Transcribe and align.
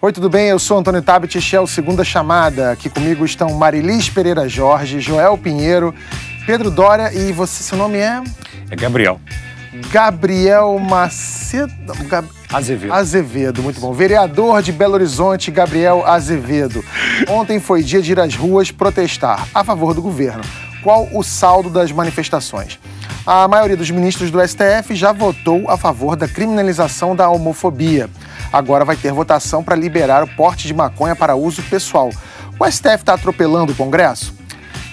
Oi, 0.00 0.12
tudo 0.12 0.30
bem? 0.30 0.46
Eu 0.46 0.60
sou 0.60 0.78
Antônio 0.78 1.02
Tabet, 1.02 1.36
este 1.36 1.56
é 1.56 1.60
o 1.60 1.66
Segunda 1.66 2.04
Chamada. 2.04 2.70
Aqui 2.70 2.88
comigo 2.88 3.24
estão 3.24 3.52
Marilis 3.54 4.08
Pereira 4.08 4.48
Jorge, 4.48 5.00
Joel 5.00 5.36
Pinheiro, 5.36 5.92
Pedro 6.46 6.70
Dória 6.70 7.12
e 7.12 7.32
você, 7.32 7.64
seu 7.64 7.76
nome 7.76 7.98
é? 7.98 8.22
É 8.70 8.76
Gabriel. 8.76 9.20
Gabriel 9.90 10.78
Macedo. 10.78 11.72
Gab... 12.06 12.28
Azevedo. 12.48 12.92
Azevedo, 12.92 13.60
muito 13.60 13.80
bom. 13.80 13.92
Vereador 13.92 14.62
de 14.62 14.70
Belo 14.70 14.94
Horizonte, 14.94 15.50
Gabriel 15.50 16.06
Azevedo. 16.06 16.84
Ontem 17.28 17.58
foi 17.58 17.82
dia 17.82 18.00
de 18.00 18.12
ir 18.12 18.20
às 18.20 18.36
ruas 18.36 18.70
protestar 18.70 19.48
a 19.52 19.64
favor 19.64 19.94
do 19.94 20.00
governo. 20.00 20.44
Qual 20.80 21.08
o 21.12 21.24
saldo 21.24 21.68
das 21.68 21.90
manifestações? 21.90 22.78
A 23.26 23.46
maioria 23.46 23.76
dos 23.76 23.90
ministros 23.90 24.30
do 24.30 24.40
STF 24.46 24.94
já 24.94 25.12
votou 25.12 25.70
a 25.70 25.76
favor 25.76 26.16
da 26.16 26.26
criminalização 26.26 27.14
da 27.14 27.28
homofobia. 27.28 28.08
Agora 28.52 28.84
vai 28.84 28.96
ter 28.96 29.12
votação 29.12 29.62
para 29.62 29.76
liberar 29.76 30.22
o 30.22 30.28
porte 30.28 30.66
de 30.66 30.72
maconha 30.72 31.14
para 31.14 31.36
uso 31.36 31.62
pessoal. 31.64 32.10
O 32.58 32.70
STF 32.70 32.94
está 32.96 33.14
atropelando 33.14 33.72
o 33.72 33.76
Congresso? 33.76 34.34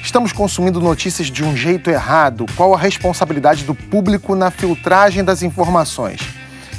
Estamos 0.04 0.32
consumindo 0.32 0.82
notícias 0.82 1.28
de 1.28 1.44
um 1.44 1.56
jeito 1.56 1.90
errado. 1.90 2.46
Qual 2.56 2.74
a 2.74 2.78
responsabilidade 2.78 3.64
do 3.64 3.74
público 3.74 4.36
na 4.36 4.52
filtragem 4.52 5.24
das 5.24 5.42
informações? 5.42 6.22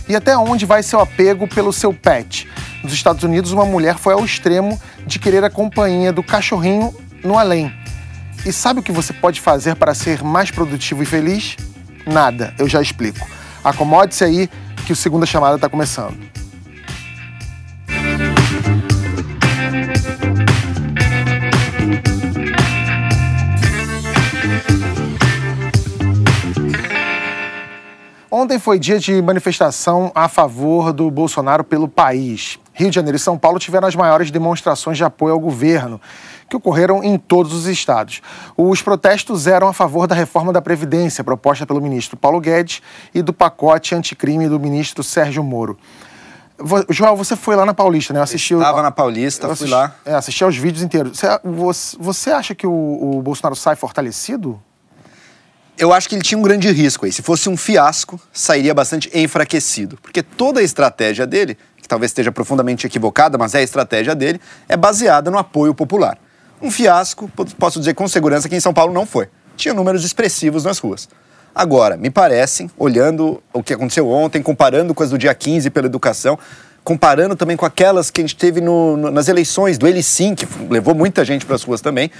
E 0.09 0.15
até 0.15 0.37
onde 0.37 0.65
vai 0.65 0.83
seu 0.83 1.01
apego 1.01 1.49
pelo 1.49 1.73
seu 1.73 1.93
pet? 1.93 2.49
Nos 2.85 2.93
Estados 2.93 3.25
Unidos, 3.25 3.51
uma 3.51 3.65
mulher 3.65 3.97
foi 3.97 4.15
ao 4.15 4.25
extremo 4.25 4.81
de 5.05 5.19
querer 5.19 5.43
a 5.43 5.51
companhia 5.51 6.13
do 6.13 6.23
cachorrinho 6.23 6.95
no 7.25 7.37
além. 7.37 7.73
E 8.47 8.53
sabe 8.53 8.79
o 8.79 8.83
que 8.83 8.93
você 8.93 9.13
pode 9.13 9.41
fazer 9.41 9.75
para 9.75 9.93
ser 9.93 10.23
mais 10.23 10.53
produtivo 10.53 11.03
e 11.03 11.07
feliz? 11.07 11.57
Nada, 12.07 12.55
eu 12.57 12.69
já 12.69 12.81
explico. 12.81 13.27
Acomode-se 13.65 14.23
aí 14.23 14.49
que 14.87 14.93
o 14.93 14.97
segunda 14.97 15.27
chamada 15.27 15.57
está 15.57 15.69
começando. 15.69 16.17
Ontem 28.31 28.61
foi 28.61 28.79
dia 28.79 29.01
de 29.01 29.21
manifestação 29.21 30.13
a 30.15 30.29
favor 30.29 30.93
do 30.93 31.11
Bolsonaro 31.11 31.65
pelo 31.65 31.89
país. 31.89 32.61
Rio 32.73 32.91
de 32.91 32.95
Janeiro 32.95 33.17
e 33.17 33.19
São 33.19 33.37
Paulo 33.37 33.59
tiveram 33.59 33.89
as 33.89 33.97
maiores 33.97 34.31
demonstrações 34.31 34.99
de 34.99 35.03
apoio 35.03 35.33
ao 35.33 35.41
governo, 35.41 36.01
que 36.49 36.57
ocorreram 36.57 37.03
em 37.03 37.19
todos 37.19 37.53
os 37.53 37.67
estados. 37.67 38.21
Os 38.57 38.83
protestos 38.83 39.47
eram 39.47 39.69
a 39.69 39.73
favor 39.73 40.07
da 40.07 40.15
reforma 40.15 40.53
da 40.53 40.63
Previdência, 40.63 41.25
proposta 41.25 41.67
pelo 41.67 41.81
ministro 41.81 42.17
Paulo 42.17 42.41
Guedes, 42.41 42.83
e 43.15 43.23
do 43.23 43.33
pacote 43.33 43.95
anticrime 43.95 44.49
do 44.49 44.59
ministro 44.61 45.03
Sérgio 45.03 45.43
Moro. 45.43 45.79
João, 46.89 47.17
você 47.17 47.37
foi 47.37 47.55
lá 47.55 47.67
na 47.67 47.75
Paulista, 47.75 48.15
né? 48.15 48.23
Assistiu. 48.23 48.59
Estava 48.59 48.83
na 48.83 48.91
Paulista, 48.91 49.47
assisti, 49.47 49.65
fui 49.65 49.71
lá. 49.71 49.95
É, 50.05 50.15
assisti 50.15 50.43
aos 50.43 50.57
vídeos 50.57 50.83
inteiros. 50.83 51.21
Você, 51.45 51.97
você 51.99 52.31
acha 52.31 52.55
que 52.55 52.67
o, 52.67 52.73
o 52.73 53.23
Bolsonaro 53.23 53.55
sai 53.55 53.77
fortalecido? 53.77 54.61
Eu 55.79 55.93
acho 55.93 56.09
que 56.09 56.15
ele 56.15 56.23
tinha 56.23 56.39
um 56.39 56.43
grande 56.43 56.71
risco 56.71 57.05
aí. 57.05 57.13
Se 57.13 57.21
fosse 57.21 57.51
um 57.51 57.57
fiasco, 57.57 58.19
sairia 58.33 58.73
bastante 58.73 59.11
enfraquecido. 59.13 59.99
Porque 60.01 60.23
toda 60.23 60.61
a 60.61 60.63
estratégia 60.63 61.27
dele, 61.27 61.59
que 61.77 61.87
talvez 61.87 62.11
esteja 62.11 62.33
profundamente 62.33 62.87
equivocada, 62.87 63.37
mas 63.37 63.55
é 63.55 63.59
a 63.59 63.63
estratégia 63.63 64.15
dele, 64.15 64.41
é 64.67 64.77
baseada 64.77 65.31
no 65.31 65.37
apoio 65.37 65.75
popular. 65.75 66.19
Um 66.61 66.71
fiasco, 66.71 67.31
posso 67.59 67.79
dizer 67.79 67.95
com 67.95 68.09
segurança 68.09 68.49
que 68.49 68.57
em 68.57 68.61
São 68.61 68.73
Paulo 68.73 68.93
não 68.93 69.05
foi. 69.05 69.29
Tinha 69.57 69.75
números 69.75 70.05
expressivos 70.05 70.65
nas 70.65 70.79
ruas. 70.79 71.09
Agora, 71.55 71.97
me 71.97 72.11
parece, 72.11 72.71
olhando 72.77 73.43
o 73.53 73.63
que 73.63 73.73
aconteceu 73.73 74.09
ontem, 74.09 74.43
comparando 74.43 74.95
com 74.95 75.03
as 75.03 75.11
do 75.11 75.17
dia 75.17 75.35
15 75.35 75.71
pela 75.71 75.87
educação, 75.87 76.39
comparando 76.85 77.35
também 77.35 77.57
com 77.57 77.67
aquelas 77.67 78.11
que 78.11 78.21
a 78.21 78.25
gente 78.25 78.37
teve 78.37 78.61
no, 78.61 78.97
no, 78.97 79.11
nas 79.11 79.27
eleições 79.27 79.77
do 79.79 79.89
Ele 79.89 80.03
Sim, 80.03 80.35
que 80.35 80.47
levou 80.71 80.95
muita 80.95 81.25
gente 81.25 81.45
para 81.45 81.57
as 81.57 81.63
ruas 81.63 81.81
também, 81.81 82.11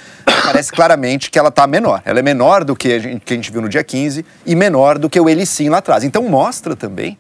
parece 0.43 0.73
claramente 0.73 1.31
que 1.31 1.39
ela 1.39 1.51
está 1.51 1.67
menor. 1.67 2.03
Ela 2.05 2.19
é 2.19 2.23
menor 2.23 2.65
do 2.65 2.75
que 2.75 2.93
a, 2.93 2.99
gente, 2.99 3.21
que 3.21 3.33
a 3.33 3.37
gente 3.37 3.53
viu 3.53 3.63
no 3.63 3.69
dia 3.69 3.85
15 3.85 4.25
e 4.45 4.55
menor 4.57 4.99
do 4.99 5.09
que 5.09 5.21
o 5.21 5.29
Ele 5.29 5.47
Sim 5.47 5.69
lá 5.69 5.79
atrás. 5.79 6.03
Então 6.03 6.23
mostra 6.23 6.75
também 6.75 7.19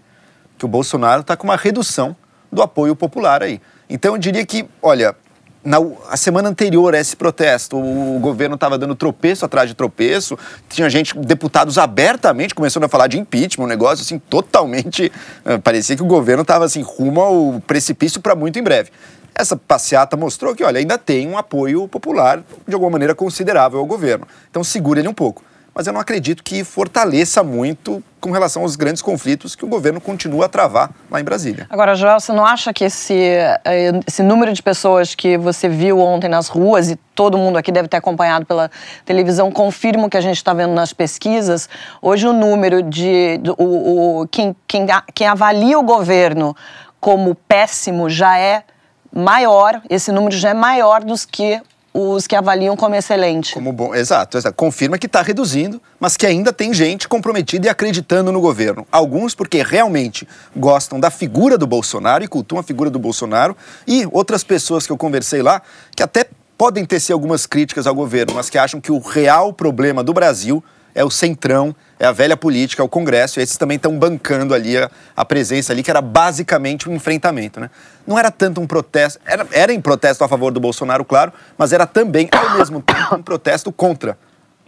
que 0.58 0.64
o 0.64 0.68
Bolsonaro 0.68 1.20
está 1.20 1.36
com 1.36 1.44
uma 1.44 1.56
redução 1.56 2.16
do 2.50 2.62
apoio 2.62 2.96
popular 2.96 3.42
aí. 3.42 3.60
Então 3.88 4.14
eu 4.14 4.18
diria 4.18 4.44
que, 4.44 4.66
olha, 4.82 5.14
na 5.66 5.78
a 6.08 6.16
semana 6.16 6.48
anterior 6.48 6.94
a 6.94 7.00
esse 7.00 7.16
protesto, 7.16 7.76
o 7.76 8.18
governo 8.20 8.54
estava 8.54 8.78
dando 8.78 8.94
tropeço 8.94 9.44
atrás 9.44 9.68
de 9.68 9.74
tropeço, 9.74 10.38
tinha 10.68 10.88
gente, 10.88 11.18
deputados 11.18 11.76
abertamente 11.76 12.54
começando 12.54 12.84
a 12.84 12.88
falar 12.88 13.08
de 13.08 13.18
impeachment, 13.18 13.64
um 13.64 13.68
negócio 13.68 14.02
assim 14.02 14.18
totalmente. 14.18 15.10
Uh, 15.44 15.60
parecia 15.60 15.96
que 15.96 16.02
o 16.02 16.06
governo 16.06 16.42
estava 16.42 16.64
assim 16.64 16.82
rumo 16.82 17.20
ao 17.20 17.60
precipício 17.66 18.20
para 18.20 18.36
muito 18.36 18.58
em 18.58 18.62
breve. 18.62 18.90
Essa 19.34 19.56
passeata 19.56 20.16
mostrou 20.16 20.54
que, 20.54 20.62
olha, 20.62 20.78
ainda 20.78 20.96
tem 20.96 21.28
um 21.28 21.36
apoio 21.36 21.88
popular 21.88 22.42
de 22.66 22.72
alguma 22.72 22.92
maneira 22.92 23.14
considerável 23.14 23.80
ao 23.80 23.86
governo. 23.86 24.26
Então 24.48 24.62
segura 24.62 25.00
ele 25.00 25.08
um 25.08 25.14
pouco 25.14 25.42
mas 25.76 25.86
eu 25.86 25.92
não 25.92 26.00
acredito 26.00 26.42
que 26.42 26.64
fortaleça 26.64 27.44
muito 27.44 28.02
com 28.18 28.30
relação 28.30 28.62
aos 28.62 28.76
grandes 28.76 29.02
conflitos 29.02 29.54
que 29.54 29.62
o 29.62 29.68
governo 29.68 30.00
continua 30.00 30.46
a 30.46 30.48
travar 30.48 30.90
lá 31.10 31.20
em 31.20 31.22
Brasília. 31.22 31.66
Agora, 31.68 31.94
Joel, 31.94 32.18
você 32.18 32.32
não 32.32 32.46
acha 32.46 32.72
que 32.72 32.84
esse, 32.84 33.14
eh, 33.14 33.92
esse 34.08 34.22
número 34.22 34.54
de 34.54 34.62
pessoas 34.62 35.14
que 35.14 35.36
você 35.36 35.68
viu 35.68 36.00
ontem 36.00 36.28
nas 36.28 36.48
ruas, 36.48 36.90
e 36.90 36.96
todo 37.14 37.36
mundo 37.36 37.58
aqui 37.58 37.70
deve 37.70 37.88
ter 37.88 37.98
acompanhado 37.98 38.46
pela 38.46 38.70
televisão, 39.04 39.52
confirma 39.52 40.06
o 40.06 40.10
que 40.10 40.16
a 40.16 40.20
gente 40.22 40.38
está 40.38 40.54
vendo 40.54 40.72
nas 40.72 40.94
pesquisas? 40.94 41.68
Hoje 42.00 42.26
o 42.26 42.32
número 42.32 42.82
de. 42.82 43.38
O, 43.58 44.22
o, 44.22 44.28
quem, 44.28 44.56
quem, 44.66 44.86
quem 45.14 45.26
avalia 45.26 45.78
o 45.78 45.82
governo 45.82 46.56
como 46.98 47.34
péssimo 47.34 48.08
já 48.08 48.38
é 48.38 48.64
maior, 49.12 49.82
esse 49.90 50.10
número 50.10 50.34
já 50.34 50.48
é 50.48 50.54
maior 50.54 51.04
dos 51.04 51.26
que 51.26 51.60
os 51.96 52.26
que 52.26 52.36
avaliam 52.36 52.76
como 52.76 52.94
excelente. 52.94 53.54
Como 53.54 53.72
bom, 53.72 53.94
exato, 53.94 54.36
exato. 54.36 54.54
confirma 54.54 54.98
que 54.98 55.06
está 55.06 55.22
reduzindo, 55.22 55.80
mas 55.98 56.14
que 56.14 56.26
ainda 56.26 56.52
tem 56.52 56.74
gente 56.74 57.08
comprometida 57.08 57.66
e 57.66 57.70
acreditando 57.70 58.30
no 58.30 58.38
governo. 58.38 58.86
Alguns 58.92 59.34
porque 59.34 59.62
realmente 59.62 60.28
gostam 60.54 61.00
da 61.00 61.10
figura 61.10 61.56
do 61.56 61.66
Bolsonaro 61.66 62.22
e 62.22 62.28
cultuam 62.28 62.60
a 62.60 62.62
figura 62.62 62.90
do 62.90 62.98
Bolsonaro, 62.98 63.56
e 63.86 64.06
outras 64.12 64.44
pessoas 64.44 64.86
que 64.86 64.92
eu 64.92 64.98
conversei 64.98 65.40
lá 65.40 65.62
que 65.94 66.02
até 66.02 66.26
podem 66.58 66.84
ter 66.84 67.00
algumas 67.12 67.46
críticas 67.46 67.86
ao 67.86 67.94
governo, 67.94 68.34
mas 68.34 68.50
que 68.50 68.58
acham 68.58 68.80
que 68.80 68.92
o 68.92 68.98
real 68.98 69.52
problema 69.52 70.02
do 70.02 70.12
Brasil 70.12 70.62
é 70.96 71.04
o 71.04 71.10
centrão, 71.10 71.76
é 72.00 72.06
a 72.06 72.10
velha 72.10 72.38
política, 72.38 72.82
é 72.82 72.84
o 72.84 72.88
Congresso, 72.88 73.38
e 73.38 73.42
esses 73.42 73.58
também 73.58 73.76
estão 73.76 73.96
bancando 73.98 74.54
ali 74.54 74.78
a, 74.78 74.90
a, 75.14 75.24
presença 75.26 75.70
ali, 75.70 75.82
que 75.82 75.90
era 75.90 76.00
basicamente 76.00 76.88
um 76.88 76.94
enfrentamento, 76.94 77.60
né? 77.60 77.68
Não 78.06 78.18
era 78.18 78.30
tanto 78.30 78.62
um 78.62 78.66
protesto, 78.66 79.20
era, 79.26 79.46
era 79.52 79.72
em 79.74 79.80
protesto 79.80 80.24
a 80.24 80.28
favor 80.28 80.50
do 80.52 80.58
Bolsonaro, 80.58 81.04
claro, 81.04 81.34
mas 81.58 81.74
era 81.74 81.86
também, 81.86 82.30
ao 82.32 82.56
mesmo 82.56 82.80
tempo, 82.80 83.14
um 83.14 83.22
protesto 83.22 83.70
contra 83.70 84.16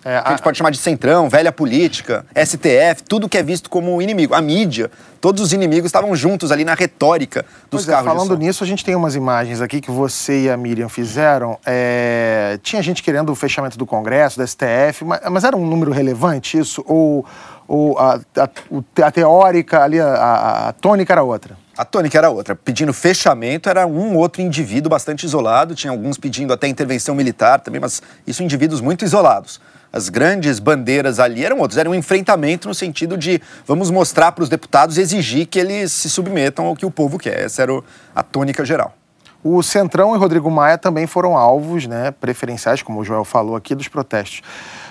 é, 0.09 0.17
a... 0.17 0.23
a... 0.29 0.31
gente 0.31 0.43
pode 0.43 0.57
chamar 0.57 0.71
de 0.71 0.79
centrão, 0.79 1.29
velha 1.29 1.53
política, 1.53 2.25
STF, 2.35 3.03
tudo 3.07 3.29
que 3.29 3.37
é 3.37 3.43
visto 3.43 3.69
como 3.69 4.01
inimigo. 4.01 4.35
A 4.35 4.41
mídia, 4.41 4.91
todos 5.21 5.43
os 5.43 5.53
inimigos 5.53 5.87
estavam 5.87 6.17
juntos 6.17 6.51
ali 6.51 6.65
na 6.65 6.73
retórica 6.75 7.45
dos 7.71 7.85
pois 7.85 7.89
é, 7.89 7.93
carros. 7.93 8.07
É, 8.07 8.15
falando 8.15 8.39
nisso, 8.39 8.65
a 8.65 8.67
gente 8.67 8.83
tem 8.83 8.95
umas 8.95 9.15
imagens 9.15 9.61
aqui 9.61 9.83
que 9.83 9.91
você 9.91 10.45
e 10.45 10.51
a 10.51 10.57
Miriam 10.57 10.89
fizeram. 10.89 11.59
É... 11.67 12.59
Tinha 12.63 12.81
gente 12.81 13.03
querendo 13.03 13.31
o 13.31 13.35
fechamento 13.35 13.77
do 13.77 13.85
Congresso, 13.85 14.39
do 14.39 14.47
STF, 14.47 15.05
mas, 15.05 15.21
mas 15.31 15.45
era 15.45 15.55
um 15.55 15.67
número 15.67 15.93
relevante 15.93 16.57
isso? 16.57 16.83
Ou, 16.87 17.27
ou 17.67 17.99
a, 17.99 18.19
a, 18.37 19.05
a 19.05 19.11
teórica 19.11 19.83
ali, 19.83 20.01
a, 20.01 20.69
a 20.69 20.73
tônica 20.73 21.13
era 21.13 21.23
outra? 21.23 21.55
A 21.77 21.85
tônica 21.85 22.17
era 22.17 22.31
outra. 22.31 22.57
Pedindo 22.57 22.95
fechamento 22.95 23.69
era 23.69 23.87
um 23.87 24.17
outro 24.17 24.41
indivíduo 24.41 24.89
bastante 24.89 25.25
isolado. 25.25 25.75
Tinha 25.75 25.91
alguns 25.91 26.17
pedindo 26.17 26.53
até 26.53 26.67
intervenção 26.67 27.15
militar 27.15 27.61
também, 27.61 27.81
mas 27.81 28.03
isso 28.27 28.43
indivíduos 28.43 28.81
muito 28.81 29.05
isolados 29.05 29.61
as 29.93 30.09
grandes 30.09 30.59
bandeiras 30.59 31.19
ali 31.19 31.45
eram 31.45 31.59
outras. 31.59 31.79
Era 31.79 31.89
um 31.89 31.95
enfrentamento 31.95 32.69
no 32.69 32.75
sentido 32.75 33.17
de 33.17 33.41
vamos 33.67 33.91
mostrar 33.91 34.33
para 34.33 34.43
os 34.43 34.49
deputados 34.49 34.99
e 34.99 35.01
exigir 35.01 35.47
que 35.47 35.59
eles 35.59 35.93
se 35.93 36.11
submetam 36.11 36.67
ao 36.67 36.77
que 36.77 36.87
o 36.87 36.91
povo 36.91 37.19
quer. 37.19 37.45
Essa 37.45 37.63
era 37.63 37.83
a 38.15 38.23
tônica 38.23 38.65
geral. 38.65 38.95
O 39.43 39.63
Centrão 39.63 40.15
e 40.15 40.19
Rodrigo 40.19 40.51
Maia 40.51 40.77
também 40.77 41.07
foram 41.07 41.37
alvos 41.37 41.87
né, 41.87 42.11
preferenciais, 42.11 42.83
como 42.83 43.01
o 43.01 43.05
Joel 43.05 43.25
falou 43.25 43.55
aqui, 43.55 43.75
dos 43.75 43.87
protestos. 43.87 44.43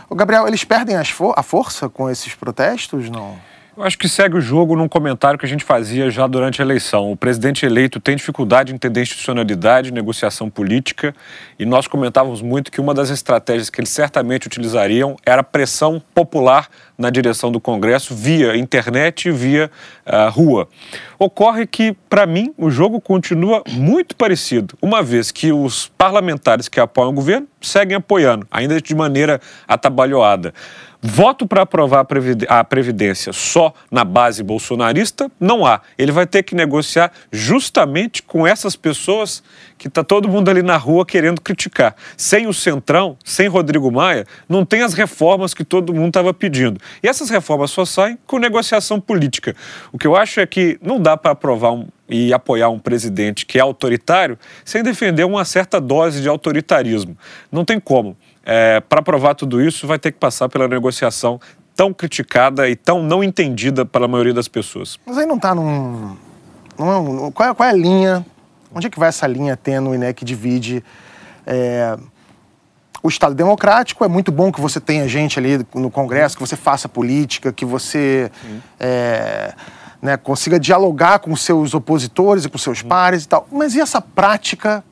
O 0.09 0.15
Gabriel, 0.15 0.47
eles 0.47 0.63
perdem 0.63 0.95
a 0.95 1.43
força 1.43 1.89
com 1.89 2.09
esses 2.09 2.33
protestos, 2.33 3.09
não? 3.09 3.37
Eu 3.77 3.83
acho 3.83 3.95
que 3.95 4.09
segue 4.09 4.35
o 4.35 4.41
jogo 4.41 4.75
num 4.75 4.87
comentário 4.87 5.37
que 5.37 5.45
a 5.45 5.47
gente 5.47 5.63
fazia 5.63 6.09
já 6.09 6.25
durante 6.25 6.59
a 6.59 6.65
eleição. 6.65 7.11
O 7.11 7.15
presidente 7.15 7.63
eleito 7.63 7.99
tem 7.99 8.15
dificuldade 8.15 8.71
em 8.71 8.75
entender 8.75 9.03
institucionalidade, 9.03 9.93
negociação 9.93 10.49
política, 10.49 11.13
e 11.59 11.63
nós 11.63 11.85
comentávamos 11.85 12.41
muito 12.41 12.71
que 12.71 12.81
uma 12.81 12.91
das 12.91 13.11
estratégias 13.11 13.69
que 13.69 13.79
eles 13.79 13.91
certamente 13.91 14.47
utilizariam 14.47 15.15
era 15.23 15.43
pressão 15.43 16.01
popular 16.15 16.67
na 16.97 17.09
direção 17.09 17.51
do 17.51 17.59
Congresso 17.59 18.15
via 18.15 18.57
internet 18.57 19.27
e 19.27 19.31
via 19.31 19.69
uh, 20.05 20.31
rua. 20.31 20.67
Ocorre 21.19 21.67
que, 21.67 21.95
para 22.09 22.25
mim, 22.25 22.53
o 22.57 22.69
jogo 22.69 22.99
continua 22.99 23.63
muito 23.69 24.15
parecido, 24.15 24.77
uma 24.81 25.03
vez 25.03 25.31
que 25.31 25.51
os 25.51 25.87
parlamentares 25.97 26.67
que 26.67 26.79
apoiam 26.79 27.09
o 27.09 27.13
governo 27.13 27.47
seguem 27.61 27.97
apoiando, 27.97 28.47
ainda 28.49 28.81
de 28.81 28.95
maneira 28.95 29.39
atabalhoada. 29.67 30.53
Voto 30.99 31.45
para 31.45 31.61
aprovar 31.61 32.05
a 32.49 32.63
Previdência 32.63 33.31
só 33.31 33.71
na 33.91 34.03
base 34.03 34.41
bolsonarista? 34.41 35.31
Não 35.39 35.65
há. 35.65 35.81
Ele 35.97 36.11
vai 36.11 36.25
ter 36.25 36.41
que 36.41 36.55
negociar 36.55 37.11
justamente 37.31 38.23
com 38.23 38.47
essas 38.47 38.75
pessoas 38.75 39.43
que 39.87 39.91
está 39.91 40.03
todo 40.03 40.27
mundo 40.27 40.49
ali 40.49 40.61
na 40.61 40.77
rua 40.77 41.05
querendo 41.05 41.41
criticar. 41.41 41.95
Sem 42.15 42.47
o 42.47 42.53
Centrão, 42.53 43.17
sem 43.23 43.47
Rodrigo 43.47 43.91
Maia, 43.91 44.25
não 44.47 44.65
tem 44.65 44.81
as 44.81 44.93
reformas 44.93 45.53
que 45.53 45.63
todo 45.63 45.93
mundo 45.93 46.09
estava 46.09 46.33
pedindo. 46.33 46.79
E 47.01 47.07
essas 47.07 47.29
reformas 47.29 47.71
só 47.71 47.85
saem 47.85 48.17
com 48.25 48.37
negociação 48.37 48.99
política. 48.99 49.55
O 49.91 49.97
que 49.97 50.05
eu 50.05 50.15
acho 50.15 50.39
é 50.39 50.45
que 50.45 50.77
não 50.81 50.99
dá 50.99 51.15
para 51.15 51.31
aprovar 51.31 51.71
um, 51.71 51.87
e 52.09 52.33
apoiar 52.33 52.69
um 52.69 52.79
presidente 52.79 53.45
que 53.45 53.57
é 53.57 53.61
autoritário 53.61 54.37
sem 54.63 54.83
defender 54.83 55.23
uma 55.23 55.43
certa 55.45 55.79
dose 55.79 56.21
de 56.21 56.29
autoritarismo. 56.29 57.17
Não 57.51 57.65
tem 57.65 57.79
como. 57.79 58.15
É, 58.45 58.79
para 58.79 59.01
provar 59.01 59.35
tudo 59.35 59.61
isso, 59.61 59.85
vai 59.85 59.99
ter 59.99 60.11
que 60.11 60.19
passar 60.19 60.47
pela 60.47 60.67
negociação 60.67 61.39
tão 61.75 61.93
criticada 61.93 62.67
e 62.69 62.75
tão 62.75 63.03
não 63.03 63.23
entendida 63.23 63.85
pela 63.85 64.07
maioria 64.07 64.33
das 64.33 64.47
pessoas. 64.47 64.97
Mas 65.05 65.17
aí 65.17 65.25
não 65.25 65.35
está 65.35 65.53
num. 65.53 66.17
Não 66.77 67.27
é, 67.27 67.31
qual, 67.31 67.49
é, 67.49 67.53
qual 67.53 67.69
é 67.69 67.71
a 67.71 67.75
linha? 67.75 68.25
Onde 68.77 68.85
é 68.85 68.89
que 68.91 68.99
vai 68.99 69.09
essa 69.09 69.25
linha 69.25 69.57
tênue 69.57 69.97
né, 69.97 70.13
que 70.13 70.23
divide 70.23 70.83
é, 71.47 71.97
o 73.01 73.09
Estado 73.09 73.33
democrático? 73.33 74.05
É 74.05 74.07
muito 74.07 74.31
bom 74.31 74.51
que 74.51 74.61
você 74.61 74.79
tenha 74.79 75.07
gente 75.07 75.39
ali 75.39 75.65
no 75.73 75.89
Congresso, 75.89 76.35
que 76.35 76.41
você 76.41 76.55
faça 76.55 76.87
política, 76.87 77.51
que 77.51 77.65
você 77.65 78.31
é, 78.79 79.51
né, 79.99 80.15
consiga 80.15 80.59
dialogar 80.59 81.17
com 81.17 81.35
seus 81.35 81.73
opositores 81.73 82.45
e 82.45 82.49
com 82.49 82.57
seus 82.59 82.83
pares 82.83 83.23
e 83.23 83.27
tal. 83.27 83.47
Mas 83.51 83.73
e 83.73 83.81
essa 83.81 83.99
prática 83.99 84.83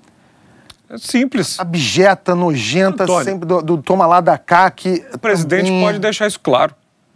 é 0.89 0.97
simples. 0.97 1.59
Abjeta, 1.59 2.33
nojenta, 2.33 3.03
Antônio, 3.03 3.23
sempre 3.23 3.47
do, 3.47 3.61
do, 3.61 3.77
toma 3.77 4.07
lá 4.07 4.19
da 4.19 4.37
cá 4.37 4.71
que. 4.71 5.05
O 5.13 5.19
presidente 5.19 5.65
também... 5.65 5.83
pode 5.83 5.99
deixar 5.99 6.25
isso 6.25 6.39
claro. 6.39 6.73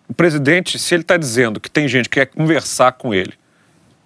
O 0.08 0.14
presidente, 0.14 0.78
se 0.78 0.94
ele 0.94 1.02
está 1.02 1.18
dizendo 1.18 1.60
que 1.60 1.70
tem 1.70 1.88
gente 1.88 2.10
que 2.10 2.20
quer 2.20 2.28
conversar 2.28 2.92
com 2.92 3.12
ele, 3.12 3.34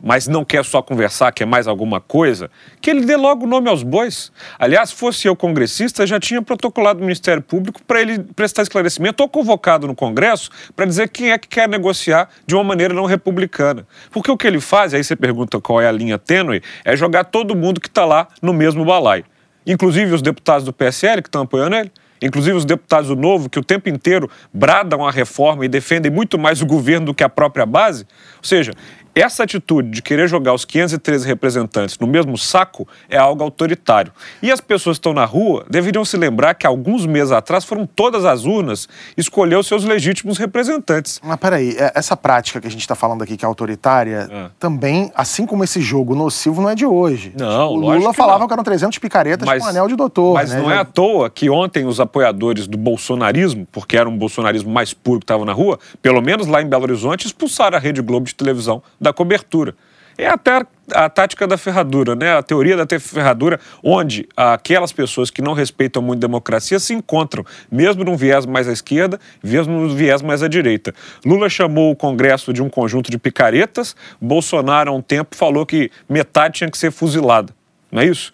mas 0.04 0.28
não 0.28 0.44
quer 0.44 0.66
só 0.66 0.82
conversar, 0.82 1.32
quer 1.32 1.46
mais 1.46 1.66
alguma 1.66 2.02
coisa, 2.02 2.52
que 2.82 2.90
ele 2.90 3.06
dê 3.06 3.16
logo 3.16 3.46
o 3.46 3.48
nome 3.48 3.70
aos 3.70 3.82
bois. 3.82 4.34
Aliás, 4.60 4.90
se 4.90 4.96
fosse 4.96 5.28
eu 5.28 5.36
congressista, 5.36 6.06
já 6.06 6.20
tinha 6.20 6.42
protocolado 6.42 7.00
o 7.00 7.04
Ministério 7.04 7.42
Público 7.42 7.82
para 7.88 8.02
ele 8.02 8.20
prestar 8.20 8.64
esclarecimento 8.64 9.24
ou 9.24 9.30
convocado 9.30 9.88
no 9.88 9.96
Congresso 9.96 10.50
para 10.76 10.86
dizer 10.86 11.08
quem 11.08 11.32
é 11.32 11.38
que 11.38 11.48
quer 11.48 11.70
negociar 11.70 12.28
de 12.46 12.54
uma 12.54 12.64
maneira 12.66 12.94
não 12.94 13.06
republicana. 13.06 13.88
Porque 14.12 14.30
o 14.30 14.36
que 14.36 14.46
ele 14.46 14.60
faz, 14.60 14.94
aí 14.94 15.02
você 15.02 15.16
pergunta 15.16 15.62
qual 15.62 15.80
é 15.80 15.88
a 15.88 15.92
linha 15.92 16.20
tênue, 16.20 16.62
é 16.84 16.98
jogar 16.98 17.24
todo 17.24 17.56
mundo 17.56 17.80
que 17.80 17.88
está 17.88 18.04
lá 18.04 18.28
no 18.42 18.52
mesmo 18.52 18.84
balaio 18.84 19.24
inclusive 19.66 20.14
os 20.14 20.22
deputados 20.22 20.66
do 20.66 20.74
PSL 20.74 21.22
que 21.22 21.30
estão 21.30 21.44
apoiando 21.44 21.76
ele, 21.76 21.92
inclusive 22.22 22.56
os 22.56 22.66
deputados 22.66 23.10
do 23.10 23.16
Novo, 23.16 23.50
que 23.50 23.60
o 23.60 23.64
tempo 23.64 23.90
inteiro 23.90 24.30
bradam 24.54 25.06
a 25.06 25.12
reforma 25.12 25.66
e 25.66 25.68
defendem 25.68 26.12
muito 26.12 26.38
mais 26.38 26.62
o 26.62 26.66
governo 26.66 27.08
do 27.08 27.14
que 27.14 27.24
a 27.24 27.30
própria 27.30 27.66
base. 27.66 28.06
Ou 28.38 28.44
seja, 28.44 28.72
essa 29.16 29.44
atitude 29.44 29.90
de 29.90 30.02
querer 30.02 30.28
jogar 30.28 30.54
os 30.54 30.66
513 30.66 31.28
representantes 31.28 31.98
no 32.00 32.08
mesmo 32.08 32.38
saco 32.38 32.88
é 33.10 33.18
algo 33.18 33.44
autoritário. 33.44 34.12
E 34.42 34.52
as 34.52 34.60
pessoas 34.60 34.98
que 34.98 35.00
estão 35.00 35.14
na 35.14 35.26
rua 35.26 35.66
deveriam 35.70 36.04
se 36.04 36.18
lembrar 36.18 36.56
que 36.56 36.66
alguns 36.66 37.06
meses 37.06 37.32
atrás 37.32 37.64
foram 37.64 37.86
todas 37.86 38.26
as 38.26 38.46
urnas 38.46 38.88
escolher 39.16 39.56
os 39.56 39.68
seus 39.68 39.84
legítimos 39.84 40.38
representantes. 40.38 41.20
Mas 41.24 41.38
peraí, 41.38 41.76
é, 41.78 41.92
essa 41.96 42.18
prática 42.18 42.60
que 42.60 42.68
a 42.68 42.72
gente 42.72 42.82
está 42.82 42.96
falando 42.96 43.22
aqui, 43.22 43.38
que 43.38 43.46
é 43.46 43.48
autoritária, 43.48 44.28
é. 44.32 44.50
também, 44.60 45.12
assim 45.16 45.46
como 45.46 45.64
esse 45.64 45.82
jogo 45.82 46.16
nocivo, 46.16 46.62
não 46.62 46.70
é 46.70 46.76
de 46.76 46.86
hoje. 46.86 47.34
Não, 47.38 47.70
o 47.70 47.76
Lula 47.76 48.12
que 48.12 48.18
falava 48.18 48.40
não. 48.40 48.48
que 48.48 48.54
eram 48.54 48.64
300 48.64 48.98
picaretas 48.98 49.48
mas, 49.48 49.62
com 49.62 49.70
anel 49.70 49.88
de 49.88 49.96
doutor. 49.96 50.34
Mas 50.34 50.52
né? 50.52 50.60
não 50.60 50.72
é 50.72 50.78
à 50.78 50.86
toa 50.86 51.30
que 51.30 51.50
ontem 51.50 51.86
os 51.86 52.00
apoiadores 52.00 52.68
do 52.68 52.78
bolsonarismo, 52.78 53.68
porque 53.72 53.98
era 53.98 54.10
um 54.10 54.18
bolsonarismo 54.18 54.72
mais 54.72 54.94
puro 54.94 55.20
que 55.20 55.26
estava 55.26 55.46
na 55.46 55.54
rua, 55.54 55.80
pelo 56.02 56.22
menos 56.22 56.48
lá 56.48 56.62
em 56.62 56.68
Belo 56.68 56.84
Horizonte, 56.84 57.28
expulsaram 57.28 57.78
a 57.78 57.80
Rede 57.80 58.02
Globo 58.02 58.26
de 58.26 58.34
televisão 58.34 58.82
da 59.04 59.14
cobertura. 59.14 59.76
É 60.18 60.28
até 60.28 60.62
a 60.94 61.10
tática 61.10 61.48
da 61.48 61.58
ferradura, 61.58 62.16
né? 62.16 62.38
A 62.38 62.44
teoria 62.44 62.78
da 62.78 63.00
ferradura, 63.00 63.60
onde 63.84 64.28
aquelas 64.38 64.92
pessoas 64.92 65.32
que 65.32 65.42
não 65.42 65.54
respeitam 65.54 66.02
muito 66.04 66.20
a 66.20 66.28
democracia 66.28 66.80
se 66.80 66.94
encontram, 66.94 67.44
mesmo 67.72 68.04
num 68.04 68.16
viés 68.16 68.46
mais 68.46 68.68
à 68.68 68.72
esquerda, 68.72 69.20
mesmo 69.44 69.74
num 69.74 69.96
viés 69.96 70.22
mais 70.22 70.44
à 70.44 70.48
direita. 70.48 70.94
Lula 71.26 71.50
chamou 71.50 71.92
o 71.92 71.96
Congresso 71.96 72.54
de 72.54 72.62
um 72.62 72.70
conjunto 72.70 73.10
de 73.10 73.18
picaretas, 73.18 73.96
Bolsonaro, 74.22 74.92
há 74.92 74.94
um 74.94 75.02
tempo, 75.02 75.36
falou 75.36 75.66
que 75.66 75.90
metade 76.08 76.60
tinha 76.60 76.70
que 76.70 76.78
ser 76.78 76.92
fuzilada 76.92 77.54
não 77.94 78.02
é 78.02 78.06
isso? 78.06 78.34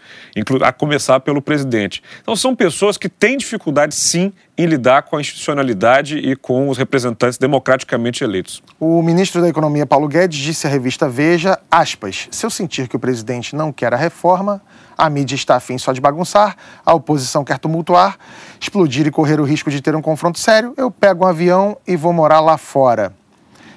A 0.62 0.72
começar 0.72 1.20
pelo 1.20 1.42
presidente. 1.42 2.02
Então, 2.22 2.34
são 2.34 2.56
pessoas 2.56 2.98
que 2.98 3.10
têm 3.10 3.38
dificuldade, 3.38 3.94
sim, 3.94 4.32
em 4.58 4.66
lidar 4.66 5.04
com 5.04 5.18
a 5.18 5.22
institucionalidade 5.22 6.18
e 6.18 6.34
com 6.34 6.70
os 6.70 6.78
representantes 6.78 7.38
democraticamente 7.38 8.24
eleitos. 8.24 8.64
O 8.80 9.02
ministro 9.02 9.42
da 9.42 9.50
Economia, 9.50 9.86
Paulo 9.86 10.08
Guedes, 10.08 10.40
disse 10.40 10.66
à 10.66 10.70
revista 10.70 11.10
Veja, 11.10 11.60
aspas, 11.70 12.30
se 12.32 12.46
eu 12.46 12.50
sentir 12.50 12.88
que 12.88 12.96
o 12.96 13.00
presidente 13.00 13.54
não 13.54 13.74
quer 13.74 13.94
a 13.94 13.98
reforma, 13.98 14.62
a 14.98 15.10
mídia 15.10 15.36
está 15.36 15.58
afim 15.58 15.78
só 15.78 15.92
de 15.92 16.00
bagunçar, 16.00 16.56
a 16.86 16.94
oposição 16.94 17.44
quer 17.44 17.60
tumultuar, 17.60 18.18
explodir 18.60 19.08
e 19.08 19.12
correr 19.12 19.42
o 19.42 19.44
risco 19.44 19.70
de 19.70 19.82
ter 19.82 19.94
um 19.94 20.02
confronto 20.02 20.40
sério, 20.40 20.74
eu 20.78 20.90
pego 20.90 21.26
um 21.26 21.28
avião 21.28 21.78
e 21.86 21.98
vou 21.98 22.14
morar 22.14 22.40
lá 22.40 22.58
fora. 22.58 23.14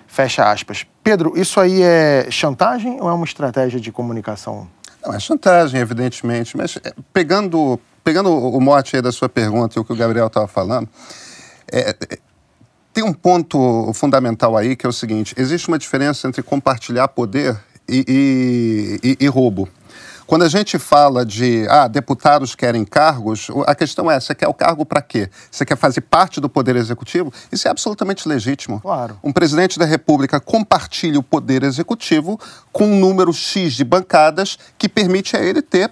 Fecha 0.07 0.49
aspas. 0.49 0.87
Pedro, 1.03 1.33
isso 1.37 1.59
aí 1.59 1.83
é 1.83 2.29
chantagem 2.31 3.01
ou 3.01 3.09
é 3.09 3.13
uma 3.13 3.25
estratégia 3.25 3.81
de 3.81 3.91
comunicação? 3.91 4.69
Não, 5.05 5.13
é 5.13 5.19
chantagem, 5.19 5.81
evidentemente, 5.81 6.57
mas 6.57 6.79
é, 6.85 6.93
pegando, 7.13 7.79
pegando 8.05 8.31
o 8.31 8.61
mote 8.61 8.97
aí 8.97 9.03
da 9.03 9.11
sua 9.11 9.29
pergunta 9.29 9.79
e 9.79 9.81
o 9.81 9.85
que 9.85 9.93
o 9.93 9.97
Gabriel 9.97 10.29
estava 10.29 10.47
falando, 10.47 10.89
é, 11.71 11.91
é, 11.91 12.19
tem 12.93 13.03
um 13.03 13.13
ponto 13.13 13.93
fundamental 13.95 14.57
aí 14.57 14.77
que 14.77 14.87
é 14.87 14.89
o 14.89 14.93
seguinte: 14.93 15.35
existe 15.37 15.69
uma 15.69 15.79
diferença 15.79 16.29
entre 16.29 16.43
compartilhar 16.43 17.09
poder 17.09 17.59
e, 17.89 18.05
e, 19.03 19.17
e, 19.21 19.25
e 19.25 19.29
roubo. 19.29 19.69
Quando 20.27 20.43
a 20.43 20.49
gente 20.49 20.79
fala 20.79 21.25
de, 21.25 21.67
ah, 21.69 21.89
deputados 21.89 22.55
querem 22.55 22.85
cargos, 22.85 23.49
a 23.67 23.75
questão 23.75 24.11
é, 24.11 24.19
você 24.19 24.35
quer 24.35 24.49
o 24.49 24.55
cargo 24.55 24.85
para 24.85 25.03
quê? 25.03 25.29
Você 25.51 25.65
quer 25.65 25.77
fazer 25.77 26.03
parte 26.03 26.41
do 26.41 26.49
Poder 26.49 26.77
Executivo? 26.77 27.33
Isso 27.51 27.69
é 27.69 27.71
absolutamente 27.71 28.29
legítimo. 28.29 28.81
Claro. 28.81 29.19
Um 29.23 29.33
presidente 29.33 29.79
da 29.79 29.85
República 29.85 30.41
compartilha 30.41 31.19
o 31.19 31.23
Poder 31.23 31.63
Executivo 31.63 32.39
com 32.73 32.85
um 32.85 32.99
número 32.99 33.33
X 33.33 33.75
de 33.75 33.85
bancadas 33.85 34.59
que 34.79 34.89
permite 34.89 35.37
a 35.37 35.41
ele 35.41 35.63
ter 35.63 35.91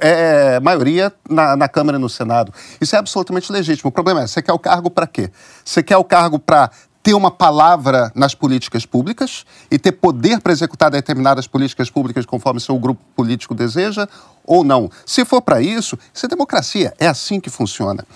é, 0.00 0.60
maioria 0.60 1.12
na, 1.28 1.56
na, 1.56 1.68
Câmara 1.68 1.96
e 1.96 2.00
no 2.00 2.08
Senado. 2.08 2.52
Isso 2.80 2.94
é 2.94 2.98
absolutamente 2.98 3.50
legítimo. 3.50 3.88
O 3.88 3.92
problema 3.92 4.22
é, 4.22 4.26
você 4.26 4.42
quer 4.42 4.52
o 4.52 4.58
cargo 4.58 4.90
para 4.90 5.06
quê? 5.06 5.30
Você 5.64 5.82
quer 5.82 5.96
o 5.96 6.04
cargo 6.04 6.38
para 6.38 6.70
ter 7.04 7.12
uma 7.12 7.30
palavra 7.30 8.10
nas 8.14 8.34
políticas 8.34 8.86
públicas 8.86 9.44
e 9.70 9.78
ter 9.78 9.92
poder 9.92 10.40
para 10.40 10.52
executar 10.52 10.90
determinadas 10.90 11.46
políticas 11.46 11.90
públicas 11.90 12.24
conforme 12.24 12.58
seu 12.58 12.78
grupo 12.78 13.02
político 13.14 13.54
deseja 13.54 14.08
ou 14.42 14.64
não. 14.64 14.90
Se 15.04 15.22
for 15.22 15.42
para 15.42 15.60
isso, 15.60 15.98
isso 16.14 16.24
é 16.24 16.28
democracia. 16.30 16.94
É 16.98 17.06
assim 17.06 17.38
que 17.38 17.50
funciona. 17.50 18.06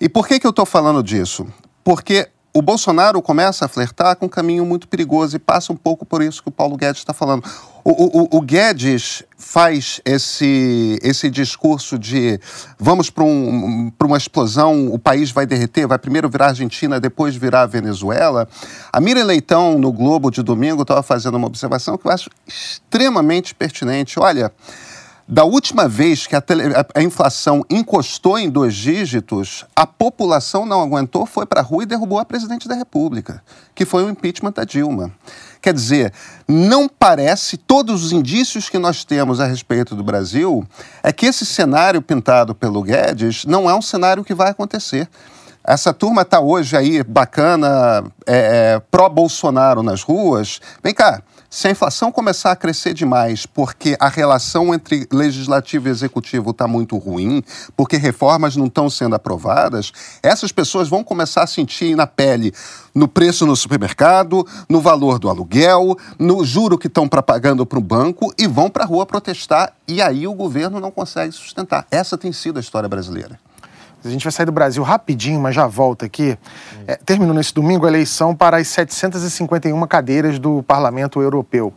E 0.00 0.08
por 0.08 0.26
que, 0.26 0.40
que 0.40 0.46
eu 0.46 0.50
estou 0.50 0.66
falando 0.66 1.04
disso? 1.04 1.46
Porque 1.84 2.28
o 2.56 2.62
Bolsonaro 2.62 3.20
começa 3.20 3.66
a 3.66 3.68
flertar 3.68 4.16
com 4.16 4.24
um 4.24 4.28
caminho 4.30 4.64
muito 4.64 4.88
perigoso 4.88 5.36
e 5.36 5.38
passa 5.38 5.74
um 5.74 5.76
pouco 5.76 6.06
por 6.06 6.22
isso 6.22 6.42
que 6.42 6.48
o 6.48 6.50
Paulo 6.50 6.74
Guedes 6.74 7.02
está 7.02 7.12
falando. 7.12 7.44
O, 7.84 8.22
o, 8.22 8.38
o, 8.38 8.40
Guedes 8.40 9.22
faz 9.36 10.00
esse, 10.06 10.98
esse 11.02 11.28
discurso 11.28 11.98
de 11.98 12.40
vamos 12.78 13.10
para 13.10 13.24
um, 13.24 13.92
uma 14.02 14.16
explosão, 14.16 14.90
o 14.90 14.98
país 14.98 15.30
vai 15.30 15.44
derreter, 15.44 15.86
vai 15.86 15.98
primeiro 15.98 16.30
virar 16.30 16.46
Argentina, 16.46 16.98
depois 16.98 17.36
virar 17.36 17.66
Venezuela. 17.66 18.48
A 18.90 19.00
Mira 19.02 19.22
Leitão, 19.22 19.78
no 19.78 19.92
Globo 19.92 20.30
de 20.30 20.42
domingo, 20.42 20.80
estava 20.80 21.02
fazendo 21.02 21.34
uma 21.34 21.48
observação 21.48 21.98
que 21.98 22.08
eu 22.08 22.10
acho 22.10 22.30
extremamente 22.46 23.54
pertinente. 23.54 24.18
Olha, 24.18 24.50
da 25.28 25.44
última 25.44 25.88
vez 25.88 26.26
que 26.26 26.36
a, 26.36 26.40
tele, 26.40 26.72
a, 26.94 27.02
inflação 27.02 27.64
encostou 27.68 28.38
em 28.38 28.48
dois 28.48 28.74
dígitos, 28.74 29.64
a 29.74 29.84
população 29.84 30.64
não 30.64 30.80
aguentou, 30.80 31.26
foi 31.26 31.44
para 31.44 31.60
a 31.60 31.64
rua 31.64 31.82
e 31.82 31.86
derrubou 31.86 32.20
a 32.20 32.24
presidente 32.24 32.68
da 32.68 32.76
República, 32.76 33.42
que 33.74 33.84
foi 33.84 34.04
o 34.04 34.08
impeachment 34.08 34.52
da 34.52 34.62
Dilma. 34.62 35.10
Quer 35.60 35.74
dizer, 35.74 36.12
não 36.46 36.88
parece, 36.88 37.56
todos 37.56 38.04
os 38.04 38.12
indícios 38.12 38.68
que 38.68 38.78
nós 38.78 39.04
temos 39.04 39.40
a 39.40 39.46
respeito 39.46 39.96
do 39.96 40.04
Brasil, 40.04 40.64
é 41.02 41.12
que 41.12 41.26
esse 41.26 41.44
cenário 41.44 42.00
pintado 42.00 42.54
pelo 42.54 42.82
Guedes 42.82 43.44
não 43.44 43.68
é 43.68 43.74
um 43.74 43.82
cenário 43.82 44.22
que 44.22 44.34
vai 44.34 44.50
acontecer. 44.50 45.08
Essa 45.64 45.92
turma 45.92 46.22
está 46.22 46.38
hoje 46.38 46.76
aí 46.76 47.02
bacana, 47.02 48.04
é, 48.24 48.74
é, 48.74 48.82
pró-Bolsonaro 48.88 49.82
nas 49.82 50.00
ruas. 50.04 50.60
Vem 50.80 50.94
cá, 50.94 51.20
se 51.48 51.68
a 51.68 51.70
inflação 51.70 52.12
começar 52.12 52.52
a 52.52 52.56
crescer 52.56 52.94
demais 52.94 53.46
porque 53.46 53.96
a 53.98 54.08
relação 54.08 54.74
entre 54.74 55.06
legislativo 55.12 55.88
e 55.88 55.90
executivo 55.90 56.50
está 56.50 56.66
muito 56.66 56.96
ruim, 56.96 57.42
porque 57.76 57.96
reformas 57.96 58.56
não 58.56 58.66
estão 58.66 58.90
sendo 58.90 59.14
aprovadas, 59.14 59.92
essas 60.22 60.52
pessoas 60.52 60.88
vão 60.88 61.04
começar 61.04 61.42
a 61.42 61.46
sentir 61.46 61.96
na 61.96 62.06
pele 62.06 62.52
no 62.96 63.06
preço 63.06 63.44
no 63.44 63.54
supermercado, 63.54 64.46
no 64.68 64.80
valor 64.80 65.18
do 65.18 65.28
aluguel, 65.28 65.96
no 66.18 66.42
juro 66.42 66.78
que 66.78 66.86
estão 66.86 67.06
pagando 67.06 67.66
para 67.66 67.78
o 67.78 67.82
banco 67.82 68.32
e 68.38 68.46
vão 68.46 68.70
para 68.70 68.84
a 68.84 68.86
rua 68.86 69.04
protestar. 69.04 69.74
E 69.86 70.00
aí 70.00 70.26
o 70.26 70.32
governo 70.32 70.80
não 70.80 70.90
consegue 70.90 71.32
sustentar. 71.32 71.86
Essa 71.90 72.16
tem 72.16 72.32
sido 72.32 72.56
a 72.56 72.60
história 72.60 72.88
brasileira. 72.88 73.38
A 74.06 74.10
gente 74.10 74.24
vai 74.24 74.32
sair 74.32 74.46
do 74.46 74.52
Brasil 74.52 74.82
rapidinho, 74.82 75.40
mas 75.40 75.54
já 75.54 75.66
volta 75.66 76.06
aqui. 76.06 76.38
É, 76.86 76.96
terminou 76.96 77.34
nesse 77.34 77.52
domingo 77.52 77.86
a 77.86 77.88
eleição 77.88 78.34
para 78.34 78.58
as 78.58 78.68
751 78.68 79.86
cadeiras 79.86 80.38
do 80.38 80.62
Parlamento 80.62 81.20
Europeu. 81.20 81.72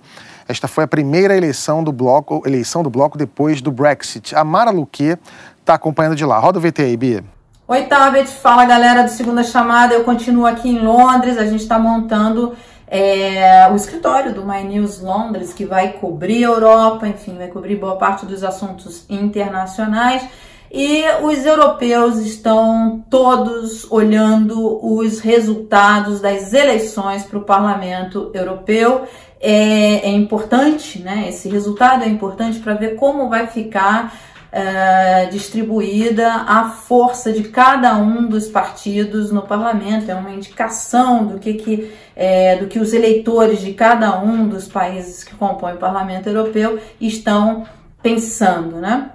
Esta 0.47 0.67
foi 0.67 0.83
a 0.83 0.87
primeira 0.87 1.35
eleição 1.35 1.83
do 1.83 1.91
bloco, 1.91 2.41
eleição 2.45 2.81
do 2.81 2.89
bloco 2.89 3.17
depois 3.17 3.61
do 3.61 3.71
Brexit. 3.71 4.35
A 4.35 4.43
Mara 4.43 4.71
Luque 4.71 5.17
está 5.59 5.75
acompanhando 5.75 6.15
de 6.15 6.25
lá. 6.25 6.39
Roda 6.39 6.57
o 6.57 6.61
VT 6.61 6.81
aí, 6.81 6.97
Bia. 6.97 7.23
Oi, 7.67 7.83
Tabet. 7.83 8.27
Fala, 8.27 8.65
galera 8.65 9.03
do 9.03 9.09
Segunda 9.11 9.43
Chamada. 9.43 9.93
Eu 9.93 10.03
continuo 10.03 10.47
aqui 10.47 10.69
em 10.69 10.79
Londres. 10.79 11.37
A 11.37 11.45
gente 11.45 11.61
está 11.61 11.77
montando 11.77 12.55
é, 12.87 13.69
o 13.71 13.75
escritório 13.75 14.33
do 14.33 14.43
My 14.43 14.63
News 14.63 14.99
Londres, 14.99 15.53
que 15.53 15.65
vai 15.65 15.93
cobrir 15.93 16.43
a 16.43 16.47
Europa, 16.47 17.07
enfim, 17.07 17.37
vai 17.37 17.47
cobrir 17.47 17.75
boa 17.75 17.97
parte 17.97 18.25
dos 18.25 18.43
assuntos 18.43 19.05
internacionais. 19.07 20.27
E 20.71 21.03
os 21.23 21.45
europeus 21.45 22.17
estão 22.17 23.03
todos 23.09 23.91
olhando 23.91 24.79
os 24.85 25.19
resultados 25.19 26.21
das 26.21 26.53
eleições 26.53 27.23
para 27.23 27.39
o 27.39 27.43
Parlamento 27.43 28.29
Europeu. 28.33 29.07
É, 29.41 30.07
é, 30.07 30.09
importante, 30.09 30.99
né? 30.99 31.27
Esse 31.29 31.47
resultado 31.47 32.03
é 32.03 32.07
importante 32.07 32.59
para 32.59 32.73
ver 32.73 32.95
como 32.95 33.29
vai 33.29 33.47
ficar 33.47 34.13
é, 34.51 35.25
distribuída 35.27 36.27
a 36.27 36.69
força 36.69 37.31
de 37.31 37.43
cada 37.43 37.95
um 37.97 38.27
dos 38.27 38.47
partidos 38.47 39.31
no 39.31 39.43
parlamento, 39.43 40.09
é 40.09 40.15
uma 40.15 40.31
indicação 40.31 41.25
do 41.25 41.39
que, 41.39 41.53
que, 41.53 41.93
é, 42.15 42.57
do 42.57 42.67
que 42.67 42.79
os 42.79 42.93
eleitores 42.93 43.61
de 43.61 43.73
cada 43.73 44.19
um 44.19 44.47
dos 44.47 44.67
países 44.67 45.23
que 45.23 45.35
compõem 45.35 45.75
o 45.75 45.77
parlamento 45.77 46.27
europeu 46.27 46.79
estão 46.99 47.65
pensando, 48.01 48.77
né? 48.77 49.11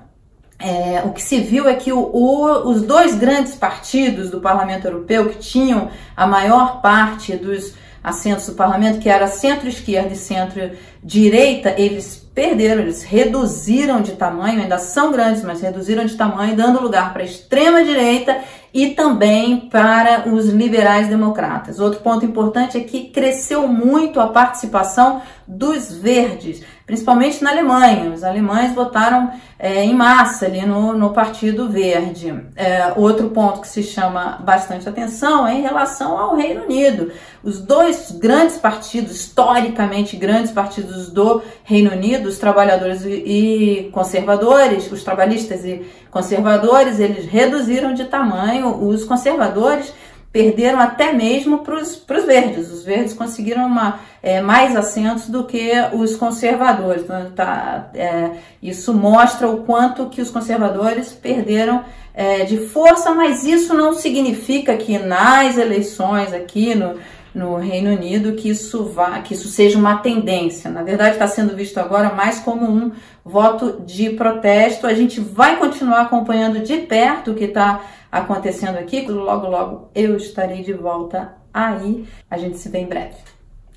É, 0.59 1.03
o 1.05 1.13
que 1.13 1.21
se 1.21 1.41
viu 1.41 1.69
é 1.69 1.75
que 1.75 1.93
o, 1.93 1.99
o, 1.99 2.71
os 2.71 2.83
dois 2.83 3.15
grandes 3.17 3.55
partidos 3.55 4.31
do 4.31 4.41
parlamento 4.41 4.87
europeu, 4.87 5.29
que 5.29 5.39
tinham 5.39 5.91
a 6.17 6.27
maior 6.27 6.81
parte 6.81 7.37
dos 7.37 7.75
assentos 8.03 8.47
do 8.47 8.55
parlamento, 8.55 8.99
que 8.99 9.09
era 9.09 9.27
centro-esquerda 9.27 10.13
e 10.13 10.17
centro-direita, 10.17 11.75
eles 11.79 12.25
perderam, 12.35 12.83
eles 12.83 13.03
reduziram 13.03 14.03
de 14.03 14.13
tamanho, 14.13 14.61
ainda 14.61 14.77
são 14.77 15.11
grandes, 15.11 15.43
mas 15.43 15.63
reduziram 15.63 16.05
de 16.05 16.15
tamanho, 16.15 16.57
dando 16.57 16.83
lugar 16.83 17.13
para 17.13 17.23
a 17.23 17.25
extrema-direita 17.25 18.39
e 18.75 18.91
também 18.91 19.61
para 19.71 20.29
os 20.29 20.49
liberais 20.49 21.09
democratas. 21.09 21.79
Outro 21.79 22.01
ponto 22.01 22.27
importante 22.27 22.77
é 22.77 22.81
que 22.81 23.09
cresceu 23.09 23.69
muito 23.69 24.21
a 24.21 24.27
participação 24.27 25.23
dos 25.47 25.93
verdes, 25.93 26.63
principalmente 26.87 27.43
na 27.43 27.51
Alemanha. 27.51 28.11
Os 28.11 28.23
alemães 28.23 28.75
votaram 28.75 29.31
é, 29.59 29.83
em 29.85 29.95
massa 29.95 30.47
ali 30.47 30.67
no, 30.67 30.93
no 30.93 31.11
Partido 31.11 31.69
Verde. 31.69 32.35
É, 32.55 32.93
outro 32.97 33.31
ponto 33.31 33.61
que 33.61 33.69
se 33.69 33.83
chama 33.83 34.39
bastante 34.45 34.89
atenção 34.89 35.47
é 35.47 35.55
em 35.55 35.63
relação 35.63 36.19
ao 36.19 36.37
Reino 36.37 36.65
Unido. 36.65 37.11
Os 37.43 37.61
dois 37.61 38.11
grandes 38.11 38.57
partidos, 38.57 39.13
historicamente 39.13 40.17
grandes 40.17 40.51
partidos 40.51 41.11
do 41.11 41.43
Reino 41.63 41.93
Unido, 41.93 42.29
os 42.29 42.39
trabalhadores 42.39 43.05
e 43.05 43.91
conservadores, 43.93 44.91
os 44.91 45.03
trabalhistas 45.03 45.65
e 45.65 45.85
conservadores, 46.11 47.01
eles 47.01 47.27
reduziram 47.27 47.95
de 47.95 48.05
tamanho, 48.05 48.87
os 48.87 49.05
conservadores 49.05 49.93
perderam 50.35 50.81
até 50.81 51.13
mesmo 51.13 51.59
para 51.61 51.77
os 51.77 52.25
verdes. 52.27 52.69
Os 52.73 52.83
verdes 52.83 53.15
conseguiram 53.15 53.67
uma, 53.67 54.01
é, 54.21 54.41
mais 54.41 54.75
assentos 54.75 55.29
do 55.29 55.45
que 55.45 55.71
os 55.93 56.17
conservadores. 56.17 57.05
Então, 57.05 57.31
tá, 57.31 57.89
é, 57.95 58.33
isso 58.61 58.93
mostra 58.93 59.49
o 59.49 59.59
quanto 59.59 60.09
que 60.09 60.21
os 60.21 60.33
conservadores 60.33 61.13
perderam 61.13 61.85
é, 62.13 62.45
de 62.45 62.67
força, 62.67 63.15
mas 63.15 63.45
isso 63.45 63.75
não 63.75 63.95
significa 63.95 64.77
que 64.77 64.99
nas 64.99 65.57
eleições 65.57 66.35
aqui 66.35 66.75
no, 66.75 66.97
no 67.33 67.55
Reino 67.55 67.93
Unido 67.93 68.33
que 68.33 68.49
isso 68.49 68.87
vá, 68.87 69.21
que 69.21 69.35
isso 69.35 69.47
seja 69.47 69.79
uma 69.79 69.99
tendência. 69.99 70.69
Na 70.69 70.83
verdade, 70.83 71.13
está 71.13 71.29
sendo 71.29 71.55
visto 71.55 71.79
agora 71.79 72.13
mais 72.13 72.41
como 72.41 72.67
um 72.69 72.91
voto 73.25 73.85
de 73.87 74.11
protesto. 74.11 74.85
A 74.85 74.95
gente 74.95 75.21
vai 75.21 75.61
continuar 75.61 76.01
acompanhando 76.01 76.59
de 76.59 76.79
perto 76.79 77.31
o 77.31 77.35
que 77.37 77.45
está 77.45 77.83
acontecendo 78.15 78.79
aqui. 78.79 79.07
Logo, 79.07 79.49
logo 79.49 79.91
eu 79.95 80.17
estarei 80.17 80.63
de 80.63 80.73
volta 80.73 81.35
aí. 81.53 82.09
A 82.31 82.39
gente 82.39 82.59
se 82.59 82.69
vê 82.69 82.79
em 82.79 82.87
breve. 82.87 83.17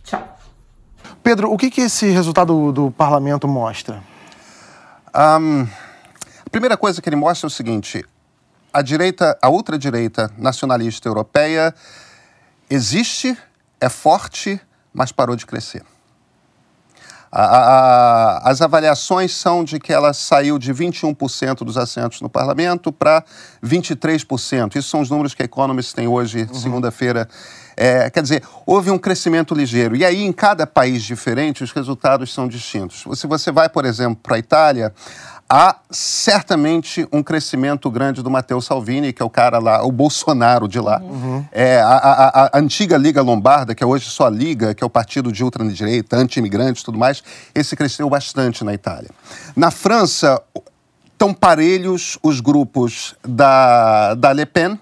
Tchau. 0.03 0.37
Pedro, 1.23 1.51
o 1.51 1.57
que, 1.57 1.71
que 1.71 1.81
esse 1.81 2.07
resultado 2.11 2.71
do, 2.71 2.91
parlamento 2.91 3.47
mostra? 3.47 4.03
Um, 5.15 5.63
a 6.45 6.49
primeira 6.51 6.77
coisa 6.77 7.01
que 7.01 7.09
ele 7.09 7.15
mostra 7.15 7.47
é 7.47 7.49
o 7.49 7.51
seguinte: 7.51 8.05
a 8.71 8.81
direita, 8.81 9.37
a 9.41 9.49
ultradireita 9.49 10.31
nacionalista 10.37 11.09
europeia 11.09 11.73
existe 12.69 13.35
é 13.81 13.89
forte, 13.89 14.61
mas 14.93 15.11
parou 15.11 15.35
de 15.35 15.45
crescer. 15.45 15.83
A, 17.39 17.43
a, 17.43 18.49
as 18.49 18.63
avaliações 18.63 19.31
são 19.31 19.63
de 19.63 19.79
que 19.79 19.93
ela 19.93 20.11
saiu 20.11 20.57
de 20.57 20.73
21% 20.73 21.57
dos 21.63 21.77
assentos 21.77 22.19
no 22.19 22.27
parlamento 22.27 22.91
para 22.91 23.23
23%. 23.63 24.75
Isso 24.75 24.89
são 24.89 25.01
os 25.01 25.11
números 25.11 25.35
que 25.35 25.43
a 25.43 25.45
Economist 25.45 25.93
tem 25.93 26.07
hoje, 26.07 26.47
uhum. 26.49 26.55
segunda-feira. 26.55 27.29
É, 27.79 28.09
quer 28.09 28.23
dizer, 28.23 28.41
houve 28.65 28.89
um 28.89 28.97
crescimento 28.97 29.53
ligeiro. 29.53 29.95
E 29.95 30.03
aí, 30.03 30.23
em 30.23 30.31
cada 30.31 30.65
país 30.65 31.03
diferente, 31.03 31.63
os 31.63 31.71
resultados 31.71 32.33
são 32.33 32.47
distintos. 32.47 33.05
Se 33.19 33.27
você 33.27 33.51
vai, 33.51 33.69
por 33.69 33.85
exemplo, 33.85 34.19
para 34.23 34.37
a 34.37 34.39
Itália, 34.39 34.91
há 35.49 35.77
certamente 35.89 37.07
um 37.11 37.23
crescimento 37.23 37.89
grande 37.89 38.21
do 38.21 38.29
Matteo 38.29 38.61
Salvini, 38.61 39.13
que 39.13 39.21
é 39.21 39.25
o 39.25 39.29
cara 39.29 39.59
lá, 39.59 39.83
o 39.83 39.91
Bolsonaro 39.91 40.67
de 40.67 40.79
lá. 40.79 40.99
Uhum. 41.01 41.45
É, 41.51 41.79
a, 41.79 41.87
a, 41.87 42.45
a, 42.45 42.59
antiga 42.59 42.97
Liga 42.97 43.21
Lombarda, 43.21 43.73
que 43.73 43.83
é 43.83 43.87
hoje 43.87 44.05
só 44.05 44.27
a 44.27 44.29
Liga, 44.29 44.73
que 44.73 44.83
é 44.83 44.87
o 44.87 44.89
partido 44.89 45.31
de 45.31 45.43
ultradireita, 45.43 46.17
anti-imigrantes 46.17 46.81
e 46.81 46.85
tudo 46.85 46.97
mais, 46.97 47.23
esse 47.55 47.75
cresceu 47.75 48.09
bastante 48.09 48.63
na 48.63 48.73
Itália. 48.73 49.09
Na 49.55 49.71
França, 49.71 50.41
estão 51.13 51.33
parelhos 51.33 52.19
os 52.21 52.39
grupos 52.39 53.15
da, 53.27 54.13
da 54.15 54.31
Le 54.33 54.45
Pen 54.45 54.79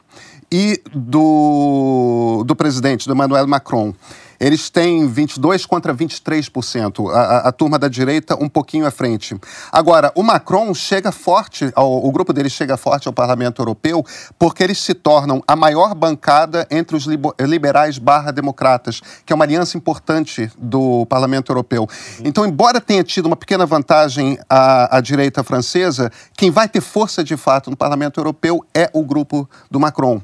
e 0.51 0.81
do, 0.93 2.43
do 2.45 2.55
presidente, 2.55 3.07
do 3.07 3.13
Emmanuel 3.13 3.48
Macron. 3.48 3.93
Eles 4.39 4.70
têm 4.70 5.08
22 5.08 5.65
contra 5.65 5.94
23%. 5.94 7.10
A, 7.10 7.20
a, 7.20 7.38
a, 7.50 7.51
turma 7.51 7.80
da 7.80 7.88
direita 7.88 8.36
um 8.36 8.50
pouquinho 8.50 8.86
à 8.86 8.92
frente. 8.92 9.36
Agora, 9.72 10.12
o 10.15 10.24
Macron 10.24 10.74
chega 10.74 11.12
forte, 11.12 11.72
ao, 11.75 12.06
o 12.06 12.12
grupo 12.12 12.34
dele 12.34 12.50
chega 12.50 12.77
forte 12.77 13.08
ao 13.08 13.13
Parlamento 13.13 13.62
Europeu 13.62 14.04
porque 14.38 14.63
eles 14.63 14.80
se 14.80 14.94
tornam 14.94 15.42
a 15.48 15.56
maior 15.56 15.94
bancada 15.96 16.68
entre 16.70 16.96
os 16.96 17.06
liberais 17.39 17.98
barra 17.98 18.32
democratas, 18.32 19.01
que 19.25 19.32
é 19.32 19.36
uma 19.36 19.46
aliança 19.46 19.77
importante 19.77 20.51
do 20.58 21.06
Parlamento 21.06 21.51
Europeu. 21.51 21.88
Então, 22.24 22.46
embora 22.46 22.82
tenha 22.82 23.04
tido 23.04 23.27
uma 23.27 23.36
pequena 23.36 23.65
vantagem 23.65 24.38
a, 24.50 24.98
a 24.98 25.01
direita 25.01 25.44
francesa, 25.44 26.12
quem 26.38 26.51
vai 26.51 26.68
ter 26.68 26.82
força 26.82 27.24
de 27.24 27.38
fato 27.38 27.70
no 27.70 27.77
Parlamento 27.77 28.20
Europeu 28.20 28.65
é 28.74 28.89
o 28.94 29.04
grupo 29.04 29.50
do 29.70 29.80
Macron. 29.80 30.22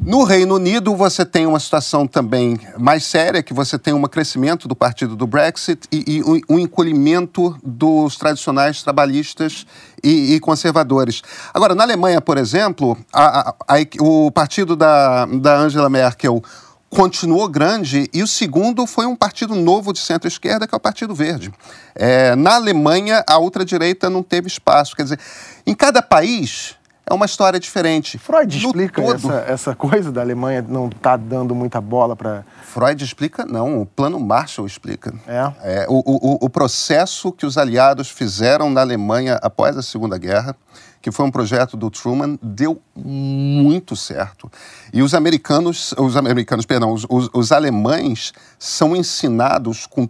No 0.00 0.22
Reino 0.22 0.54
Unido, 0.54 0.94
você 0.94 1.24
tem 1.24 1.46
uma 1.46 1.58
situação 1.58 2.06
também 2.06 2.58
mais 2.78 3.04
séria, 3.04 3.42
que 3.42 3.52
você 3.52 3.78
tem 3.78 3.92
um 3.92 4.02
crescimento 4.02 4.68
do 4.68 4.76
partido 4.76 5.16
do 5.16 5.26
Brexit 5.26 5.88
e, 5.90 6.18
e 6.18 6.42
um 6.48 6.58
encolhimento 6.58 7.56
dos 7.64 8.16
tradicionais 8.16 8.82
trabalhistas 8.82 9.66
e, 10.02 10.34
e, 10.34 10.40
conservadores. 10.40 11.22
Agora, 11.52 11.74
na 11.74 11.82
Alemanha, 11.82 12.20
por 12.20 12.38
exemplo, 12.38 12.96
a, 13.12 13.50
a, 13.50 13.54
a, 13.68 13.76
o 14.00 14.30
partido 14.30 14.76
da, 14.76 15.26
da 15.26 15.56
Angela 15.56 15.90
Merkel 15.90 16.42
continuou 16.88 17.48
grande 17.48 18.08
e 18.14 18.22
o 18.22 18.26
segundo 18.26 18.86
foi 18.86 19.06
um 19.06 19.16
partido 19.16 19.54
novo 19.54 19.92
de 19.92 19.98
centro-esquerda, 19.98 20.66
que 20.66 20.74
é 20.74 20.78
o 20.78 20.80
Partido 20.80 21.14
Verde. 21.14 21.52
É, 21.94 22.36
na 22.36 22.54
Alemanha, 22.54 23.24
a 23.28 23.38
ultradireita 23.38 24.08
não 24.08 24.22
teve 24.22 24.46
espaço. 24.46 24.94
Quer 24.94 25.02
dizer, 25.02 25.20
em 25.66 25.74
cada 25.74 26.00
país 26.00 26.76
é 27.08 27.14
uma 27.14 27.24
história 27.24 27.60
diferente. 27.60 28.18
Freud 28.18 28.60
no 28.60 28.66
explica 28.66 29.00
todo... 29.00 29.14
essa, 29.14 29.34
essa 29.46 29.74
coisa 29.76 30.10
da 30.10 30.20
Alemanha 30.20 30.60
não 30.60 30.88
estar 30.88 31.00
tá 31.00 31.16
dando 31.16 31.54
muita 31.54 31.80
bola 31.80 32.16
para. 32.16 32.44
Freud 32.64 33.02
explica, 33.02 33.44
não. 33.44 33.80
O 33.80 33.86
plano 33.86 34.18
Marshall 34.18 34.66
explica. 34.66 35.14
É. 35.26 35.52
é 35.82 35.86
o, 35.88 36.02
o, 36.04 36.46
o 36.46 36.50
processo 36.50 37.30
que 37.30 37.46
os 37.46 37.56
aliados 37.56 38.10
fizeram 38.10 38.68
na 38.68 38.80
Alemanha 38.80 39.38
após 39.40 39.76
a 39.76 39.82
Segunda 39.82 40.18
Guerra, 40.18 40.56
que 41.00 41.12
foi 41.12 41.24
um 41.24 41.30
projeto 41.30 41.76
do 41.76 41.88
Truman, 41.88 42.36
deu 42.42 42.82
muito 42.96 43.94
certo. 43.94 44.50
E 44.92 45.00
os 45.00 45.14
americanos, 45.14 45.94
os 45.96 46.16
americanos, 46.16 46.66
perdão, 46.66 46.92
os, 46.92 47.06
os, 47.08 47.30
os 47.32 47.52
alemães 47.52 48.32
são 48.58 48.96
ensinados 48.96 49.86
com 49.86 50.08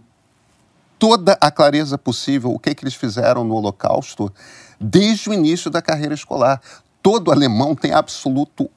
toda 0.97 1.37
a 1.39 1.51
clareza 1.51 1.95
possível 1.95 2.51
o 2.51 2.57
que, 2.57 2.73
que 2.73 2.83
eles 2.83 2.95
fizeram 2.95 3.43
no 3.43 3.53
Holocausto 3.53 4.33
desde 4.79 5.29
o 5.29 5.33
início 5.33 5.69
da 5.69 5.81
carreira 5.81 6.13
escolar 6.13 6.61
todo 7.07 7.31
alemão 7.31 7.73
tem 7.73 7.93
absoluto 7.93 8.69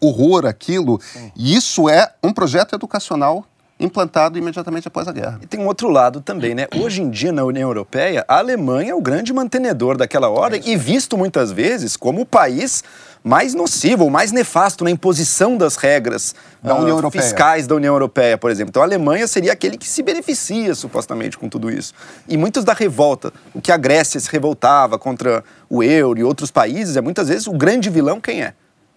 horror 0.00 0.46
àquilo. 0.46 0.98
Sim. 1.02 1.30
E 1.36 1.54
isso 1.54 1.86
é 1.86 2.14
um 2.22 2.32
projeto 2.32 2.74
educacional 2.74 3.44
implantado 3.78 4.38
imediatamente 4.38 4.86
após 4.86 5.08
a 5.08 5.12
guerra. 5.12 5.38
E 5.42 5.46
tem 5.46 5.60
um 5.60 5.66
outro 5.66 5.88
lado 5.88 6.20
também, 6.20 6.54
né? 6.54 6.66
Hoje 6.76 7.02
em 7.02 7.10
dia, 7.10 7.32
na 7.32 7.44
União 7.44 7.68
Europeia, 7.68 8.24
a 8.28 8.38
Alemanha 8.38 8.92
é 8.92 8.94
o 8.94 9.00
grande 9.00 9.32
mantenedor 9.32 9.96
daquela 9.96 10.28
ordem 10.28 10.62
é 10.64 10.70
e 10.70 10.76
visto 10.76 11.18
muitas 11.18 11.50
vezes 11.50 11.96
como 11.96 12.22
o 12.22 12.26
país 12.26 12.84
mais 13.22 13.54
nocivo, 13.54 14.10
mais 14.10 14.30
nefasto 14.30 14.84
na 14.84 14.90
imposição 14.90 15.56
das 15.56 15.76
regras 15.76 16.34
da 16.62 16.74
União 16.76 16.98
uh, 16.98 17.10
fiscais 17.10 17.66
da 17.66 17.74
União 17.74 17.94
Europeia, 17.94 18.36
por 18.36 18.50
exemplo. 18.50 18.68
Então 18.68 18.82
a 18.82 18.84
Alemanha 18.84 19.26
seria 19.26 19.52
aquele 19.52 19.78
que 19.78 19.88
se 19.88 20.02
beneficia 20.02 20.74
supostamente 20.74 21.38
com 21.38 21.48
tudo 21.48 21.70
isso. 21.70 21.94
E 22.28 22.36
muitos 22.36 22.64
da 22.64 22.74
revolta, 22.74 23.32
o 23.54 23.62
que 23.62 23.72
a 23.72 23.78
Grécia 23.78 24.20
se 24.20 24.30
revoltava 24.30 24.98
contra 24.98 25.42
o 25.70 25.82
euro 25.82 26.20
e 26.20 26.22
outros 26.22 26.50
países, 26.50 26.96
é 26.96 27.00
muitas 27.00 27.28
vezes 27.28 27.46
o 27.46 27.52
grande 27.52 27.88
vilão 27.88 28.20
quem 28.20 28.42
é? 28.42 28.52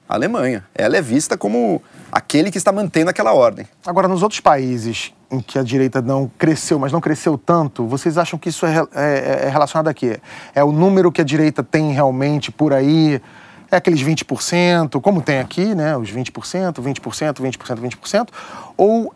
A 0.07 0.15
Alemanha. 0.15 0.63
Ela 0.73 0.97
é 0.97 1.01
vista 1.01 1.37
como 1.37 1.81
aquele 2.11 2.49
que 2.49 2.57
está 2.57 2.71
mantendo 2.71 3.09
aquela 3.09 3.33
ordem. 3.33 3.67
Agora, 3.85 4.07
nos 4.07 4.23
outros 4.23 4.39
países 4.39 5.13
em 5.29 5.41
que 5.41 5.59
a 5.59 5.63
direita 5.63 6.01
não 6.01 6.31
cresceu, 6.37 6.79
mas 6.79 6.91
não 6.91 7.01
cresceu 7.01 7.37
tanto, 7.37 7.85
vocês 7.85 8.17
acham 8.17 8.39
que 8.39 8.47
isso 8.47 8.65
é, 8.65 8.87
é, 8.95 9.45
é 9.45 9.49
relacionado 9.49 9.89
a 9.89 9.93
quê? 9.93 10.19
É 10.55 10.63
o 10.63 10.71
número 10.71 11.11
que 11.11 11.19
a 11.19 11.23
direita 11.23 11.61
tem 11.61 11.91
realmente 11.91 12.51
por 12.51 12.73
aí? 12.73 13.21
É 13.69 13.75
aqueles 13.75 14.01
20%, 14.01 15.01
como 15.01 15.21
tem 15.21 15.39
aqui, 15.39 15.75
né? 15.75 15.97
Os 15.97 16.09
20%, 16.09 16.75
20%, 16.75 17.33
20%, 17.33 17.57
20%. 17.75 18.29
Ou 18.77 19.13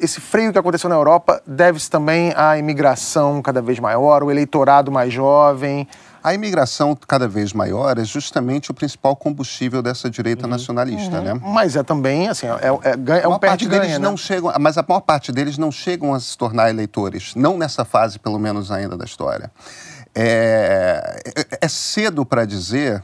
esse 0.00 0.20
freio 0.20 0.52
que 0.52 0.58
aconteceu 0.58 0.88
na 0.88 0.96
Europa 0.96 1.42
deve-se 1.46 1.90
também 1.90 2.32
à 2.34 2.56
imigração 2.56 3.42
cada 3.42 3.60
vez 3.60 3.78
maior, 3.78 4.22
o 4.22 4.30
eleitorado 4.30 4.90
mais 4.90 5.12
jovem? 5.12 5.86
A 6.22 6.34
imigração 6.34 6.94
cada 6.94 7.26
vez 7.26 7.52
maior 7.52 7.98
é 7.98 8.04
justamente 8.04 8.70
o 8.70 8.74
principal 8.74 9.16
combustível 9.16 9.82
dessa 9.82 10.10
direita 10.10 10.44
uhum. 10.44 10.50
nacionalista, 10.50 11.18
uhum. 11.18 11.24
né? 11.24 11.40
Mas 11.42 11.76
é 11.76 11.82
também, 11.82 12.28
assim, 12.28 12.46
é, 12.46 12.50
é, 12.50 13.22
é 13.22 13.28
um 13.28 13.38
perde-ganha, 13.38 13.98
né? 13.98 13.98
não 13.98 14.16
chegam, 14.16 14.52
Mas 14.60 14.76
a 14.76 14.84
maior 14.86 15.00
parte 15.00 15.32
deles 15.32 15.56
não 15.56 15.72
chegam 15.72 16.12
a 16.12 16.20
se 16.20 16.36
tornar 16.36 16.68
eleitores, 16.68 17.34
não 17.34 17.56
nessa 17.56 17.84
fase, 17.84 18.18
pelo 18.18 18.38
menos, 18.38 18.70
ainda 18.70 18.96
da 18.96 19.04
história. 19.04 19.50
É, 20.14 21.22
é, 21.36 21.58
é 21.62 21.68
cedo 21.68 22.26
para 22.26 22.44
dizer, 22.44 23.02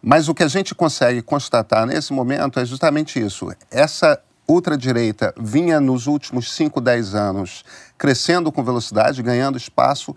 mas 0.00 0.28
o 0.28 0.34
que 0.34 0.42
a 0.42 0.48
gente 0.48 0.74
consegue 0.74 1.20
constatar 1.20 1.84
nesse 1.84 2.12
momento 2.12 2.58
é 2.58 2.64
justamente 2.64 3.18
isso. 3.18 3.52
Essa 3.70 4.18
ultradireita 4.48 5.34
vinha 5.38 5.80
nos 5.80 6.06
últimos 6.06 6.52
5, 6.52 6.80
10 6.80 7.14
anos 7.14 7.64
crescendo 7.98 8.52
com 8.52 8.62
velocidade, 8.62 9.22
ganhando 9.22 9.58
espaço, 9.58 10.14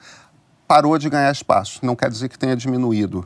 parou 0.70 1.00
de 1.00 1.10
ganhar 1.10 1.32
espaço, 1.32 1.80
não 1.82 1.96
quer 1.96 2.12
dizer 2.12 2.30
que 2.30 2.38
tenha 2.38 2.56
diminuído. 2.56 3.26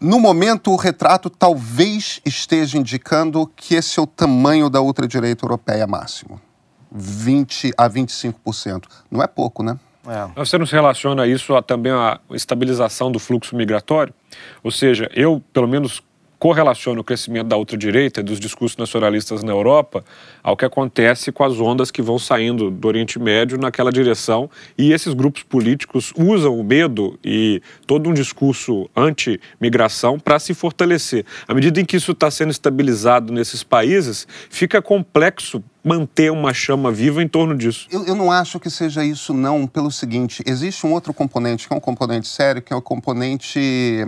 No 0.00 0.18
momento, 0.18 0.70
o 0.70 0.76
retrato 0.76 1.28
talvez 1.28 2.22
esteja 2.24 2.78
indicando 2.78 3.46
que 3.54 3.74
esse 3.74 4.00
é 4.00 4.02
o 4.02 4.06
tamanho 4.06 4.70
da 4.70 4.80
ultradireita 4.80 5.44
europeia 5.44 5.86
máximo. 5.86 6.40
20 6.90 7.74
a 7.76 7.86
25%. 7.86 8.84
Não 9.10 9.22
é 9.22 9.26
pouco, 9.26 9.62
né? 9.62 9.78
É. 10.08 10.26
Você 10.36 10.56
não 10.56 10.64
se 10.64 10.72
relaciona 10.72 11.26
isso 11.26 11.54
a, 11.54 11.60
também 11.60 11.92
à 11.92 12.18
estabilização 12.30 13.12
do 13.12 13.18
fluxo 13.18 13.54
migratório? 13.54 14.14
Ou 14.64 14.70
seja, 14.70 15.10
eu, 15.14 15.42
pelo 15.52 15.68
menos 15.68 16.02
correlaciona 16.40 16.98
o 17.02 17.04
crescimento 17.04 17.48
da 17.48 17.56
ultradireita 17.58 18.20
e 18.20 18.22
dos 18.22 18.40
discursos 18.40 18.78
nacionalistas 18.78 19.44
na 19.44 19.52
Europa 19.52 20.02
ao 20.42 20.56
que 20.56 20.64
acontece 20.64 21.30
com 21.30 21.44
as 21.44 21.60
ondas 21.60 21.90
que 21.90 22.00
vão 22.00 22.18
saindo 22.18 22.70
do 22.70 22.88
Oriente 22.88 23.18
Médio 23.18 23.58
naquela 23.58 23.92
direção 23.92 24.48
e 24.76 24.92
esses 24.92 25.12
grupos 25.12 25.42
políticos 25.42 26.14
usam 26.16 26.58
o 26.58 26.64
medo 26.64 27.18
e 27.22 27.60
todo 27.86 28.08
um 28.08 28.14
discurso 28.14 28.88
anti-migração 28.96 30.18
para 30.18 30.38
se 30.38 30.54
fortalecer. 30.54 31.26
À 31.46 31.52
medida 31.52 31.78
em 31.78 31.84
que 31.84 31.98
isso 31.98 32.12
está 32.12 32.30
sendo 32.30 32.50
estabilizado 32.50 33.32
nesses 33.32 33.62
países, 33.62 34.26
fica 34.48 34.80
complexo 34.80 35.62
manter 35.82 36.30
uma 36.30 36.52
chama 36.52 36.92
viva 36.92 37.22
em 37.22 37.28
torno 37.28 37.56
disso. 37.56 37.86
Eu, 37.90 38.04
eu, 38.04 38.14
não 38.14 38.30
acho 38.30 38.60
que 38.60 38.70
seja 38.70 39.04
isso, 39.04 39.32
não, 39.32 39.66
pelo 39.66 39.90
seguinte: 39.90 40.42
existe 40.46 40.86
um 40.86 40.92
outro 40.92 41.12
componente, 41.12 41.66
que 41.66 41.72
é 41.72 41.76
um 41.76 41.80
componente 41.80 42.28
sério, 42.28 42.62
que 42.62 42.72
é 42.72 42.76
o 42.76 42.82
componente 42.82 44.06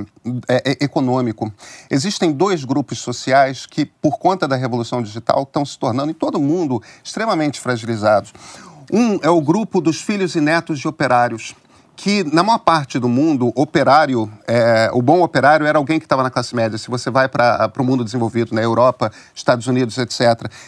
é, 0.48 0.70
é, 0.72 0.84
econômico. 0.84 1.52
Existem 1.90 2.32
dois 2.32 2.64
grupos 2.64 2.98
sociais 2.98 3.66
que, 3.66 3.84
por 3.84 4.18
conta 4.18 4.46
da 4.46 4.56
revolução 4.56 5.02
digital, 5.02 5.42
estão 5.42 5.64
se 5.64 5.78
tornando, 5.78 6.10
em 6.10 6.14
todo 6.14 6.38
mundo, 6.40 6.82
extremamente 7.02 7.60
fragilizados. 7.60 8.32
Um 8.92 9.18
é 9.22 9.30
o 9.30 9.40
grupo 9.40 9.80
dos 9.80 10.00
filhos 10.02 10.34
e 10.34 10.40
netos 10.40 10.78
de 10.78 10.86
operários 10.86 11.54
que 12.02 12.24
na 12.24 12.42
maior 12.42 12.58
parte 12.58 12.98
do 12.98 13.08
mundo, 13.08 13.52
operário, 13.54 14.28
é, 14.48 14.90
o 14.92 15.00
bom 15.00 15.22
operário 15.22 15.64
era 15.64 15.78
alguém 15.78 16.00
que 16.00 16.04
estava 16.04 16.24
na 16.24 16.30
classe 16.30 16.52
média. 16.52 16.76
Se 16.76 16.90
você 16.90 17.12
vai 17.12 17.28
para 17.28 17.72
o 17.78 17.84
mundo 17.84 18.02
desenvolvido, 18.02 18.52
na 18.52 18.60
né, 18.60 18.66
Europa, 18.66 19.12
Estados 19.32 19.68
Unidos, 19.68 19.96
etc. 19.98 20.20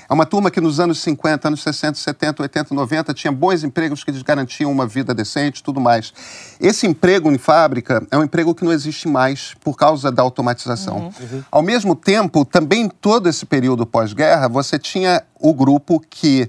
É 0.09 0.14
uma 0.14 0.25
turma 0.25 0.49
que 0.49 0.61
nos 0.61 0.79
anos 0.79 1.01
50, 1.01 1.49
anos 1.49 1.61
60, 1.61 1.99
70, 1.99 2.40
80, 2.40 2.73
90 2.73 3.14
tinha 3.14 3.33
bons 3.33 3.64
empregos 3.64 4.05
que 4.05 4.12
lhes 4.12 4.23
garantiam 4.23 4.70
uma 4.70 4.87
vida 4.87 5.12
decente 5.12 5.61
tudo 5.61 5.81
mais. 5.81 6.14
Esse 6.61 6.87
emprego 6.87 7.33
em 7.33 7.37
fábrica 7.37 8.07
é 8.12 8.16
um 8.16 8.23
emprego 8.23 8.55
que 8.55 8.64
não 8.64 8.70
existe 8.70 9.09
mais 9.09 9.55
por 9.55 9.77
causa 9.77 10.12
da 10.12 10.23
automatização. 10.23 10.99
Uhum. 10.99 11.12
Uhum. 11.20 11.42
Ao 11.51 11.62
mesmo 11.62 11.97
tempo, 11.97 12.44
também 12.44 12.88
todo 12.88 13.29
esse 13.29 13.44
período 13.44 13.85
pós-guerra, 13.85 14.47
você 14.49 14.79
tinha 14.79 15.20
o 15.40 15.53
grupo 15.53 16.01
que 16.09 16.49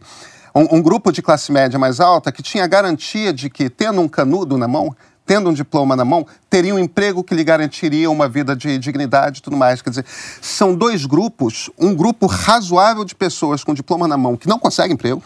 um, 0.55 0.77
um 0.77 0.81
grupo 0.81 1.11
de 1.11 1.21
classe 1.21 1.51
média 1.51 1.77
mais 1.77 1.99
alta 1.99 2.31
que 2.31 2.41
tinha 2.41 2.65
garantia 2.65 3.33
de 3.33 3.49
que, 3.49 3.69
tendo 3.69 3.99
um 3.99 4.07
canudo 4.07 4.57
na 4.57 4.67
mão, 4.67 4.95
tendo 5.25 5.49
um 5.49 5.53
diploma 5.53 5.95
na 5.95 6.05
mão, 6.05 6.25
teria 6.49 6.73
um 6.73 6.79
emprego 6.79 7.23
que 7.23 7.35
lhe 7.35 7.43
garantiria 7.43 8.09
uma 8.09 8.29
vida 8.29 8.55
de 8.55 8.77
dignidade 8.77 9.39
e 9.39 9.41
tudo 9.41 9.57
mais. 9.57 9.81
Quer 9.81 9.89
dizer, 9.89 10.05
são 10.39 10.73
dois 10.73 11.05
grupos, 11.05 11.69
um 11.77 11.93
grupo 11.93 12.25
razoável 12.27 13.03
de 13.03 13.13
pessoas 13.13 13.63
com 13.63 13.73
diploma 13.73 14.07
na 14.07 14.15
mão 14.15 14.37
que 14.37 14.47
não 14.47 14.57
consegue 14.57 14.93
emprego, 14.93 15.21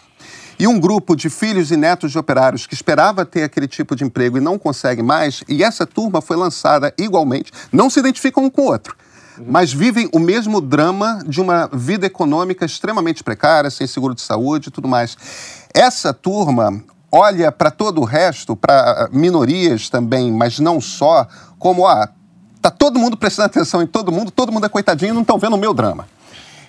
e 0.58 0.68
um 0.68 0.80
grupo 0.80 1.16
de 1.16 1.30
filhos 1.30 1.72
e 1.72 1.78
netos 1.78 2.12
de 2.12 2.18
operários 2.18 2.66
que 2.66 2.74
esperava 2.74 3.26
ter 3.26 3.44
aquele 3.44 3.68
tipo 3.68 3.96
de 3.96 4.04
emprego 4.04 4.38
e 4.38 4.42
não 4.42 4.58
consegue 4.58 5.04
mais, 5.04 5.44
e 5.48 5.64
essa 5.64 5.86
turma 5.86 6.22
foi 6.22 6.36
lançada 6.36 6.94
igualmente, 6.98 7.52
não 7.72 7.90
se 7.90 8.00
identificam 8.00 8.44
um 8.44 8.50
com 8.50 8.64
o 8.64 8.66
outro 8.66 8.96
mas 9.46 9.72
vivem 9.72 10.10
o 10.14 10.20
mesmo 10.20 10.60
drama 10.62 11.22
de 11.26 11.40
uma 11.42 11.68
vida 11.72 12.06
econômica 12.06 12.66
extremamente 12.66 13.24
precária, 13.24 13.70
sem 13.70 13.88
seguro 13.88 14.16
de 14.16 14.22
saúde 14.22 14.70
e 14.70 14.72
tudo 14.72 14.88
mais. 14.88 15.18
Essa 15.74 16.14
turma 16.14 16.84
olha 17.12 17.52
para 17.52 17.72
todo 17.72 18.02
o 18.02 18.06
resto, 18.06 18.56
para 18.56 19.10
minorias 19.12 19.90
também, 19.90 20.32
mas 20.32 20.60
não 20.60 20.80
só, 20.80 21.28
como, 21.58 21.88
ah, 21.88 22.10
tá 22.62 22.70
todo 22.70 23.00
mundo 23.00 23.18
prestando 23.18 23.48
atenção 23.48 23.82
em 23.82 23.88
todo 23.88 24.12
mundo, 24.12 24.32
todo 24.32 24.52
mundo 24.52 24.66
é 24.66 24.70
coitadinho 24.70 25.14
não 25.14 25.22
estão 25.22 25.38
vendo 25.38 25.56
o 25.56 25.60
meu 25.60 25.74
drama. 25.74 26.08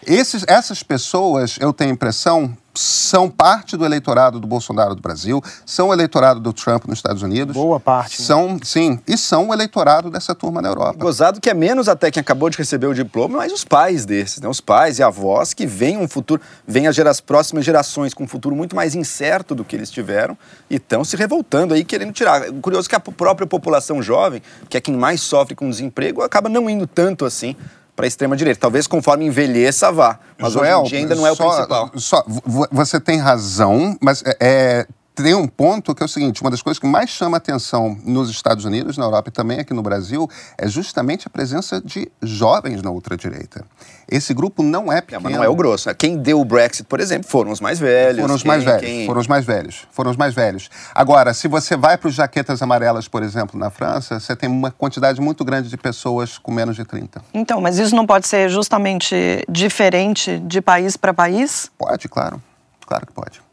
Esses, 0.07 0.45
essas 0.49 0.83
pessoas, 0.83 1.59
eu 1.61 1.73
tenho 1.73 1.91
a 1.91 1.95
impressão, 1.95 2.57
são 2.75 3.29
parte 3.29 3.77
do 3.77 3.85
eleitorado 3.85 4.39
do 4.39 4.47
Bolsonaro 4.47 4.95
do 4.95 5.03
Brasil, 5.03 5.43
são 5.67 5.89
o 5.89 5.93
eleitorado 5.93 6.41
do 6.41 6.53
Trump 6.53 6.87
nos 6.87 6.99
Estados 6.99 7.23
Unidos. 7.23 7.55
Boa 7.55 7.81
parte. 7.81 8.21
Né? 8.21 8.27
São, 8.27 8.49
né? 8.55 8.61
sim, 8.63 9.01
e 9.07 9.17
são 9.17 9.49
o 9.49 9.53
eleitorado 9.53 10.11
dessa 10.11 10.35
turma 10.35 10.63
na 10.63 10.69
Europa. 10.69 10.99
Gozado 10.99 11.41
que 11.41 11.51
é 11.51 11.55
menos 11.55 11.89
até 11.89 12.11
quem 12.11 12.21
acabou 12.21 12.49
de 12.49 12.57
receber 12.57 12.87
o 12.87 12.95
diploma, 12.95 13.39
mas 13.39 13.53
os 13.53 13.65
pais 13.65 14.05
desses, 14.05 14.41
né? 14.41 14.49
Os 14.49 14.61
pais 14.61 14.99
e 14.99 15.03
avós 15.03 15.53
que 15.53 15.67
veem 15.67 15.99
um 15.99 16.09
futuro, 16.09 16.41
veem 16.67 16.87
as, 16.87 16.95
gera, 16.95 17.11
as 17.11 17.21
próximas 17.21 17.65
gerações 17.65 18.15
com 18.15 18.25
um 18.25 18.29
futuro 18.29 18.55
muito 18.55 18.77
mais 18.77 18.95
incerto 18.95 19.55
do 19.55 19.65
que 19.65 19.75
eles 19.75 19.91
tiveram 19.91 20.37
e 20.69 20.77
estão 20.77 21.05
se 21.05 21.17
revoltando 21.17 21.75
aí, 21.75 21.85
querendo 21.85 22.13
tirar. 22.13 22.51
Curioso 22.63 22.89
que 22.89 22.95
a 22.95 23.01
própria 23.01 23.47
população 23.47 24.03
jovem, 24.03 24.43
que 24.69 24.77
é 24.77 24.81
quem 24.81 24.97
mais 24.97 25.21
sofre 25.21 25.55
com 25.55 25.69
desemprego, 25.69 26.23
acaba 26.23 26.49
não 26.49 26.69
indo 26.71 26.87
tanto 26.87 27.25
assim 27.25 27.57
para 28.01 28.07
a 28.07 28.09
extrema-direita. 28.09 28.59
Talvez 28.59 28.87
conforme 28.87 29.27
envelheça 29.27 29.93
vá, 29.93 30.19
mas 30.39 30.55
Joel, 30.55 30.81
hoje 30.81 30.87
em 30.87 30.89
dia 30.89 30.99
ainda 31.01 31.15
não 31.15 31.27
é 31.27 31.35
só, 31.35 31.45
o 31.45 31.55
principal. 31.55 31.91
Só, 31.97 32.25
você 32.73 32.99
tem 32.99 33.19
razão, 33.19 33.97
mas 34.01 34.23
é, 34.25 34.37
é 34.41 34.87
tem 35.23 35.35
um 35.35 35.47
ponto 35.47 35.95
que 35.95 36.03
é 36.03 36.07
o 36.07 36.09
seguinte: 36.09 36.41
uma 36.41 36.51
das 36.51 36.63
coisas 36.63 36.79
que 36.79 36.87
mais 36.87 37.11
chama 37.11 37.37
atenção 37.37 37.97
nos 38.05 38.31
Estados 38.31 38.65
Unidos, 38.65 38.97
na 38.97 39.05
Europa 39.05 39.29
e 39.29 39.33
também 39.33 39.61
aqui 39.61 39.75
no 39.75 39.83
Brasil 39.83 40.29
é 40.57 40.69
justamente 40.69 41.27
a 41.27 41.31
presença 41.31 41.81
de 41.81 42.11
jovens 42.23 42.83
na 42.83 42.91
ultradireita. 42.91 43.65
Esse 44.11 44.35
grupo 44.35 44.63
não 44.63 44.93
é 44.93 45.01
pequeno. 45.01 45.21
É, 45.21 45.23
mas 45.25 45.33
não 45.35 45.45
é 45.45 45.49
o 45.49 45.55
grosso. 45.55 45.89
Né? 45.89 45.95
Quem 45.95 46.17
deu 46.17 46.41
o 46.41 46.45
Brexit, 46.45 46.85
por 46.85 46.99
exemplo, 46.99 47.31
foram 47.31 47.53
os 47.53 47.61
mais 47.61 47.79
velhos. 47.79 48.21
Foram 48.21 48.35
os 48.35 48.43
quem, 48.43 48.49
mais 48.49 48.65
velhos. 48.65 48.81
Quem... 48.81 49.07
Foram 49.07 49.21
os 49.21 49.27
mais 49.29 49.45
velhos. 49.45 49.87
Foram 49.93 50.11
os 50.11 50.17
mais 50.17 50.35
velhos. 50.35 50.69
Agora, 50.93 51.33
se 51.33 51.47
você 51.47 51.77
vai 51.77 51.97
para 51.97 52.09
os 52.09 52.15
jaquetas 52.15 52.61
amarelas, 52.61 53.07
por 53.07 53.23
exemplo, 53.23 53.59
na 53.59 53.71
França, 53.71 54.19
você 54.19 54.35
tem 54.35 54.49
uma 54.49 54.73
quantidade 54.73 55.21
muito 55.21 55.45
grande 55.45 55.69
de 55.69 55.77
pessoas 55.77 56.39
com 56.39 56.51
menos 56.51 56.75
de 56.75 56.85
30. 56.85 57.23
Então, 57.33 57.61
mas 57.61 57.79
isso 57.79 57.95
não 57.95 58.07
pode 58.07 58.27
ser 58.27 58.49
justamente 58.49 59.45
diferente 59.49 60.39
de 60.41 60.61
país 60.61 60.97
para 60.97 61.15
país? 61.15 61.71
Pode, 61.79 62.09
claro. 62.09 62.43
Claro 62.87 63.07
que 63.07 63.13
pode. 63.13 63.50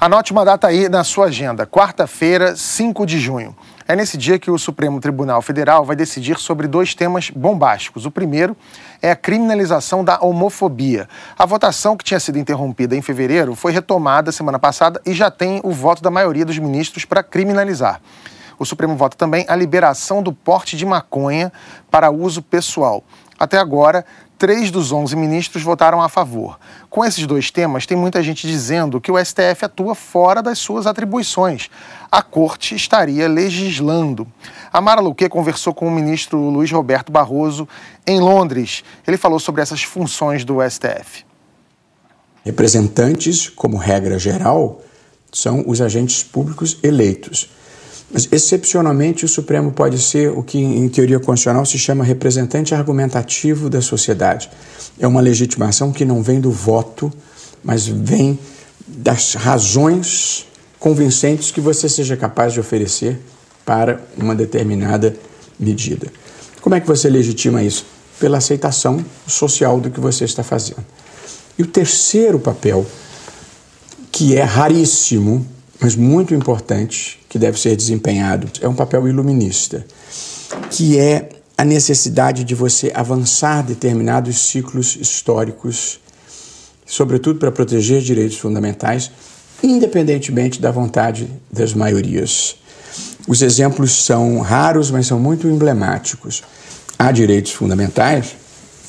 Anote 0.00 0.32
uma 0.32 0.46
data 0.46 0.66
aí 0.66 0.88
na 0.88 1.04
sua 1.04 1.26
agenda, 1.26 1.66
quarta-feira, 1.66 2.56
5 2.56 3.04
de 3.04 3.20
junho. 3.20 3.54
É 3.86 3.94
nesse 3.94 4.16
dia 4.16 4.38
que 4.38 4.50
o 4.50 4.58
Supremo 4.58 4.98
Tribunal 4.98 5.42
Federal 5.42 5.84
vai 5.84 5.94
decidir 5.94 6.38
sobre 6.38 6.66
dois 6.66 6.94
temas 6.94 7.28
bombásticos. 7.28 8.06
O 8.06 8.10
primeiro 8.10 8.56
é 9.02 9.10
a 9.10 9.16
criminalização 9.16 10.02
da 10.02 10.18
homofobia. 10.22 11.06
A 11.38 11.44
votação, 11.44 11.98
que 11.98 12.04
tinha 12.04 12.18
sido 12.18 12.38
interrompida 12.38 12.96
em 12.96 13.02
fevereiro, 13.02 13.54
foi 13.54 13.72
retomada 13.72 14.32
semana 14.32 14.58
passada 14.58 15.02
e 15.04 15.12
já 15.12 15.30
tem 15.30 15.60
o 15.62 15.70
voto 15.70 16.02
da 16.02 16.10
maioria 16.10 16.46
dos 16.46 16.58
ministros 16.58 17.04
para 17.04 17.22
criminalizar. 17.22 18.00
O 18.58 18.64
Supremo 18.64 18.96
vota 18.96 19.18
também 19.18 19.44
a 19.48 19.54
liberação 19.54 20.22
do 20.22 20.32
porte 20.32 20.78
de 20.78 20.86
maconha 20.86 21.52
para 21.90 22.10
uso 22.10 22.40
pessoal. 22.40 23.04
Até 23.38 23.58
agora, 23.58 24.06
três 24.40 24.70
dos 24.70 24.92
11 24.92 25.14
ministros 25.16 25.62
votaram 25.62 26.00
a 26.00 26.08
favor. 26.08 26.58
Com 26.90 27.04
esses 27.04 27.24
dois 27.24 27.52
temas, 27.52 27.86
tem 27.86 27.96
muita 27.96 28.20
gente 28.20 28.48
dizendo 28.48 29.00
que 29.00 29.12
o 29.12 29.24
STF 29.24 29.64
atua 29.64 29.94
fora 29.94 30.42
das 30.42 30.58
suas 30.58 30.88
atribuições. 30.88 31.70
A 32.10 32.20
corte 32.20 32.74
estaria 32.74 33.28
legislando. 33.28 34.26
A 34.72 34.80
Mara 34.80 35.00
Luque 35.00 35.28
conversou 35.28 35.72
com 35.72 35.86
o 35.86 35.90
ministro 35.90 36.36
Luiz 36.36 36.72
Roberto 36.72 37.12
Barroso 37.12 37.68
em 38.04 38.18
Londres. 38.18 38.82
Ele 39.06 39.16
falou 39.16 39.38
sobre 39.38 39.62
essas 39.62 39.84
funções 39.84 40.44
do 40.44 40.56
STF. 40.68 41.24
Representantes, 42.44 43.48
como 43.48 43.76
regra 43.76 44.18
geral, 44.18 44.82
são 45.32 45.62
os 45.68 45.80
agentes 45.80 46.24
públicos 46.24 46.76
eleitos. 46.82 47.50
Mas, 48.12 48.28
excepcionalmente, 48.32 49.24
o 49.24 49.28
Supremo 49.28 49.70
pode 49.70 49.98
ser 49.98 50.30
o 50.30 50.42
que, 50.42 50.58
em 50.58 50.88
teoria 50.88 51.20
constitucional, 51.20 51.64
se 51.64 51.78
chama 51.78 52.02
representante 52.02 52.74
argumentativo 52.74 53.70
da 53.70 53.80
sociedade. 53.80 54.50
É 54.98 55.06
uma 55.06 55.20
legitimação 55.20 55.92
que 55.92 56.04
não 56.04 56.22
vem 56.22 56.40
do 56.40 56.50
voto, 56.50 57.12
mas 57.62 57.86
vem 57.86 58.38
das 58.86 59.34
razões 59.34 60.46
convincentes 60.78 61.50
que 61.52 61.60
você 61.60 61.88
seja 61.88 62.16
capaz 62.16 62.52
de 62.52 62.58
oferecer 62.58 63.20
para 63.64 64.00
uma 64.16 64.34
determinada 64.34 65.14
medida. 65.58 66.08
Como 66.60 66.74
é 66.74 66.80
que 66.80 66.86
você 66.88 67.08
legitima 67.08 67.62
isso? 67.62 67.86
Pela 68.18 68.38
aceitação 68.38 69.04
social 69.26 69.80
do 69.80 69.90
que 69.90 70.00
você 70.00 70.24
está 70.24 70.42
fazendo. 70.42 70.84
E 71.56 71.62
o 71.62 71.66
terceiro 71.66 72.40
papel, 72.40 72.84
que 74.10 74.36
é 74.36 74.42
raríssimo, 74.42 75.46
mas 75.78 75.94
muito 75.94 76.34
importante, 76.34 77.19
que 77.30 77.38
deve 77.38 77.58
ser 77.58 77.76
desempenhado, 77.76 78.50
é 78.60 78.68
um 78.68 78.74
papel 78.74 79.06
iluminista, 79.06 79.86
que 80.68 80.98
é 80.98 81.28
a 81.56 81.64
necessidade 81.64 82.42
de 82.42 82.56
você 82.56 82.90
avançar 82.92 83.62
determinados 83.62 84.50
ciclos 84.50 84.96
históricos, 84.96 86.00
sobretudo 86.84 87.38
para 87.38 87.52
proteger 87.52 88.02
direitos 88.02 88.36
fundamentais, 88.36 89.12
independentemente 89.62 90.60
da 90.60 90.72
vontade 90.72 91.30
das 91.48 91.72
maiorias. 91.72 92.56
Os 93.28 93.42
exemplos 93.42 94.04
são 94.04 94.40
raros, 94.40 94.90
mas 94.90 95.06
são 95.06 95.20
muito 95.20 95.46
emblemáticos. 95.46 96.42
Há 96.98 97.12
direitos 97.12 97.52
fundamentais 97.52 98.34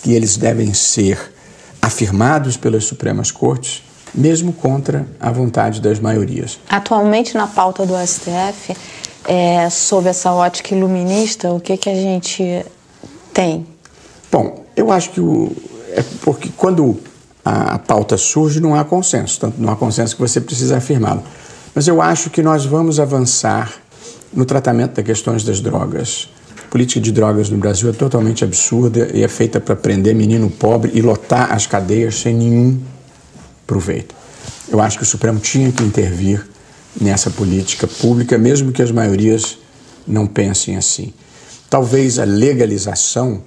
que 0.02 0.14
eles 0.14 0.36
devem 0.36 0.74
ser 0.74 1.32
afirmados 1.80 2.58
pelas 2.58 2.86
Supremas 2.86 3.30
Cortes 3.30 3.84
mesmo 4.14 4.54
contra 4.54 5.08
a 5.20 5.32
vontade 5.32 5.82
das 5.82 6.00
maiorias. 6.00 6.60
Atualmente, 6.70 7.36
na 7.36 7.48
pauta 7.48 7.86
do 7.86 7.94
STF, 7.96 8.76
é, 9.28 9.70
sob 9.70 10.10
essa 10.10 10.32
ótica 10.32 10.76
iluminista, 10.76 11.52
o 11.52 11.60
que, 11.60 11.78
que 11.78 11.90
a 11.90 11.96
gente 11.96 12.66
tem? 13.34 13.66
Bom, 14.32 14.66
eu 14.76 14.92
acho 14.92 15.12
que 15.12 15.22
o, 15.22 15.56
é 15.94 16.04
porque 16.22 16.50
quando 16.56 17.00
a, 17.44 17.76
a 17.76 17.80
pauta 17.80 18.18
surge, 18.18 18.60
não 18.60 18.76
há 18.76 18.84
consenso, 18.84 19.40
tanto 19.40 19.62
não 19.62 19.72
há 19.72 19.76
consenso 19.76 20.16
que 20.16 20.22
você 20.22 20.40
precisa 20.40 20.78
afirmá-lo. 20.78 21.24
Mas 21.74 21.88
eu 21.88 22.02
acho 22.02 22.30
que 22.30 22.42
nós 22.42 22.66
vamos 22.66 23.00
avançar 23.00 23.72
no 24.34 24.46
tratamento 24.46 24.96
das 24.96 25.06
questões 25.06 25.44
das 25.44 25.60
drogas. 25.60 26.30
A 26.66 26.72
política 26.72 27.02
de 27.02 27.12
drogas 27.12 27.50
no 27.50 27.58
Brasil 27.58 27.90
é 27.90 27.94
totalmente 27.94 28.44
absurda 28.44 29.10
e 29.14 29.24
é 29.24 29.28
feita 29.28 29.60
para 29.60 29.76
prender 29.76 30.16
menino 30.16 30.50
pobre 30.50 30.92
e 30.94 31.02
lotar 31.02 31.52
as 31.54 31.68
cadeias 31.68 32.16
sem 32.16 32.34
nenhum 32.34 32.80
proveito. 33.72 34.14
Eu 34.68 34.82
acho 34.82 34.98
que 34.98 35.04
o 35.04 35.08
Supremo 35.08 35.40
tinha 35.40 35.72
que 35.72 35.82
intervir 35.82 36.46
nessa 37.00 37.30
política 37.30 37.88
pública, 37.88 38.38
mesmo 38.38 38.74
que 38.74 38.82
as 38.82 38.92
maiorias 38.92 39.58
não 40.06 40.28
pensem 40.28 40.76
assim. 40.76 41.14
Talvez 41.70 42.20
a 42.20 42.26
legalização 42.26 43.42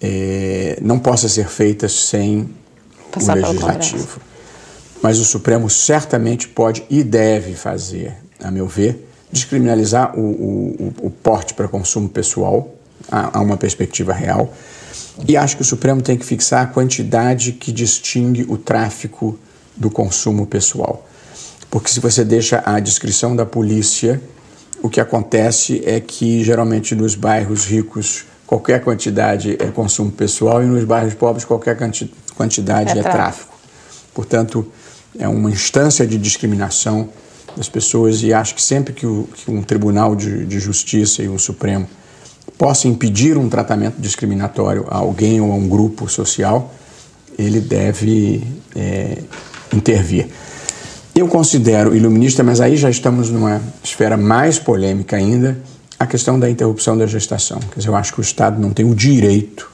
é, 0.00 0.78
não 0.80 0.96
possa 1.00 1.28
ser 1.28 1.48
feita 1.48 1.88
sem 1.88 2.48
Passar 3.10 3.36
o 3.36 3.40
legislativo. 3.40 4.20
Mas 5.02 5.18
o 5.18 5.24
Supremo 5.24 5.68
certamente 5.68 6.46
pode 6.46 6.84
e 6.88 7.02
deve 7.02 7.54
fazer, 7.54 8.14
a 8.40 8.52
meu 8.52 8.68
ver, 8.68 9.08
descriminalizar 9.32 10.16
o, 10.16 10.20
o, 10.22 11.06
o 11.06 11.10
porte 11.10 11.52
para 11.54 11.66
consumo 11.66 12.08
pessoal, 12.08 12.76
a, 13.10 13.38
a 13.38 13.40
uma 13.40 13.56
perspectiva 13.56 14.12
real. 14.12 14.54
E 15.26 15.36
acho 15.36 15.56
que 15.56 15.62
o 15.62 15.64
Supremo 15.64 16.00
tem 16.00 16.16
que 16.16 16.24
fixar 16.24 16.62
a 16.62 16.66
quantidade 16.66 17.52
que 17.52 17.72
distingue 17.72 18.46
o 18.48 18.56
tráfico 18.56 19.36
do 19.78 19.90
consumo 19.90 20.46
pessoal. 20.46 21.06
Porque 21.70 21.90
se 21.90 22.00
você 22.00 22.24
deixa 22.24 22.62
a 22.64 22.80
descrição 22.80 23.36
da 23.36 23.44
polícia, 23.44 24.20
o 24.82 24.88
que 24.88 25.00
acontece 25.00 25.82
é 25.84 26.00
que 26.00 26.42
geralmente 26.42 26.94
nos 26.94 27.14
bairros 27.14 27.66
ricos 27.66 28.24
qualquer 28.46 28.82
quantidade 28.82 29.56
é 29.60 29.66
consumo 29.70 30.10
pessoal 30.10 30.62
e 30.62 30.66
nos 30.66 30.84
bairros 30.84 31.14
pobres 31.14 31.44
qualquer 31.44 31.76
quantidade 32.34 32.96
é, 32.96 33.00
é 33.00 33.02
tráfico. 33.02 33.54
Portanto, 34.14 34.66
é 35.18 35.28
uma 35.28 35.50
instância 35.50 36.06
de 36.06 36.16
discriminação 36.16 37.10
das 37.56 37.68
pessoas 37.68 38.22
e 38.22 38.32
acho 38.32 38.54
que 38.54 38.62
sempre 38.62 38.94
que, 38.94 39.06
o, 39.06 39.28
que 39.34 39.50
um 39.50 39.62
tribunal 39.62 40.16
de, 40.16 40.46
de 40.46 40.58
justiça 40.58 41.22
e 41.22 41.28
o 41.28 41.38
Supremo 41.38 41.86
possa 42.56 42.88
impedir 42.88 43.36
um 43.36 43.48
tratamento 43.48 44.00
discriminatório 44.00 44.86
a 44.88 44.96
alguém 44.96 45.40
ou 45.40 45.52
a 45.52 45.54
um 45.54 45.68
grupo 45.68 46.08
social, 46.08 46.72
ele 47.38 47.60
deve 47.60 48.42
é, 48.74 49.18
intervir. 49.72 50.28
Eu 51.14 51.26
considero 51.26 51.96
iluminista, 51.96 52.44
mas 52.44 52.60
aí 52.60 52.76
já 52.76 52.88
estamos 52.88 53.30
numa 53.30 53.60
esfera 53.82 54.16
mais 54.16 54.58
polêmica 54.58 55.16
ainda, 55.16 55.58
a 55.98 56.06
questão 56.06 56.38
da 56.38 56.48
interrupção 56.48 56.96
da 56.96 57.06
gestação. 57.06 57.58
Quer 57.58 57.80
dizer, 57.80 57.88
eu 57.88 57.96
acho 57.96 58.12
que 58.12 58.20
o 58.20 58.22
Estado 58.22 58.60
não 58.60 58.70
tem 58.70 58.88
o 58.88 58.94
direito 58.94 59.68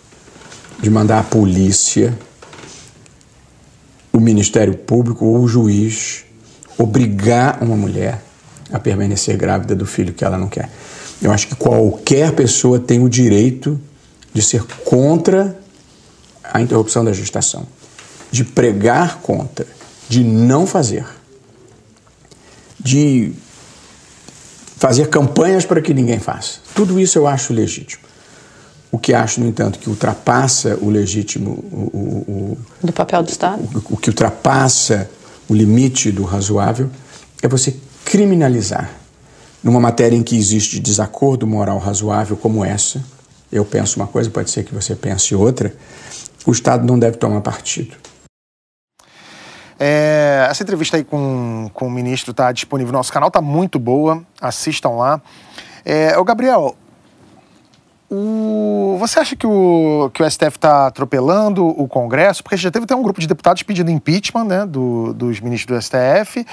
de 0.81 0.89
mandar 0.89 1.19
a 1.19 1.23
polícia, 1.23 2.17
o 4.13 4.19
Ministério 4.19 4.75
Público 4.75 5.27
ou 5.27 5.41
o 5.41 5.49
juiz 5.49 6.25
obrigar 6.79 7.63
uma 7.63 7.77
mulher 7.77 8.23
a 8.73 8.79
permanecer 8.79 9.37
grávida 9.37 9.75
do 9.75 9.87
filho 9.87 10.15
que 10.15 10.25
ela 10.25 10.39
não 10.39 10.49
quer. 10.49 10.71
Eu 11.21 11.31
acho 11.31 11.49
que 11.49 11.55
qualquer 11.55 12.33
pessoa 12.33 12.79
tem 12.79 13.03
o 13.03 13.09
direito 13.09 13.81
de 14.33 14.43
ser 14.43 14.65
contra 14.85 15.59
a 16.43 16.61
interrupção 16.61 17.05
da 17.05 17.13
gestação, 17.13 17.67
de 18.31 18.45
pregar 18.45 19.19
contra, 19.21 19.67
de 20.09 20.23
não 20.23 20.67
fazer, 20.67 21.07
de 22.79 23.33
fazer 24.77 25.09
campanhas 25.09 25.65
para 25.65 25.81
que 25.81 25.95
ninguém 25.95 26.19
faça. 26.19 26.59
Tudo 26.75 27.01
isso 27.01 27.19
eu 27.19 27.27
acho 27.27 27.53
legítimo. 27.53 28.03
O 28.93 28.99
que 28.99 29.13
acho, 29.13 29.41
no 29.41 29.47
entanto, 29.49 29.79
que 29.79 29.89
ultrapassa 29.89 30.79
o 30.81 30.89
legítimo. 30.89 31.51
O, 31.51 31.99
o, 31.99 32.59
o 32.83 32.87
do 32.87 32.93
papel 32.93 33.23
do 33.23 33.29
Estado? 33.29 33.63
O, 33.91 33.95
o 33.95 33.97
que 33.97 34.09
ultrapassa 34.09 35.11
o 35.49 35.55
limite 35.55 36.13
do 36.13 36.23
razoável 36.23 36.91
é 37.43 37.49
você 37.49 37.75
criminalizar. 38.05 38.91
Numa 39.63 39.81
matéria 39.81 40.17
em 40.17 40.23
que 40.23 40.37
existe 40.37 40.79
desacordo 40.79 41.47
moral 41.47 41.79
razoável 41.79 42.37
como 42.37 42.65
essa, 42.65 43.03
eu 43.51 43.65
penso 43.65 43.99
uma 43.99 44.07
coisa, 44.07 44.31
pode 44.31 44.51
ser 44.51 44.65
que 44.65 44.75
você 44.75 44.95
pense 44.95 45.35
outra, 45.35 45.75
o 46.45 46.53
Estado 46.53 46.87
não 46.87 46.99
deve 46.99 47.17
tomar 47.17 47.41
partido. 47.41 47.97
É, 49.87 50.47
essa 50.49 50.63
entrevista 50.63 50.97
aí 50.97 51.05
com, 51.05 51.71
com 51.75 51.89
o 51.89 51.91
ministro 51.91 52.31
está 52.31 52.51
disponível 52.51 52.91
no 52.91 52.99
nosso 52.99 53.13
canal, 53.13 53.29
está 53.29 53.43
muito 53.43 53.79
boa, 53.79 54.25
assistam 54.41 54.89
lá. 54.93 55.21
É, 55.85 56.17
o 56.17 56.25
Gabriel, 56.25 56.75
o, 58.11 58.97
você 58.99 59.21
acha 59.21 59.37
que 59.37 59.47
o, 59.47 60.11
que 60.15 60.23
o 60.23 60.31
STF 60.31 60.57
está 60.57 60.87
atropelando 60.87 61.67
o 61.67 61.87
Congresso? 61.87 62.43
Porque 62.43 62.57
já 62.57 62.71
teve 62.71 62.85
até 62.85 62.97
um 62.97 63.03
grupo 63.03 63.21
de 63.21 63.27
deputados 63.27 63.63
pedindo 63.63 63.91
impeachment 63.91 64.45
né, 64.45 64.65
do, 64.65 65.13
dos 65.13 65.39
ministros 65.41 65.77
do 65.77 65.83
STF. 65.83 66.47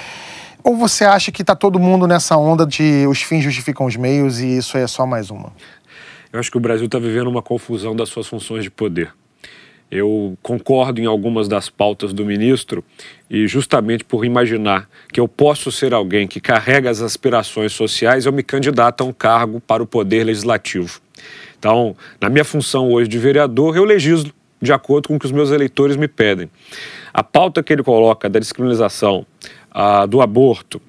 Ou 0.62 0.76
você 0.76 1.06
acha 1.06 1.32
que 1.32 1.41
está 1.41 1.56
todo 1.56 1.80
mundo 1.80 2.06
nessa 2.06 2.36
onda 2.36 2.65
de 2.65 3.08
os 3.08 3.22
fins 3.22 3.46
justificam 3.46 3.86
os 3.86 3.96
meios 3.96 4.41
e 4.41 4.58
isso 4.58 4.78
é 4.78 4.86
só 4.88 5.06
mais 5.06 5.32
uma? 5.32 5.54
Eu 6.34 6.39
acho 6.41 6.52
que 6.52 6.58
o 6.58 6.62
Brasil 6.62 6.86
está 6.86 7.00
vivendo 7.00 7.28
uma 7.28 7.41
confusão 7.41 7.96
das 7.96 8.10
suas 8.10 8.28
funções 8.28 8.62
de 8.62 8.70
poder. 8.70 9.13
Eu 9.91 10.38
concordo 10.41 11.01
em 11.01 11.06
algumas 11.06 11.49
das 11.49 11.69
pautas 11.69 12.13
do 12.13 12.25
ministro 12.25 12.82
e 13.30 13.45
justamente 13.45 14.06
por 14.06 14.23
imaginar 14.23 14.89
que 15.12 15.19
eu 15.19 15.27
posso 15.27 15.69
ser 15.69 15.93
alguém 15.93 16.27
que 16.27 16.39
carrega 16.39 16.89
as 16.89 17.01
aspirações 17.01 17.73
sociais, 17.73 18.25
eu 18.25 18.32
me 18.32 18.41
candidato 18.41 19.01
a 19.01 19.04
um 19.06 19.12
cargo 19.12 19.60
para 19.60 19.84
o 19.84 19.86
poder 19.86 20.23
legislativo. 20.23 21.01
Então, 21.60 21.95
na 22.21 22.30
minha 22.30 22.45
função 22.45 22.89
hoje 22.89 23.10
de 23.10 23.19
vereador, 23.19 23.75
eu 23.75 23.84
legislo 23.84 24.34
de 24.62 24.71
acordo 24.71 25.10
com 25.10 25.15
o 25.15 25.19
que 25.19 25.25
os 25.25 25.32
meus 25.32 25.51
eleitores 25.51 25.97
me 25.97 26.08
pedem. 26.08 26.49
A 27.13 27.23
pauta 27.23 27.62
que 27.62 27.73
ele 27.73 27.84
coloca 27.84 28.30
da 28.30 28.39
descriminalização 28.39 29.25
uh, 29.75 30.08
do 30.08 30.21
aborto, 30.21 30.82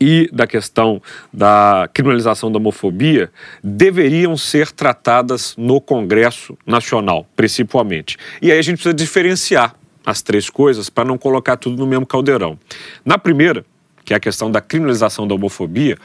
e 0.00 0.28
da 0.32 0.46
questão 0.46 1.00
da 1.32 1.88
criminalização 1.92 2.50
da 2.50 2.58
homofobia 2.58 3.30
deveriam 3.62 4.36
ser 4.36 4.70
tratadas 4.70 5.54
no 5.56 5.80
Congresso 5.80 6.56
Nacional, 6.66 7.26
principalmente. 7.36 8.16
E 8.40 8.50
aí 8.50 8.58
a 8.58 8.62
gente 8.62 8.76
precisa 8.76 8.94
diferenciar 8.94 9.74
as 10.04 10.20
três 10.20 10.50
coisas 10.50 10.90
para 10.90 11.04
não 11.04 11.16
colocar 11.16 11.56
tudo 11.56 11.76
no 11.76 11.86
mesmo 11.86 12.06
caldeirão. 12.06 12.58
Na 13.04 13.16
primeira, 13.16 13.64
que 14.04 14.12
é 14.12 14.16
a 14.16 14.20
questão 14.20 14.50
da 14.50 14.60
criminalização 14.60 15.26
da 15.26 15.34
homofobia, 15.34 15.96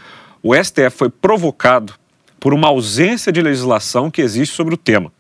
o 0.41 0.55
STF 0.55 0.91
foi 0.91 1.09
provocado 1.09 1.93
por 2.39 2.53
uma 2.53 2.69
ausência 2.69 3.31
de 3.31 3.41
legislação 3.41 4.09
que 4.09 4.21
existe 4.21 4.55
sobre 4.55 4.73
o 4.73 4.77
tema. 4.77 5.11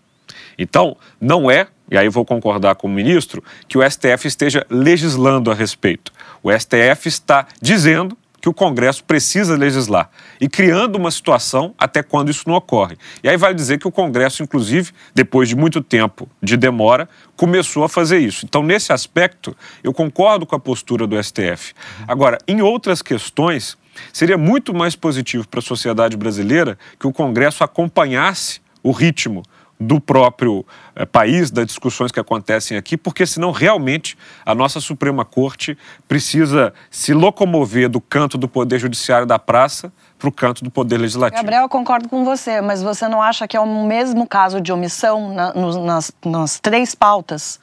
Então, 0.57 0.95
não 1.19 1.51
é, 1.51 1.67
e 1.91 1.97
aí 1.97 2.07
vou 2.09 2.25
concordar 2.25 2.75
com 2.75 2.87
o 2.87 2.89
ministro, 2.89 3.43
que 3.67 3.77
o 3.77 3.89
STF 3.89 4.27
esteja 4.27 4.65
legislando 4.69 5.51
a 5.51 5.53
respeito. 5.53 6.11
O 6.41 6.51
STF 6.51 7.07
está 7.07 7.47
dizendo 7.61 8.17
que 8.41 8.49
o 8.49 8.53
Congresso 8.53 9.03
precisa 9.03 9.55
legislar 9.55 10.09
e 10.39 10.47
criando 10.47 10.95
uma 10.95 11.11
situação 11.11 11.73
até 11.77 12.01
quando 12.01 12.29
isso 12.29 12.43
não 12.47 12.55
ocorre. 12.55 12.97
E 13.23 13.29
aí 13.29 13.37
vai 13.37 13.53
dizer 13.53 13.79
que 13.79 13.87
o 13.87 13.91
Congresso, 13.91 14.43
inclusive, 14.43 14.91
depois 15.13 15.49
de 15.49 15.55
muito 15.55 15.81
tempo 15.81 16.29
de 16.41 16.55
demora, 16.55 17.07
começou 17.35 17.83
a 17.83 17.89
fazer 17.89 18.19
isso. 18.19 18.45
Então, 18.45 18.63
nesse 18.63 18.93
aspecto, 18.93 19.55
eu 19.83 19.93
concordo 19.93 20.45
com 20.45 20.55
a 20.55 20.59
postura 20.59 21.05
do 21.05 21.21
STF. 21.21 21.73
Agora, 22.07 22.37
em 22.47 22.61
outras 22.61 23.01
questões, 23.01 23.77
seria 24.13 24.37
muito 24.37 24.73
mais 24.73 24.95
positivo 24.95 25.47
para 25.47 25.59
a 25.59 25.63
sociedade 25.63 26.15
brasileira 26.15 26.77
que 26.99 27.07
o 27.07 27.13
Congresso 27.13 27.63
acompanhasse 27.63 28.61
o 28.81 28.91
ritmo 28.91 29.43
do 29.79 30.01
próprio 30.01 30.65
eh, 30.93 31.05
país, 31.05 31.49
das 31.49 31.65
discussões 31.65 32.11
que 32.11 32.19
acontecem 32.19 32.75
aqui, 32.75 32.97
porque 32.97 33.25
senão 33.25 33.51
realmente 33.51 34.17
a 34.45 34.53
nossa 34.53 34.81
Suprema 34.81 35.23
Corte 35.23 35.77
precisa 36.07 36.73
se 36.91 37.13
locomover 37.13 37.87
do 37.87 38.01
canto 38.01 38.37
do 38.37 38.47
Poder 38.49 38.77
Judiciário 38.77 39.25
da 39.25 39.39
praça 39.39 39.91
para 40.17 40.27
o 40.27 40.31
canto 40.31 40.65
do 40.65 40.69
Poder 40.69 40.97
Legislativo. 40.97 41.41
Gabriel, 41.41 41.63
eu 41.63 41.69
concordo 41.69 42.09
com 42.09 42.25
você, 42.25 42.59
mas 42.59 42.83
você 42.83 43.07
não 43.07 43.21
acha 43.21 43.47
que 43.47 43.55
é 43.55 43.59
o 43.59 43.85
mesmo 43.85 44.27
caso 44.27 44.59
de 44.59 44.73
omissão 44.73 45.33
na, 45.33 45.53
nos, 45.53 45.77
nas, 45.77 46.11
nas 46.25 46.59
três 46.59 46.93
pautas? 46.93 47.59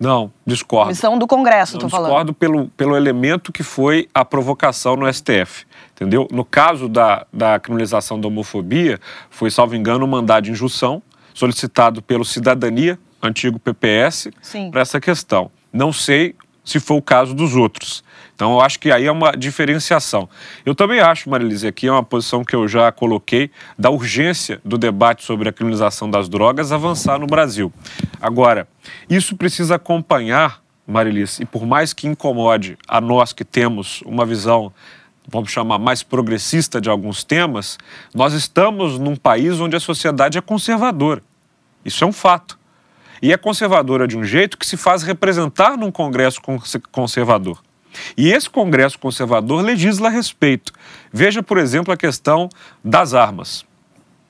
Não, 0.00 0.32
discordo. 0.46 0.86
Omissão 0.86 1.18
do 1.18 1.26
Congresso, 1.26 1.76
estou 1.76 1.90
falando. 1.90 2.06
Discordo 2.06 2.34
pelo, 2.34 2.68
pelo 2.68 2.96
elemento 2.96 3.52
que 3.52 3.62
foi 3.62 4.08
a 4.14 4.24
provocação 4.24 4.96
no 4.96 5.12
STF. 5.12 5.66
Entendeu? 5.92 6.26
No 6.30 6.44
caso 6.44 6.88
da, 6.88 7.26
da 7.32 7.60
criminalização 7.60 8.20
da 8.20 8.26
homofobia, 8.26 8.98
foi, 9.30 9.50
salvo 9.50 9.76
engano, 9.76 10.04
um 10.04 10.08
mandado 10.08 10.44
de 10.44 10.50
injunção 10.50 11.02
solicitado 11.38 12.02
pelo 12.02 12.24
Cidadania, 12.24 12.98
antigo 13.22 13.60
PPS, 13.60 14.28
para 14.72 14.80
essa 14.80 15.00
questão. 15.00 15.52
Não 15.72 15.92
sei 15.92 16.34
se 16.64 16.80
foi 16.80 16.96
o 16.96 17.02
caso 17.02 17.32
dos 17.32 17.54
outros. 17.54 18.02
Então, 18.34 18.54
eu 18.54 18.60
acho 18.60 18.80
que 18.80 18.90
aí 18.90 19.06
é 19.06 19.12
uma 19.12 19.30
diferenciação. 19.30 20.28
Eu 20.66 20.74
também 20.74 20.98
acho, 20.98 21.30
Marilise, 21.30 21.68
aqui 21.68 21.86
é 21.86 21.92
uma 21.92 22.02
posição 22.02 22.44
que 22.44 22.56
eu 22.56 22.66
já 22.66 22.90
coloquei, 22.90 23.52
da 23.78 23.88
urgência 23.88 24.60
do 24.64 24.76
debate 24.76 25.24
sobre 25.24 25.48
a 25.48 25.52
criminalização 25.52 26.10
das 26.10 26.28
drogas 26.28 26.72
avançar 26.72 27.20
no 27.20 27.26
Brasil. 27.26 27.72
Agora, 28.20 28.66
isso 29.08 29.36
precisa 29.36 29.76
acompanhar, 29.76 30.60
Marilise, 30.84 31.44
e 31.44 31.46
por 31.46 31.64
mais 31.64 31.92
que 31.92 32.08
incomode 32.08 32.76
a 32.88 33.00
nós 33.00 33.32
que 33.32 33.44
temos 33.44 34.02
uma 34.02 34.26
visão 34.26 34.72
vamos 35.28 35.50
chamar 35.50 35.78
mais 35.78 36.02
progressista 36.02 36.80
de 36.80 36.88
alguns 36.88 37.22
temas, 37.22 37.78
nós 38.14 38.32
estamos 38.32 38.98
num 38.98 39.14
país 39.14 39.60
onde 39.60 39.76
a 39.76 39.80
sociedade 39.80 40.38
é 40.38 40.40
conservadora. 40.40 41.22
Isso 41.84 42.02
é 42.02 42.06
um 42.06 42.12
fato. 42.12 42.58
E 43.20 43.32
é 43.32 43.36
conservadora 43.36 44.08
de 44.08 44.16
um 44.16 44.24
jeito 44.24 44.56
que 44.56 44.66
se 44.66 44.76
faz 44.76 45.02
representar 45.02 45.76
num 45.76 45.90
Congresso 45.90 46.40
conservador. 46.90 47.60
E 48.16 48.30
esse 48.30 48.48
Congresso 48.48 48.98
conservador 48.98 49.62
legisla 49.62 50.08
a 50.08 50.10
respeito. 50.10 50.72
Veja, 51.12 51.42
por 51.42 51.58
exemplo, 51.58 51.92
a 51.92 51.96
questão 51.96 52.48
das 52.82 53.14
armas, 53.14 53.64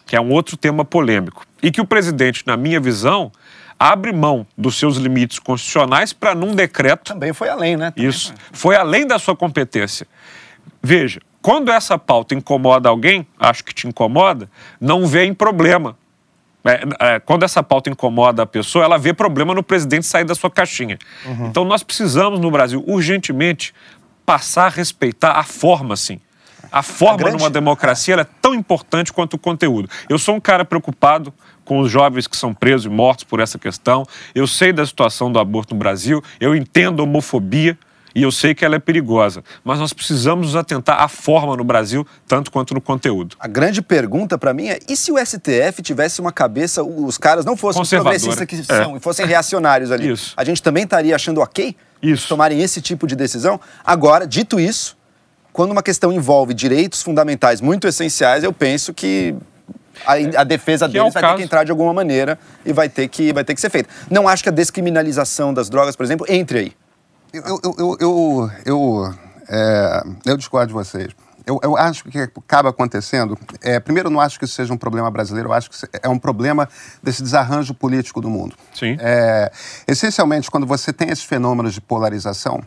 que 0.06 0.16
é 0.16 0.20
um 0.20 0.30
outro 0.30 0.56
tema 0.56 0.84
polêmico. 0.84 1.46
E 1.62 1.70
que 1.70 1.80
o 1.80 1.86
presidente, 1.86 2.44
na 2.46 2.56
minha 2.56 2.80
visão, 2.80 3.30
abre 3.78 4.12
mão 4.12 4.46
dos 4.56 4.76
seus 4.78 4.96
limites 4.96 5.38
constitucionais 5.38 6.12
para, 6.12 6.34
num 6.34 6.54
decreto. 6.54 7.12
Também 7.12 7.32
foi 7.32 7.48
além, 7.48 7.76
né? 7.76 7.90
Também 7.90 8.08
isso. 8.08 8.32
Foi 8.52 8.74
além 8.74 9.06
da 9.06 9.18
sua 9.18 9.36
competência. 9.36 10.06
Veja, 10.82 11.20
quando 11.40 11.70
essa 11.70 11.98
pauta 11.98 12.34
incomoda 12.34 12.88
alguém, 12.88 13.26
acho 13.38 13.64
que 13.64 13.74
te 13.74 13.86
incomoda, 13.86 14.50
não 14.80 15.06
vê 15.06 15.24
em 15.24 15.34
problema 15.34 15.96
é, 16.64 17.14
é, 17.14 17.20
quando 17.20 17.44
essa 17.44 17.62
pauta 17.62 17.88
incomoda 17.88 18.42
a 18.42 18.46
pessoa, 18.46 18.84
ela 18.84 18.98
vê 18.98 19.12
problema 19.12 19.54
no 19.54 19.62
presidente 19.62 20.06
sair 20.06 20.24
da 20.24 20.34
sua 20.34 20.50
caixinha. 20.50 20.98
Uhum. 21.24 21.46
Então 21.46 21.64
nós 21.64 21.82
precisamos 21.82 22.40
no 22.40 22.50
Brasil 22.50 22.82
urgentemente 22.86 23.74
passar 24.26 24.66
a 24.66 24.68
respeitar 24.68 25.32
a 25.32 25.42
forma, 25.42 25.96
sim. 25.96 26.20
A 26.70 26.82
forma 26.82 27.14
a 27.14 27.16
grande... 27.16 27.38
numa 27.38 27.48
democracia 27.48 28.14
é 28.16 28.26
tão 28.42 28.54
importante 28.54 29.12
quanto 29.12 29.34
o 29.34 29.38
conteúdo. 29.38 29.88
Eu 30.08 30.18
sou 30.18 30.34
um 30.34 30.40
cara 30.40 30.64
preocupado 30.64 31.32
com 31.64 31.80
os 31.80 31.90
jovens 31.90 32.26
que 32.26 32.36
são 32.36 32.52
presos 32.52 32.86
e 32.86 32.88
mortos 32.88 33.24
por 33.24 33.40
essa 33.40 33.58
questão. 33.58 34.04
Eu 34.34 34.46
sei 34.46 34.72
da 34.72 34.84
situação 34.84 35.32
do 35.32 35.38
aborto 35.38 35.74
no 35.74 35.78
Brasil, 35.78 36.22
eu 36.38 36.54
entendo 36.54 37.00
a 37.00 37.04
homofobia 37.04 37.78
e 38.18 38.22
eu 38.22 38.32
sei 38.32 38.52
que 38.52 38.64
ela 38.64 38.74
é 38.74 38.78
perigosa, 38.80 39.44
mas 39.62 39.78
nós 39.78 39.92
precisamos 39.92 40.48
nos 40.48 40.56
atentar 40.56 41.00
à 41.00 41.06
forma 41.06 41.56
no 41.56 41.62
Brasil, 41.62 42.04
tanto 42.26 42.50
quanto 42.50 42.74
no 42.74 42.80
conteúdo. 42.80 43.36
A 43.38 43.46
grande 43.46 43.80
pergunta 43.80 44.36
para 44.36 44.52
mim 44.52 44.66
é: 44.66 44.80
e 44.88 44.96
se 44.96 45.12
o 45.12 45.18
STF 45.24 45.80
tivesse 45.82 46.20
uma 46.20 46.32
cabeça, 46.32 46.82
os 46.82 47.16
caras 47.16 47.44
não 47.44 47.56
fossem 47.56 47.80
os 47.80 47.88
progressistas 47.88 48.44
que 48.44 48.64
são, 48.64 48.94
é. 48.94 48.96
e 48.96 49.00
fossem 49.00 49.24
reacionários 49.24 49.92
ali? 49.92 50.10
Isso. 50.10 50.34
A 50.36 50.42
gente 50.42 50.60
também 50.60 50.82
estaria 50.82 51.14
achando 51.14 51.40
ok 51.40 51.76
isso. 52.02 52.28
tomarem 52.28 52.60
esse 52.60 52.80
tipo 52.80 53.06
de 53.06 53.14
decisão? 53.14 53.60
Agora, 53.84 54.26
dito 54.26 54.58
isso, 54.58 54.96
quando 55.52 55.70
uma 55.70 55.82
questão 55.82 56.12
envolve 56.12 56.52
direitos 56.54 57.00
fundamentais 57.00 57.60
muito 57.60 57.86
essenciais, 57.86 58.42
eu 58.42 58.52
penso 58.52 58.92
que 58.92 59.32
a, 60.04 60.40
a, 60.40 60.44
defesa 60.44 60.86
que 60.86 60.94
deles 60.94 61.08
é 61.08 61.10
vai 61.12 61.22
caso. 61.22 61.34
ter 61.34 61.38
que 61.38 61.44
entrar 61.44 61.62
de 61.62 61.70
alguma 61.70 61.92
maneira 61.92 62.36
e 62.66 62.72
vai 62.72 62.88
ter, 62.88 63.06
que, 63.06 63.32
vai 63.32 63.44
ter 63.44 63.54
que 63.54 63.60
ser 63.60 63.70
feita. 63.70 63.88
Não 64.10 64.26
acho 64.26 64.42
que 64.42 64.48
a 64.48 64.52
descriminalização 64.52 65.54
das 65.54 65.70
drogas, 65.70 65.94
por 65.94 66.02
exemplo, 66.02 66.26
entre 66.28 66.58
aí. 66.58 66.72
Eu, 67.32 67.60
eu, 67.62 67.74
eu, 67.78 67.96
eu, 68.00 68.50
eu, 68.64 69.14
é, 69.48 70.02
eu 70.24 70.36
discordo 70.36 70.68
de 70.68 70.72
vocês. 70.72 71.08
Eu, 71.44 71.58
eu, 71.62 71.76
acho 71.76 72.04
que 72.04 72.08
o 72.08 72.12
que 72.12 72.18
acaba 72.40 72.70
acontecendo. 72.70 73.38
É, 73.62 73.80
primeiro, 73.80 74.08
eu 74.08 74.12
não 74.12 74.20
acho 74.20 74.38
que 74.38 74.44
isso 74.44 74.54
seja 74.54 74.72
um 74.72 74.76
problema 74.76 75.10
brasileiro, 75.10 75.48
eu 75.48 75.52
acho 75.52 75.70
que 75.70 75.76
é 76.02 76.08
um 76.08 76.18
problema 76.18 76.68
desse 77.02 77.22
desarranjo 77.22 77.72
político 77.72 78.20
do 78.20 78.28
mundo. 78.28 78.54
Sim. 78.74 78.96
É, 79.00 79.50
essencialmente, 79.86 80.50
quando 80.50 80.66
você 80.66 80.92
tem 80.92 81.08
esses 81.08 81.24
fenômenos 81.24 81.72
de 81.72 81.80
polarização, 81.80 82.62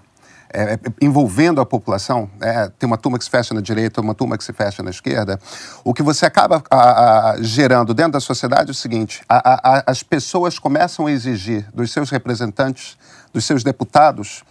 é, 0.53 0.73
é 0.73 0.79
envolvendo 0.99 1.61
a 1.61 1.65
população, 1.65 2.29
é, 2.41 2.69
tem 2.77 2.87
uma 2.87 2.97
turma 2.97 3.17
que 3.17 3.23
se 3.23 3.29
fecha 3.29 3.53
na 3.53 3.61
direita, 3.61 4.01
uma 4.01 4.15
turma 4.15 4.37
que 4.37 4.43
se 4.43 4.51
fecha 4.51 4.81
na 4.83 4.89
esquerda, 4.89 5.39
o 5.83 5.93
que 5.93 6.03
você 6.03 6.25
acaba 6.25 6.63
a, 6.69 7.31
a, 7.31 7.41
gerando 7.41 7.93
dentro 7.93 8.13
da 8.13 8.19
sociedade 8.19 8.69
é 8.69 8.71
o 8.71 8.75
seguinte: 8.75 9.21
a, 9.29 9.83
as 9.89 10.03
pessoas 10.03 10.57
começam 10.59 11.05
a 11.05 11.11
exigir 11.11 11.67
dos 11.73 11.91
seus 11.91 12.09
representantes 12.09 12.97
dos 13.33 13.45
seus 13.45 13.63
deputados, 13.63 14.43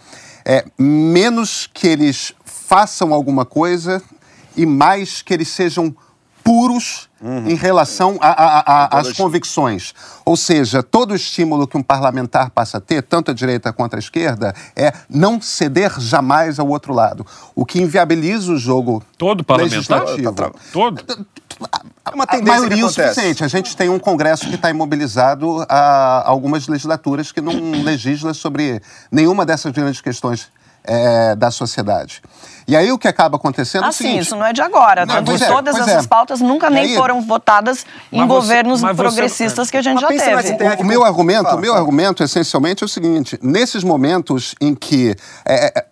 é, 0.45 0.65
menos 0.79 1.69
que 1.73 1.87
eles 1.87 2.33
façam 2.45 3.13
alguma 3.13 3.45
coisa 3.45 4.03
e 4.57 4.65
mais 4.65 5.23
que 5.23 5.35
eles 5.35 5.49
sejam 5.49 5.95
puros 6.43 7.10
uhum. 7.21 7.49
em 7.49 7.55
relação 7.55 8.19
às 8.21 9.13
convicções. 9.13 9.93
Ou 10.25 10.37
seja, 10.37 10.83
todo 10.83 11.15
estímulo 11.15 11.67
que 11.67 11.77
um 11.77 11.83
parlamentar 11.83 12.51
passa 12.51 12.79
a 12.79 12.81
ter, 12.81 13.03
tanto 13.03 13.31
a 13.31 13.35
direita 13.35 13.73
quanto 13.73 13.97
a 13.97 13.99
esquerda, 13.99 14.55
é 14.75 14.93
não 15.09 15.41
ceder 15.41 15.99
jamais 16.01 16.59
ao 16.59 16.69
outro 16.69 16.93
lado. 16.93 17.27
O 17.55 17.65
que 17.65 17.81
inviabiliza 17.81 18.53
o 18.53 18.57
jogo 18.57 19.03
todo 19.19 19.45
parlamentar? 19.45 20.05
legislativo. 20.07 20.55
Todo? 20.73 21.03
É 22.11 22.15
uma 22.15 22.27
tendência 22.27 22.55
a 22.55 22.61
maioria 22.61 22.83
é 22.83 22.87
o 22.87 22.89
suficiente. 22.89 23.45
A 23.45 23.49
gente 23.49 23.77
tem 23.77 23.89
um 23.89 23.99
Congresso 23.99 24.49
que 24.49 24.55
está 24.55 24.71
imobilizado 24.71 25.65
há 25.69 26.23
algumas 26.27 26.67
legislaturas 26.67 27.31
que 27.31 27.41
não 27.41 27.53
legisla 27.83 28.33
sobre 28.33 28.81
nenhuma 29.13 29.45
dessas 29.45 29.73
grandes 29.73 30.01
questões 30.01 30.49
é, 30.85 31.35
da 31.35 31.51
sociedade. 31.51 32.23
E 32.67 32.77
aí 32.77 32.93
o 32.93 32.99
que 32.99 33.09
acaba 33.09 33.37
acontecendo 33.37 33.83
ah, 33.83 33.87
é 33.87 33.91
o 33.91 33.93
seguinte... 33.93 34.13
sim, 34.15 34.19
isso 34.21 34.37
não 34.37 34.47
é 34.47 34.53
de 34.53 34.63
agora. 34.63 35.05
Não, 35.05 35.17
é, 35.17 35.23
todas 35.23 35.77
essas 35.77 36.05
é. 36.05 36.09
pautas 36.09 36.41
nunca 36.41 36.71
nem 36.71 36.85
aí, 36.85 36.95
foram 36.95 37.21
votadas 37.21 37.85
em 38.13 38.25
governos 38.27 38.81
você, 38.81 38.95
progressistas 38.95 39.67
você, 39.67 39.73
que 39.73 39.77
a 39.77 39.83
gente 39.83 40.01
já 40.01 40.07
teve. 40.07 40.53
O, 40.79 40.83
o, 40.83 40.85
meu 40.85 41.05
argumento, 41.05 41.49
o 41.49 41.59
meu 41.59 41.75
argumento 41.75 42.23
essencialmente 42.23 42.85
é 42.85 42.87
o 42.87 42.89
seguinte: 42.89 43.39
nesses 43.43 43.83
momentos 43.83 44.55
em 44.61 44.75
que 44.75 45.17
é, 45.45 45.79
é 45.79 45.85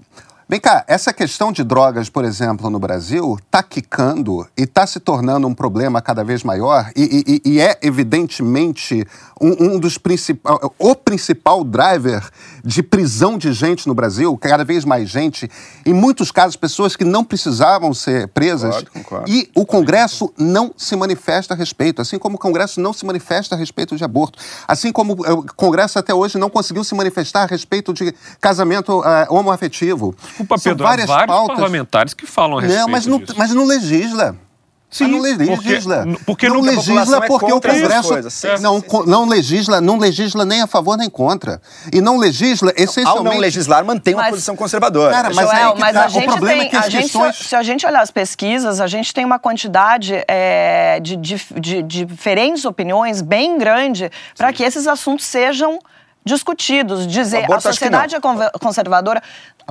Vem 0.51 0.59
cá, 0.59 0.83
essa 0.89 1.13
questão 1.13 1.53
de 1.53 1.63
drogas, 1.63 2.09
por 2.09 2.25
exemplo, 2.25 2.71
no 2.71 2.79
Brasil, 2.79 3.37
está 3.39 3.63
quicando 3.63 4.49
e 4.57 4.63
está 4.63 4.87
se 4.87 4.99
tornando 4.99 5.47
um 5.47 5.53
problema 5.53 6.01
cada 6.01 6.25
vez 6.25 6.43
maior 6.43 6.91
e, 6.97 7.43
e, 7.45 7.53
e 7.53 7.61
é, 7.61 7.79
evidentemente, 7.83 9.07
um, 9.39 9.75
um 9.75 9.79
dos 9.79 9.99
principais, 9.99 10.59
o 10.79 10.95
principal 10.95 11.63
driver 11.63 12.27
de 12.65 12.83
prisão 12.83 13.37
de 13.37 13.53
gente 13.53 13.87
no 13.87 13.95
Brasil, 13.95 14.39
cada 14.39 14.65
vez 14.65 14.87
mais 14.87 15.11
gente, 15.11 15.51
em 15.85 15.93
muitos 15.93 16.33
casos, 16.33 16.57
pessoas 16.57 16.97
que 16.97 17.05
não 17.05 17.23
precisavam 17.23 17.93
ser 17.93 18.29
presas. 18.29 18.75
Concordo, 18.77 18.91
concordo. 18.91 19.31
E 19.31 19.51
o 19.55 19.67
Congresso 19.67 20.33
não 20.39 20.73
se 20.79 20.97
manifesta 20.97 21.53
a 21.53 21.57
respeito, 21.59 22.01
assim 22.01 22.19
como 22.19 22.37
o 22.37 22.39
Congresso 22.39 22.81
não 22.81 22.95
se 22.95 23.05
manifesta 23.05 23.55
a 23.55 23.59
respeito 23.59 23.97
de 23.97 24.03
aborto, 24.05 24.39
assim 24.67 24.93
como 24.93 25.13
o 25.13 25.43
Congresso 25.55 25.99
até 25.99 26.15
hoje 26.15 26.39
não 26.39 26.49
conseguiu 26.49 26.83
se 26.85 26.95
manifestar 26.95 27.43
a 27.43 27.47
respeito 27.47 27.93
de 27.93 28.15
casamento 28.41 29.01
uh, 29.01 29.05
homoafetivo. 29.29 30.15
Desculpa, 30.39 30.57
Pedro, 30.63 30.87
há 30.87 30.89
vários 30.91 31.07
pautas... 31.07 31.57
parlamentares 31.57 32.15
que 32.15 32.27
falam 32.27 32.59
a 32.59 32.61
respeito 32.61 32.81
Não, 32.83 32.89
mas 32.89 33.07
não, 33.07 33.23
mas 33.37 33.51
não 33.55 33.65
legisla. 33.65 34.37
Sim, 34.91 35.05
Mas 35.05 35.13
não 35.13 35.21
legisla. 35.21 35.97
porque- 36.07 36.25
porque 36.25 36.49
não 36.49 36.61
a 36.61 36.63
legisla 36.63 37.17
é 37.19 37.27
porque 37.29 37.45
o 37.45 37.51
contra 37.51 37.73
essas 37.73 37.83
Congresso 37.83 38.09
coisas. 38.09 38.43
Não, 38.63 38.83
não 39.07 39.29
legisla, 39.29 39.83
não 39.83 39.99
legisla 39.99 40.47
nem 40.47 40.63
a 40.63 40.67
favor 40.67 40.97
nem 40.97 41.11
contra. 41.11 41.61
E 41.93 42.01
não 42.01 42.17
legisla 42.17 42.71
Ao 42.71 42.83
essencialmente. 42.85 43.35
não 43.35 43.39
legislar, 43.39 43.85
mantém 43.85 44.15
uma 44.15 44.23
Mas- 44.23 44.31
posição 44.31 44.57
conservadora. 44.57 45.13
Cara, 45.13 45.29
mas 45.35 45.47
Joel, 45.47 45.75
que 45.75 45.81
mas 45.81 45.93
tá. 45.93 46.05
a 46.05 46.07
O 46.07 46.09
gente 46.09 46.25
problema 46.25 46.59
tem, 46.61 46.67
é 46.69 46.71
que 46.71 46.77
as 46.77 46.87
a 46.87 46.89
gente, 46.89 47.03
questões- 47.03 47.37
se, 47.37 47.45
se 47.45 47.55
a 47.57 47.63
gente 47.63 47.85
olhar 47.87 48.01
as 48.01 48.11
pesquisas, 48.11 48.81
a 48.81 48.87
gente 48.87 49.13
tem 49.13 49.27
uma 49.27 49.39
quantidade 49.39 50.25
é, 50.27 50.99
de, 51.03 51.17
de- 51.17 51.47
de- 51.61 51.83
de 51.83 52.05
diferentes 52.07 52.65
opiniões 52.65 53.21
bem 53.21 53.59
grande 53.59 54.11
para 54.39 54.55
que 54.55 54.63
esses 54.63 54.87
assuntos 54.87 55.27
sejam 55.27 55.79
discutidos. 56.25 57.07
Dizer 57.07 57.39
a 57.39 57.45
Aborto, 57.45 57.63
que 57.63 57.69
sociedade 57.75 58.15
é 58.15 58.21
conservadora, 58.59 59.23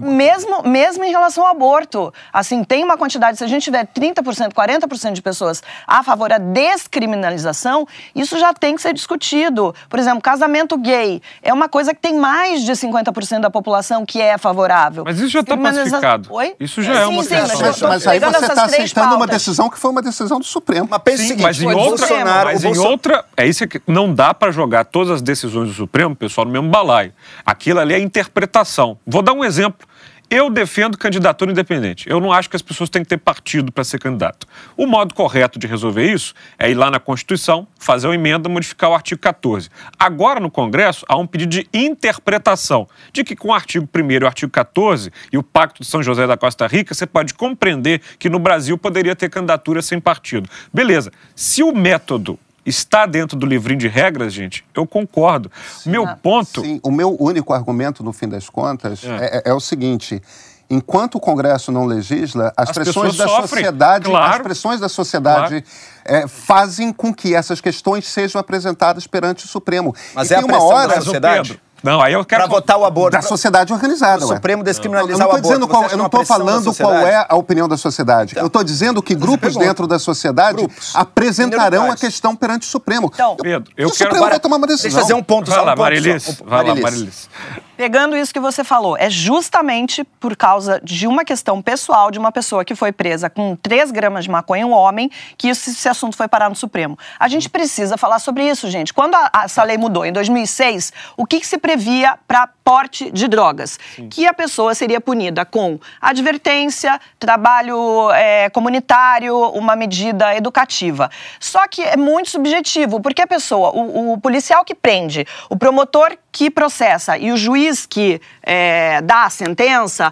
mesmo, 0.02 0.64
mesmo 0.64 1.04
em 1.04 1.12
relação 1.12 1.44
ao 1.46 1.52
aborto. 1.52 2.14
Assim, 2.32 2.64
tem 2.64 2.84
uma 2.84 2.98
quantidade, 2.98 3.38
se 3.38 3.44
a 3.44 3.48
gente 3.48 3.64
tiver 3.64 3.86
30%, 3.88 4.52
40% 4.54 5.14
de 5.14 5.22
pessoas 5.22 5.62
a 5.88 6.04
favor 6.04 6.30
da 6.30 6.38
descriminalização, 6.38 7.88
isso 8.16 8.38
já 8.40 8.54
tem 8.54 8.76
que 8.76 8.82
ser 8.82 8.94
discutido. 8.94 9.74
Por 9.90 10.00
exemplo, 10.00 10.22
casamento 10.22 10.78
gay 10.78 11.22
é 11.42 11.54
uma 11.54 11.70
coisa 11.70 11.94
que 11.94 12.02
tem 12.02 12.16
mais 12.18 12.64
de 12.64 12.72
50% 12.72 13.40
da 13.42 13.50
população 13.50 14.06
que 14.06 14.22
é 14.22 14.38
favorável. 14.38 15.04
Mas 15.06 15.20
isso 15.20 15.30
já 15.30 15.44
tá 15.44 15.54
Criminaliza- 15.54 15.84
pacificado. 15.84 16.34
Oi? 16.34 16.56
Isso 16.60 16.82
já 16.82 16.94
é 17.02 17.06
uma 17.06 17.24
sim, 17.24 17.30
questão. 17.30 17.48
sim, 17.58 17.64
Mas, 17.64 17.82
mas 17.82 18.08
aí 18.08 18.20
você 18.20 18.46
está 18.46 18.64
aceitando 18.66 19.16
uma 19.16 19.28
decisão 19.28 19.70
que 19.70 19.78
foi 19.80 19.92
uma 19.92 20.02
decisão 20.02 20.40
do 20.40 20.46
Supremo. 20.46 20.88
Mas 20.90 21.02
pense 21.04 21.18
o 21.18 21.22
Sim, 21.22 21.28
seguinte, 21.30 21.44
mas 21.44 21.62
em 21.62 21.74
outra, 21.74 22.08
Supremo. 22.08 22.26
mas 22.46 22.64
o 22.64 22.68
em 22.68 22.78
outra, 22.78 23.26
é 23.36 23.46
isso 23.48 23.68
que 23.68 23.82
não 23.88 24.14
dá 24.14 24.34
para 24.34 24.52
jogar 24.52 24.86
todas 24.86 25.12
as 25.12 25.22
decisões 25.22 25.70
do 25.70 25.74
Supremo, 25.74 26.16
pessoal, 26.16 26.46
no 26.46 26.52
mesmo 26.52 26.70
balaio. 26.70 27.14
Aquilo 27.46 27.80
ali 27.80 27.94
é 27.94 28.00
interpretação. 28.00 28.98
Vou 29.06 29.22
dar 29.22 29.34
um 29.34 29.44
exemplo. 29.44 29.87
Eu 30.30 30.50
defendo 30.50 30.98
candidatura 30.98 31.52
independente. 31.52 32.10
Eu 32.10 32.20
não 32.20 32.34
acho 32.34 32.50
que 32.50 32.56
as 32.58 32.62
pessoas 32.62 32.90
têm 32.90 33.02
que 33.02 33.08
ter 33.08 33.18
partido 33.18 33.72
para 33.72 33.86
ser 33.86 33.98
candidato. 33.98 34.46
O 34.76 34.86
modo 34.86 35.14
correto 35.14 35.58
de 35.58 35.66
resolver 35.66 36.12
isso 36.12 36.34
é 36.60 36.70
ir 36.70 36.74
lá 36.74 36.92
na 36.92 37.00
Constituição, 37.00 37.66
fazer 37.80 38.08
uma 38.08 38.16
emenda, 38.16 38.50
modificar 38.50 38.90
o 38.90 38.94
artigo 38.94 39.22
14. 39.22 39.70
Agora, 39.98 40.42
no 40.42 40.52
Congresso, 40.52 41.06
há 41.08 41.16
um 41.16 41.26
pedido 41.26 41.52
de 41.52 41.70
interpretação 41.74 42.90
de 43.14 43.24
que 43.24 43.38
com 43.38 43.48
o 43.50 43.54
artigo 43.54 43.88
1 43.96 44.12
e 44.12 44.18
o 44.18 44.28
artigo 44.28 44.52
14 44.52 45.14
e 45.32 45.38
o 45.38 45.44
Pacto 45.44 45.82
de 45.82 45.88
São 45.88 46.04
José 46.04 46.28
da 46.28 46.36
Costa 46.36 46.68
Rica, 46.68 46.94
você 46.94 47.08
pode 47.08 47.34
compreender 47.34 48.02
que 48.20 48.30
no 48.30 48.38
Brasil 48.38 48.78
poderia 48.78 49.16
ter 49.16 49.30
candidatura 49.30 49.82
sem 49.82 49.98
partido. 49.98 50.50
Beleza. 50.74 51.10
Se 51.38 51.64
o 51.64 51.74
método 51.74 52.38
está 52.68 53.06
dentro 53.06 53.38
do 53.38 53.46
livrinho 53.46 53.80
de 53.80 53.88
regras, 53.88 54.34
gente, 54.34 54.64
eu 54.76 54.86
concordo. 54.86 55.50
Meu 55.86 56.06
ponto. 56.18 56.62
Sim, 56.62 56.80
o 56.84 56.92
meu 56.92 57.16
único 57.20 57.54
argumento, 57.54 58.04
no 58.04 58.12
fim 58.12 58.28
das 58.28 58.50
contas, 58.50 59.04
é, 59.04 59.38
é- 59.38 59.52
é 59.52 59.54
o 59.54 59.60
seguinte. 59.60 60.22
Enquanto 60.70 61.16
o 61.16 61.20
Congresso 61.20 61.72
não 61.72 61.86
legisla, 61.86 62.52
as, 62.58 62.70
As 62.70 62.76
pressões 62.76 63.16
da 63.16 63.26
sofrem, 63.26 63.48
sociedade, 63.48 64.10
claro. 64.10 64.36
as 64.36 64.42
pressões 64.42 64.80
da 64.82 64.90
sociedade 64.90 65.64
eh, 66.04 66.28
fazem 66.28 66.92
com 66.92 67.14
que 67.14 67.34
essas 67.34 67.62
questões 67.62 68.06
sejam 68.06 68.40
apresentadas 68.40 69.08
perante 69.08 69.46
o 69.46 69.48
Supremo. 69.48 69.96
Mas 70.14 70.30
e 70.30 70.34
é 70.34 70.38
tem 70.38 70.44
a 70.44 70.46
uma 70.46 70.58
da 70.58 70.64
hora 70.66 71.00
ô, 71.00 71.02
sociedade? 71.02 71.62
Não, 71.84 72.02
aí 72.02 72.14
eu 72.14 72.26
quero. 72.26 72.44
Para 72.44 72.50
votar 72.52 72.78
o 72.78 72.86
aborto. 72.86 73.12
da 73.16 73.22
sociedade 73.22 73.72
organizada. 73.72 74.26
O 74.26 74.30
ué. 74.30 74.36
Supremo 74.36 74.64
descriminalizar 74.64 75.20
não 75.20 75.34
o 75.34 75.38
estou 75.38 75.54
aborto. 75.54 75.68
qual, 75.68 75.90
eu 75.90 75.98
não 75.98 76.06
estou 76.08 76.26
falando 76.26 76.74
qual 76.76 76.94
é 76.96 77.26
a 77.28 77.36
opinião 77.36 77.68
da 77.68 77.78
sociedade. 77.78 78.32
Então, 78.34 78.44
eu 78.44 78.48
estou 78.48 78.64
dizendo 78.64 79.02
que 79.02 79.14
grupos 79.14 79.56
dentro 79.56 79.86
da 79.88 80.00
sociedade 80.00 80.58
Grupos. 80.58 80.96
apresentarão 80.96 81.92
a 81.92 81.96
questão 81.96 82.36
perante 82.36 82.68
o 82.68 82.70
Supremo. 82.70 83.12
Então, 83.14 83.36
Pedro, 83.36 83.72
eu 83.78 83.88
o 83.90 83.92
quero. 83.92 84.10
Supremo 84.10 84.30
vai 84.30 84.40
tomar 84.40 84.58
uma 84.58 84.68
decisão. 84.68 84.90
Deixa 84.90 84.98
eu 84.98 85.02
fazer 85.02 85.14
um 85.14 85.24
ponto 85.24 85.50
Vai 85.50 85.60
só. 85.60 85.66
lá, 85.66 85.72
um 85.74 85.76
ponto 85.76 85.84
Marilis. 85.84 86.24
só. 86.24 86.32
Um- 86.44 86.50
Vai 86.50 86.64
lá, 86.68 86.76
Marilis. 86.76 87.30
Pegando 87.78 88.18
isso 88.18 88.34
que 88.34 88.40
você 88.40 88.64
falou, 88.64 88.98
é 88.98 89.08
justamente 89.08 90.04
por 90.04 90.36
causa 90.36 90.82
de 90.84 91.06
uma 91.06 91.24
questão 91.24 91.62
pessoal 91.62 92.10
de 92.10 92.18
uma 92.18 92.32
pessoa 92.32 92.66
que 92.66 92.74
foi 92.74 92.92
presa 92.92 93.30
com 93.30 93.56
3 93.56 93.92
gramas 93.92 94.24
de 94.24 94.32
maconha, 94.32 94.66
um 94.66 94.72
homem, 94.72 95.12
que 95.38 95.48
esse, 95.50 95.70
esse 95.70 95.88
assunto 95.88 96.18
foi 96.18 96.28
parar 96.28 96.50
no 96.50 96.56
Supremo. 96.56 96.98
A 97.20 97.28
gente 97.28 97.48
precisa 97.48 97.96
falar 97.96 98.18
sobre 98.18 98.50
isso, 98.50 98.68
gente. 98.70 98.92
Quando 98.92 99.14
a- 99.14 99.30
a- 99.32 99.44
essa 99.44 99.62
lei 99.62 99.78
mudou 99.78 100.04
em 100.04 100.12
2006, 100.12 100.92
o 101.16 101.24
que, 101.24 101.40
que 101.40 101.46
se 101.46 101.60
previa 101.60 102.18
para 102.28 102.50
porte 102.68 103.10
de 103.10 103.30
drogas? 103.30 103.80
Que 104.10 104.28
a 104.28 104.34
pessoa 104.34 104.76
seria 104.76 105.00
punida 105.00 105.46
com 105.46 105.80
advertência, 106.02 107.00
trabalho 107.18 108.12
é, 108.12 108.50
comunitário, 108.50 109.38
uma 109.52 109.74
medida 109.74 110.36
educativa. 110.36 111.10
Só 111.40 111.66
que 111.66 111.82
é 111.82 111.96
muito 111.96 112.30
subjetivo, 112.30 113.00
porque 113.00 113.22
a 113.22 113.28
pessoa, 113.28 113.72
o, 113.72 114.12
o 114.12 114.18
policial 114.20 114.66
que 114.66 114.76
prende, 114.76 115.26
o 115.50 115.56
promotor 115.56 116.18
que 116.30 116.52
processa 116.52 117.18
e 117.18 117.32
o 117.32 117.38
juiz 117.38 117.86
que 117.86 118.20
é, 118.44 119.02
dá 119.02 119.24
a 119.24 119.30
sentença, 119.30 120.12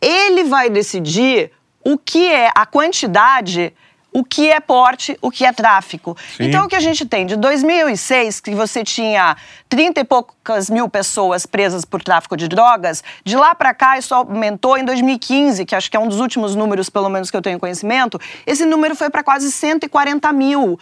ele 0.00 0.44
vai 0.44 0.70
decidir 0.70 1.52
o 1.84 1.98
que 1.98 2.32
é 2.32 2.50
a 2.54 2.64
quantidade. 2.64 3.74
O 4.12 4.24
que 4.24 4.50
é 4.50 4.58
porte, 4.58 5.16
o 5.22 5.30
que 5.30 5.44
é 5.44 5.52
tráfico. 5.52 6.16
Sim. 6.36 6.44
Então, 6.44 6.64
o 6.64 6.68
que 6.68 6.74
a 6.74 6.80
gente 6.80 7.06
tem 7.06 7.24
de 7.24 7.36
2006, 7.36 8.40
que 8.40 8.54
você 8.54 8.82
tinha 8.82 9.36
30 9.68 10.00
e 10.00 10.04
poucas 10.04 10.68
mil 10.68 10.88
pessoas 10.88 11.46
presas 11.46 11.84
por 11.84 12.02
tráfico 12.02 12.36
de 12.36 12.48
drogas, 12.48 13.04
de 13.24 13.36
lá 13.36 13.54
para 13.54 13.72
cá 13.72 13.98
isso 13.98 14.12
aumentou 14.12 14.76
em 14.76 14.84
2015, 14.84 15.64
que 15.64 15.76
acho 15.76 15.90
que 15.90 15.96
é 15.96 16.00
um 16.00 16.08
dos 16.08 16.18
últimos 16.18 16.56
números, 16.56 16.90
pelo 16.90 17.08
menos 17.08 17.30
que 17.30 17.36
eu 17.36 17.42
tenho 17.42 17.60
conhecimento, 17.60 18.20
esse 18.44 18.66
número 18.66 18.96
foi 18.96 19.10
para 19.10 19.22
quase 19.22 19.50
140 19.50 20.32
mil. 20.32 20.78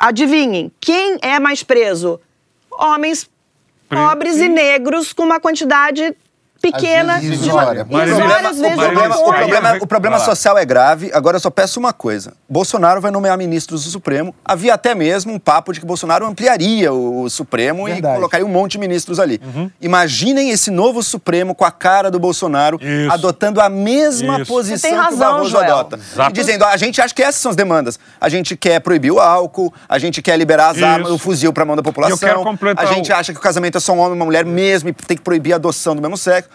Adivinhem, 0.00 0.72
quem 0.80 1.18
é 1.20 1.38
mais 1.38 1.62
preso? 1.62 2.18
Homens 2.70 3.28
pobres 3.88 4.38
e 4.38 4.48
negros 4.48 5.12
com 5.12 5.22
uma 5.22 5.38
quantidade 5.38 6.16
pequena 6.60 7.18
vezes 7.20 7.40
de 7.42 7.50
o 7.50 7.52
vezes 7.52 7.54
Marília, 7.54 7.84
O 7.84 9.32
problema, 9.32 9.78
o 9.80 9.86
problema, 9.86 10.16
o 10.16 10.20
social 10.20 10.58
é 10.58 10.64
grave. 10.64 11.10
Agora 11.12 11.36
eu 11.36 11.40
só 11.40 11.50
peço 11.50 11.78
uma 11.78 11.92
coisa: 11.92 12.32
Bolsonaro 12.48 13.00
vai 13.00 13.10
nomear 13.10 13.36
ministros 13.38 13.84
do 13.84 13.90
Supremo. 13.90 14.34
Havia 14.44 14.74
até 14.74 14.94
mesmo 14.94 15.32
um 15.32 15.38
papo 15.38 15.72
de 15.72 15.80
que 15.80 15.86
Bolsonaro 15.86 16.26
ampliaria 16.26 16.92
o, 16.92 17.22
o 17.22 17.30
Supremo 17.30 17.84
Verdade. 17.84 18.14
e 18.14 18.16
colocaria 18.16 18.46
um 18.46 18.48
monte 18.48 18.72
de 18.72 18.78
ministros 18.78 19.18
ali. 19.20 19.40
Uhum. 19.44 19.70
Imaginem 19.80 20.50
esse 20.50 20.70
novo 20.70 21.02
Supremo 21.02 21.54
com 21.54 21.64
a 21.64 21.70
cara 21.70 22.10
do 22.10 22.18
Bolsonaro 22.18 22.78
Isso. 22.82 23.12
adotando 23.12 23.60
a 23.60 23.68
mesma 23.68 24.40
Isso. 24.40 24.52
posição 24.52 24.90
tem 24.90 24.98
que 24.98 25.04
o 25.04 25.10
razão, 25.10 25.18
Barroso 25.32 25.50
Joel. 25.50 25.64
adota. 25.64 25.96
Exato. 26.12 26.30
E 26.30 26.32
dizendo, 26.32 26.62
"Ó, 26.64 26.68
a 26.68 26.76
gente 26.76 27.00
acha 27.00 27.14
que 27.14 27.22
essas 27.22 27.40
são 27.40 27.50
as 27.50 27.56
demandas. 27.56 27.98
A 28.20 28.28
gente 28.28 28.56
quer 28.56 28.80
proibir 28.80 29.10
o 29.12 29.20
álcool, 29.20 29.72
a 29.88 29.98
gente 29.98 30.20
quer 30.22 30.36
liberar 30.36 30.70
as 30.70 30.76
Isso. 30.76 30.86
armas, 30.86 31.10
o 31.10 31.18
fuzil 31.18 31.52
para 31.52 31.64
mão 31.64 31.76
da 31.76 31.82
população. 31.82 32.16
a 32.76 32.86
gente 32.86 33.10
o- 33.12 33.14
acha 33.14 33.32
que 33.32 33.38
o 33.38 33.42
casamento 33.42 33.76
é 33.78 33.80
só 33.80 33.92
um 33.92 33.98
homem 33.98 34.12
e 34.12 34.16
uma 34.16 34.24
mulher 34.24 34.44
mesmo 34.44 34.88
e 34.88 34.92
tem 34.92 35.16
que 35.16 35.22
proibir 35.22 35.52
a 35.52 35.56
adoção 35.56 35.94
do 35.94 36.02
mesmo 36.02 36.16
sexo. 36.16 36.48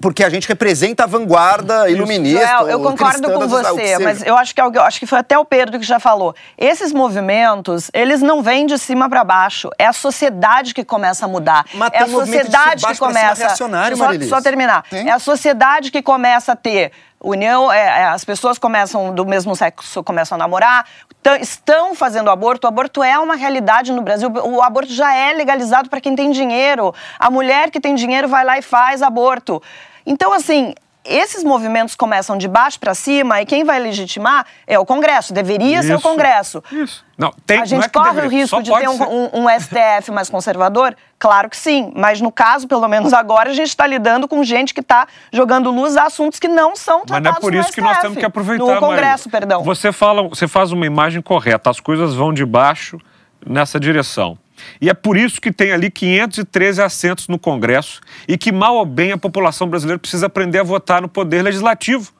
Porque 0.00 0.24
a 0.24 0.30
gente 0.30 0.48
representa 0.48 1.04
a 1.04 1.06
vanguarda 1.06 1.88
iluminista. 1.90 2.46
Joel, 2.46 2.68
eu 2.68 2.80
concordo 2.80 3.30
com 3.32 3.46
você, 3.46 3.98
mas 3.98 4.22
eu 4.22 4.36
acho 4.36 4.54
que, 4.54 4.60
eu 4.60 4.82
acho 4.82 4.98
que 4.98 5.06
foi 5.06 5.18
até 5.18 5.38
o 5.38 5.44
Pedro 5.44 5.78
que 5.78 5.84
já 5.86 6.00
falou. 6.00 6.34
Esses 6.56 6.92
movimentos, 6.92 7.90
eles 7.92 8.20
não 8.22 8.42
vêm 8.42 8.66
de 8.66 8.78
cima 8.78 9.08
para 9.08 9.22
baixo. 9.24 9.70
É 9.78 9.86
a 9.86 9.92
sociedade 9.92 10.72
que 10.74 10.84
começa 10.84 11.24
a 11.24 11.28
mudar. 11.28 11.64
Mas 11.74 11.90
é 11.92 11.98
a 11.98 12.08
sociedade 12.08 12.86
que 12.86 12.96
começa. 12.98 13.44
reacionário, 13.44 13.96
só, 13.96 14.04
Marilis. 14.04 14.28
só 14.28 14.40
terminar. 14.40 14.84
Tem. 14.88 15.08
É 15.08 15.12
a 15.12 15.18
sociedade 15.18 15.90
que 15.90 16.02
começa 16.02 16.52
a 16.52 16.56
ter 16.56 16.92
união, 17.22 17.70
é, 17.70 17.78
é, 17.78 18.04
as 18.06 18.24
pessoas 18.24 18.58
começam 18.58 19.14
do 19.14 19.26
mesmo 19.26 19.54
sexo 19.54 20.02
começam 20.02 20.36
a 20.36 20.38
namorar, 20.38 20.86
tã- 21.22 21.36
estão 21.36 21.94
fazendo 21.94 22.30
aborto. 22.30 22.66
O 22.66 22.68
aborto 22.68 23.02
é 23.02 23.18
uma 23.18 23.34
realidade 23.36 23.92
no 23.92 24.00
Brasil. 24.00 24.30
O 24.30 24.62
aborto 24.62 24.92
já 24.92 25.14
é 25.14 25.32
legalizado 25.34 25.90
para 25.90 26.00
quem 26.00 26.16
tem 26.16 26.30
dinheiro. 26.30 26.94
A 27.18 27.30
mulher 27.30 27.70
que 27.70 27.78
tem 27.78 27.94
dinheiro 27.94 28.26
vai 28.26 28.44
lá 28.44 28.58
e 28.58 28.62
faz 28.62 29.02
aborto. 29.02 29.62
Então, 30.06 30.32
assim. 30.32 30.74
Esses 31.02 31.42
movimentos 31.42 31.94
começam 31.96 32.36
de 32.36 32.46
baixo 32.46 32.78
para 32.78 32.94
cima 32.94 33.40
e 33.40 33.46
quem 33.46 33.64
vai 33.64 33.78
legitimar 33.80 34.44
é 34.66 34.78
o 34.78 34.84
Congresso. 34.84 35.32
Deveria 35.32 35.82
ser 35.82 35.94
o 35.94 35.96
Isso. 35.96 36.02
Congresso. 36.02 36.62
Isso. 36.70 37.06
Não, 37.16 37.32
tem, 37.46 37.58
a 37.58 37.64
gente 37.64 37.86
é 37.86 37.88
corre 37.88 38.10
deveria, 38.10 38.28
o 38.28 38.30
risco 38.30 38.62
de 38.62 38.70
ter 38.70 38.86
um, 38.86 39.02
um- 39.02 39.44
um 39.44 39.48
STF 39.48 40.10
mais 40.12 40.28
conservador? 40.28 40.94
Claro 41.18 41.48
que 41.48 41.56
sim. 41.56 41.90
Mas 41.96 42.20
no 42.20 42.30
caso, 42.30 42.68
pelo 42.68 42.86
menos 42.86 43.14
agora, 43.14 43.48
a 43.48 43.54
gente 43.54 43.68
está 43.68 43.86
lidando 43.86 44.28
com 44.28 44.44
gente 44.44 44.74
que 44.74 44.80
está 44.80 45.06
jogando 45.32 45.70
luz 45.70 45.96
a 45.96 46.02
assuntos 46.04 46.38
que 46.38 46.48
não 46.48 46.76
são 46.76 46.98
Mas 46.98 47.06
tratados 47.06 47.30
não 47.30 47.38
é 47.38 47.40
por 47.40 47.54
isso 47.54 47.72
que 47.72 47.80
nós 47.80 47.92
STF, 47.92 48.02
temos 48.02 48.18
que 48.18 48.24
aproveitar, 48.26 48.62
No 48.66 48.78
Congresso, 48.78 49.26
Marília. 49.30 49.30
perdão. 49.30 49.62
Você, 49.64 49.92
fala, 49.92 50.28
você 50.28 50.46
faz 50.46 50.70
uma 50.70 50.84
imagem 50.84 51.22
correta, 51.22 51.70
as 51.70 51.80
coisas 51.80 52.12
vão 52.14 52.30
de 52.30 52.44
baixo 52.44 52.98
nessa 53.46 53.80
direção. 53.80 54.36
E 54.80 54.88
é 54.88 54.94
por 54.94 55.16
isso 55.16 55.40
que 55.40 55.52
tem 55.52 55.72
ali 55.72 55.90
513 55.90 56.82
assentos 56.82 57.28
no 57.28 57.38
Congresso 57.38 58.00
e 58.26 58.36
que, 58.38 58.52
mal 58.52 58.76
ou 58.76 58.84
bem, 58.86 59.12
a 59.12 59.18
população 59.18 59.68
brasileira 59.68 59.98
precisa 59.98 60.26
aprender 60.26 60.58
a 60.58 60.62
votar 60.62 61.00
no 61.02 61.08
poder 61.08 61.42
legislativo. 61.42 62.12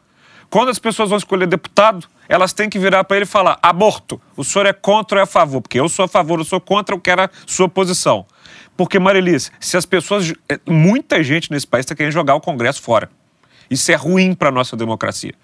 Quando 0.49 0.69
as 0.69 0.79
pessoas 0.79 1.09
vão 1.09 1.19
escolher 1.19 1.47
deputado, 1.47 2.09
elas 2.29 2.53
têm 2.53 2.69
que 2.69 2.79
virar 2.79 3.05
para 3.05 3.17
ele 3.19 3.25
e 3.25 3.29
falar: 3.29 3.59
aborto, 3.63 4.21
o 4.37 4.43
senhor 4.43 4.67
é 4.67 4.73
contra 4.73 5.19
ou 5.19 5.21
é 5.21 5.23
a 5.23 5.27
favor? 5.27 5.61
Porque 5.61 5.79
eu 5.79 5.89
sou 5.89 6.05
a 6.05 6.09
favor, 6.09 6.41
eu 6.41 6.45
sou 6.45 6.61
contra, 6.61 6.95
eu 6.95 7.01
quero 7.01 7.23
a 7.23 7.31
sua 7.47 7.69
posição. 7.69 8.27
Porque, 8.77 8.99
Marilis, 8.99 9.53
se 9.61 9.77
as 9.77 9.87
pessoas. 9.87 10.33
eh, 10.49 10.59
Muita 10.67 11.23
gente 11.23 11.51
nesse 11.51 11.67
país 11.67 11.85
está 11.85 11.95
querendo 11.95 12.13
jogar 12.13 12.35
o 12.35 12.41
Congresso 12.41 12.83
fora. 12.83 13.11
Isso 13.71 13.93
é 13.93 13.95
ruim 13.95 14.35
para 14.35 14.49
a 14.49 14.53
nossa 14.53 14.77
democracia. 14.77 15.35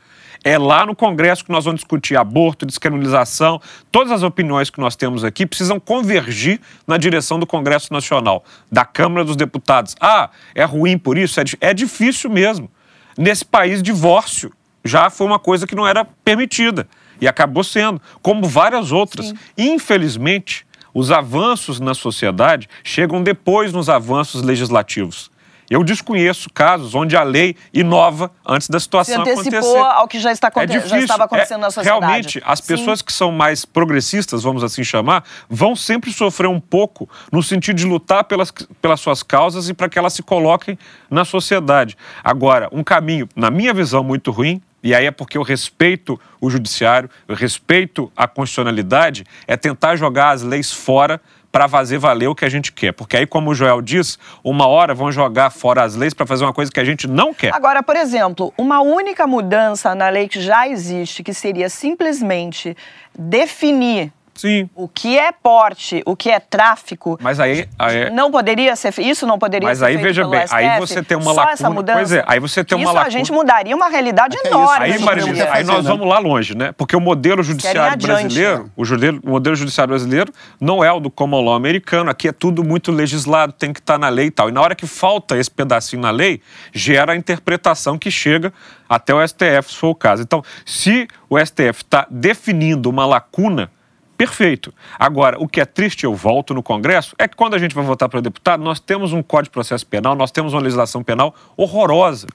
É 0.46 0.56
lá 0.56 0.86
no 0.86 0.94
Congresso 0.94 1.44
que 1.44 1.50
nós 1.50 1.64
vamos 1.64 1.80
discutir 1.80 2.16
aborto, 2.16 2.64
descriminalização, 2.64 3.60
todas 3.90 4.12
as 4.12 4.22
opiniões 4.22 4.70
que 4.70 4.78
nós 4.78 4.94
temos 4.94 5.24
aqui 5.24 5.44
precisam 5.44 5.80
convergir 5.80 6.60
na 6.86 6.96
direção 6.96 7.40
do 7.40 7.44
Congresso 7.44 7.92
Nacional, 7.92 8.44
da 8.70 8.84
Câmara 8.84 9.24
dos 9.24 9.34
Deputados. 9.34 9.96
Ah, 10.00 10.30
é 10.54 10.62
ruim 10.62 10.98
por 10.98 11.18
isso? 11.18 11.40
É, 11.40 11.44
é 11.60 11.74
difícil 11.74 12.30
mesmo. 12.30 12.70
Nesse 13.18 13.44
país, 13.44 13.82
divórcio 13.82 14.52
já 14.84 15.10
foi 15.10 15.26
uma 15.26 15.40
coisa 15.40 15.66
que 15.66 15.74
não 15.74 15.84
era 15.84 16.04
permitida. 16.04 16.86
E 17.20 17.26
acabou 17.26 17.64
sendo, 17.64 18.00
como 18.22 18.46
várias 18.46 18.92
outras. 18.92 19.34
Infelizmente, 19.58 20.64
os 20.94 21.10
avanços 21.10 21.80
na 21.80 21.92
sociedade 21.92 22.68
chegam 22.84 23.20
depois 23.20 23.72
nos 23.72 23.88
avanços 23.88 24.42
legislativos. 24.42 25.28
Eu 25.70 25.82
desconheço 25.82 26.48
casos 26.52 26.94
onde 26.94 27.16
a 27.16 27.22
lei 27.22 27.56
inova 27.72 28.30
antes 28.46 28.68
da 28.68 28.78
Se 28.78 28.84
situação 28.84 29.20
antecipou 29.22 29.58
acontecer. 29.58 29.78
ao 29.78 30.08
que 30.08 30.20
já, 30.20 30.32
está, 30.32 30.48
aconte- 30.48 30.64
É 30.64 30.76
difícil. 30.76 30.98
já 30.98 31.04
estava 31.04 31.24
acontecendo 31.24 31.58
É, 31.58 31.62
na 31.62 31.70
sociedade. 31.70 32.00
Realmente, 32.00 32.42
as 32.44 32.58
Sim. 32.60 32.66
pessoas 32.66 33.02
que 33.02 33.12
são 33.12 33.32
mais 33.32 33.64
progressistas, 33.64 34.42
vamos 34.42 34.62
assim 34.62 34.84
chamar, 34.84 35.24
vão 35.50 35.74
sempre 35.74 36.12
sofrer 36.12 36.48
um 36.48 36.60
pouco 36.60 37.08
no 37.32 37.42
sentido 37.42 37.76
de 37.76 37.84
lutar 37.86 38.24
pelas, 38.24 38.52
pelas 38.80 39.00
suas 39.00 39.22
causas 39.22 39.68
e 39.68 39.74
para 39.74 39.88
que 39.88 39.98
elas 39.98 40.12
se 40.12 40.22
coloquem 40.22 40.78
na 41.10 41.24
sociedade. 41.24 41.96
Agora, 42.22 42.68
um 42.72 42.84
caminho, 42.84 43.28
na 43.34 43.50
minha 43.50 43.74
visão, 43.74 44.04
muito 44.04 44.30
ruim, 44.30 44.60
e 44.82 44.94
aí 44.94 45.06
é 45.06 45.10
porque 45.10 45.36
eu 45.36 45.42
respeito 45.42 46.20
o 46.40 46.48
judiciário, 46.48 47.10
eu 47.26 47.34
respeito 47.34 48.12
a 48.16 48.28
constitucionalidade, 48.28 49.24
é 49.46 49.56
tentar 49.56 49.96
jogar 49.96 50.30
as 50.30 50.42
leis 50.42 50.72
fora 50.72 51.20
para 51.56 51.70
fazer 51.70 51.96
valer 51.96 52.28
o 52.28 52.34
que 52.34 52.44
a 52.44 52.50
gente 52.50 52.70
quer. 52.70 52.92
Porque 52.92 53.16
aí, 53.16 53.26
como 53.26 53.48
o 53.48 53.54
Joel 53.54 53.80
diz, 53.80 54.18
uma 54.44 54.66
hora 54.66 54.92
vão 54.92 55.10
jogar 55.10 55.48
fora 55.48 55.82
as 55.84 55.96
leis 55.96 56.12
para 56.12 56.26
fazer 56.26 56.44
uma 56.44 56.52
coisa 56.52 56.70
que 56.70 56.78
a 56.78 56.84
gente 56.84 57.08
não 57.08 57.32
quer. 57.32 57.54
Agora, 57.54 57.82
por 57.82 57.96
exemplo, 57.96 58.52
uma 58.58 58.82
única 58.82 59.26
mudança 59.26 59.94
na 59.94 60.10
lei 60.10 60.28
que 60.28 60.38
já 60.38 60.68
existe, 60.68 61.22
que 61.22 61.32
seria 61.32 61.70
simplesmente 61.70 62.76
definir 63.18 64.12
Sim. 64.36 64.68
o 64.74 64.86
que 64.88 65.18
é 65.18 65.32
porte, 65.32 66.02
o 66.06 66.14
que 66.14 66.30
é 66.30 66.38
tráfico, 66.38 67.18
Mas 67.20 67.40
aí, 67.40 67.68
aí 67.78 68.10
não 68.10 68.30
poderia 68.30 68.76
ser 68.76 68.92
isso 69.00 69.26
não 69.26 69.38
poderia 69.38 69.68
Mas 69.68 69.78
ser 69.78 69.86
aí, 69.86 69.94
feito 69.94 70.04
veja 70.06 70.20
pelo 70.22 70.30
bem, 70.30 70.44
aí 70.50 70.66
STF? 70.66 70.78
você 70.80 71.02
tem 71.02 71.16
uma 71.16 71.24
Só 71.24 71.32
lacuna. 71.32 71.52
essa 71.52 71.70
mudança? 71.70 71.98
Pois 71.98 72.12
é, 72.12 72.24
aí 72.26 72.38
você 72.40 72.64
tem 72.64 72.76
uma 72.78 72.84
isso 72.84 72.92
lacuna. 72.92 73.06
a 73.06 73.10
gente 73.10 73.32
mudaria 73.32 73.74
uma 73.74 73.88
realidade 73.88 74.36
É 74.36 74.38
é 74.38 74.42
isso, 74.42 74.48
enorme. 74.56 74.84
Aí, 74.84 74.92
Aí, 74.92 74.98
Marisa, 75.00 75.32
dia. 75.32 75.52
aí 75.52 75.64
nós 75.64 75.76
fazendo, 75.76 75.92
vamos 75.98 76.08
lá 76.08 76.18
longe, 76.18 76.54
né? 76.56 76.72
Porque 76.72 76.94
o 76.96 77.00
modelo 77.00 77.42
judiciário 77.42 77.82
adiante, 77.92 78.06
brasileiro, 78.22 78.64
né? 78.64 78.70
o, 78.76 78.84
judeu- 78.84 79.20
o 79.24 79.30
modelo 79.30 79.56
judiciário 79.56 79.88
brasileiro 79.90 80.32
não 80.60 80.84
é 80.84 80.92
o 80.92 81.00
do 81.00 81.10
common 81.10 81.40
law 81.42 81.54
americano. 81.54 82.10
Aqui 82.10 82.28
é 82.28 82.32
tudo 82.32 82.62
muito 82.62 82.92
legislado, 82.92 83.52
tem 83.52 83.72
que 83.72 83.80
estar 83.80 83.98
na 83.98 84.08
lei 84.08 84.26
e 84.26 84.30
tal. 84.30 84.48
E 84.48 84.52
na 84.52 84.60
hora 84.60 84.74
que 84.74 84.86
falta 84.86 85.36
esse 85.36 85.50
pedacinho 85.50 86.02
na 86.02 86.10
lei, 86.10 86.40
gera 86.72 87.12
a 87.12 87.16
interpretação 87.16 87.98
que 87.98 88.10
chega 88.10 88.52
até 88.88 89.14
o 89.14 89.26
STF, 89.26 89.70
se 89.72 89.76
for 89.76 89.88
o 89.88 89.94
caso. 89.94 90.22
Então, 90.22 90.42
se 90.64 91.08
o 91.28 91.38
STF 91.38 91.82
está 91.82 92.06
definindo 92.10 92.88
uma 92.90 93.04
lacuna, 93.06 93.70
perfeito. 94.16 94.72
Agora, 94.98 95.36
o 95.38 95.46
que 95.46 95.60
é 95.60 95.64
triste, 95.64 96.04
eu 96.04 96.14
volto 96.14 96.54
no 96.54 96.62
Congresso, 96.62 97.14
é 97.18 97.28
que 97.28 97.36
quando 97.36 97.54
a 97.54 97.58
gente 97.58 97.74
vai 97.74 97.84
votar 97.84 98.08
para 98.08 98.20
deputado, 98.20 98.62
nós 98.62 98.80
temos 98.80 99.12
um 99.12 99.22
Código 99.22 99.50
de 99.50 99.50
Processo 99.50 99.86
Penal, 99.86 100.14
nós 100.14 100.30
temos 100.30 100.54
uma 100.54 100.60
legislação 100.60 101.02
penal 101.02 101.34
horrorosa. 101.56 102.26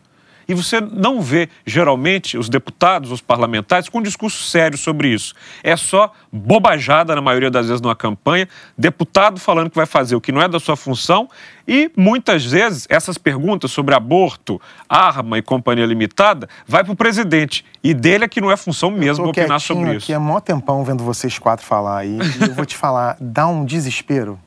E 0.52 0.54
você 0.54 0.82
não 0.82 1.22
vê, 1.22 1.47
geralmente, 1.66 2.38
os 2.38 2.49
deputados, 2.49 3.10
os 3.10 3.22
parlamentares, 3.22 3.88
com 3.88 3.99
um 3.99 4.02
discurso 4.02 4.43
sério 4.43 4.78
sobre 4.78 5.08
isso. 5.08 5.34
É 5.64 5.78
só 5.78 6.12
bobajada, 6.30 7.16
na 7.16 7.22
maioria 7.22 7.49
das 7.49 7.68
vezes, 7.68 7.80
numa 7.80 7.95
campanha, 7.95 8.49
deputado 8.78 9.39
falando 9.39 9.70
que 9.70 9.78
vai 9.78 9.86
fazer 9.86 10.14
o 10.14 10.20
que 10.20 10.30
não 10.30 10.41
é 10.41 10.49
da 10.49 10.60
sua 10.60 10.76
função, 10.76 11.30
e 11.66 11.89
muitas 11.95 12.43
vezes 12.43 12.86
essas 12.89 13.18
perguntas 13.18 13.72
sobre 13.72 13.95
aborto, 13.95 14.60
arma 14.89 15.38
e 15.38 15.41
companhia 15.41 15.86
limitada 15.86 16.49
vai 16.68 16.84
para 16.84 16.91
o 16.91 16.97
presidente. 16.97 17.64
E 17.82 17.93
dele 17.93 18.26
é 18.26 18.28
que 18.28 18.41
não 18.41 18.52
é 18.52 18.58
função 18.58 18.91
mesmo 18.91 19.30
opinar 19.30 19.62
sobre 19.62 19.91
aqui 19.91 19.97
isso. 19.97 20.14
há 20.14 20.20
mó 20.20 20.41
tempão 20.41 20.84
vendo 20.84 21.02
vocês 21.02 21.39
quatro 21.39 21.66
falar 21.66 21.99
aí. 21.99 22.18
E 22.41 22.43
eu 22.43 22.54
vou 22.54 22.66
te 22.66 22.76
falar, 22.76 23.16
dá 23.22 23.47
um 23.47 23.64
desespero. 23.64 24.38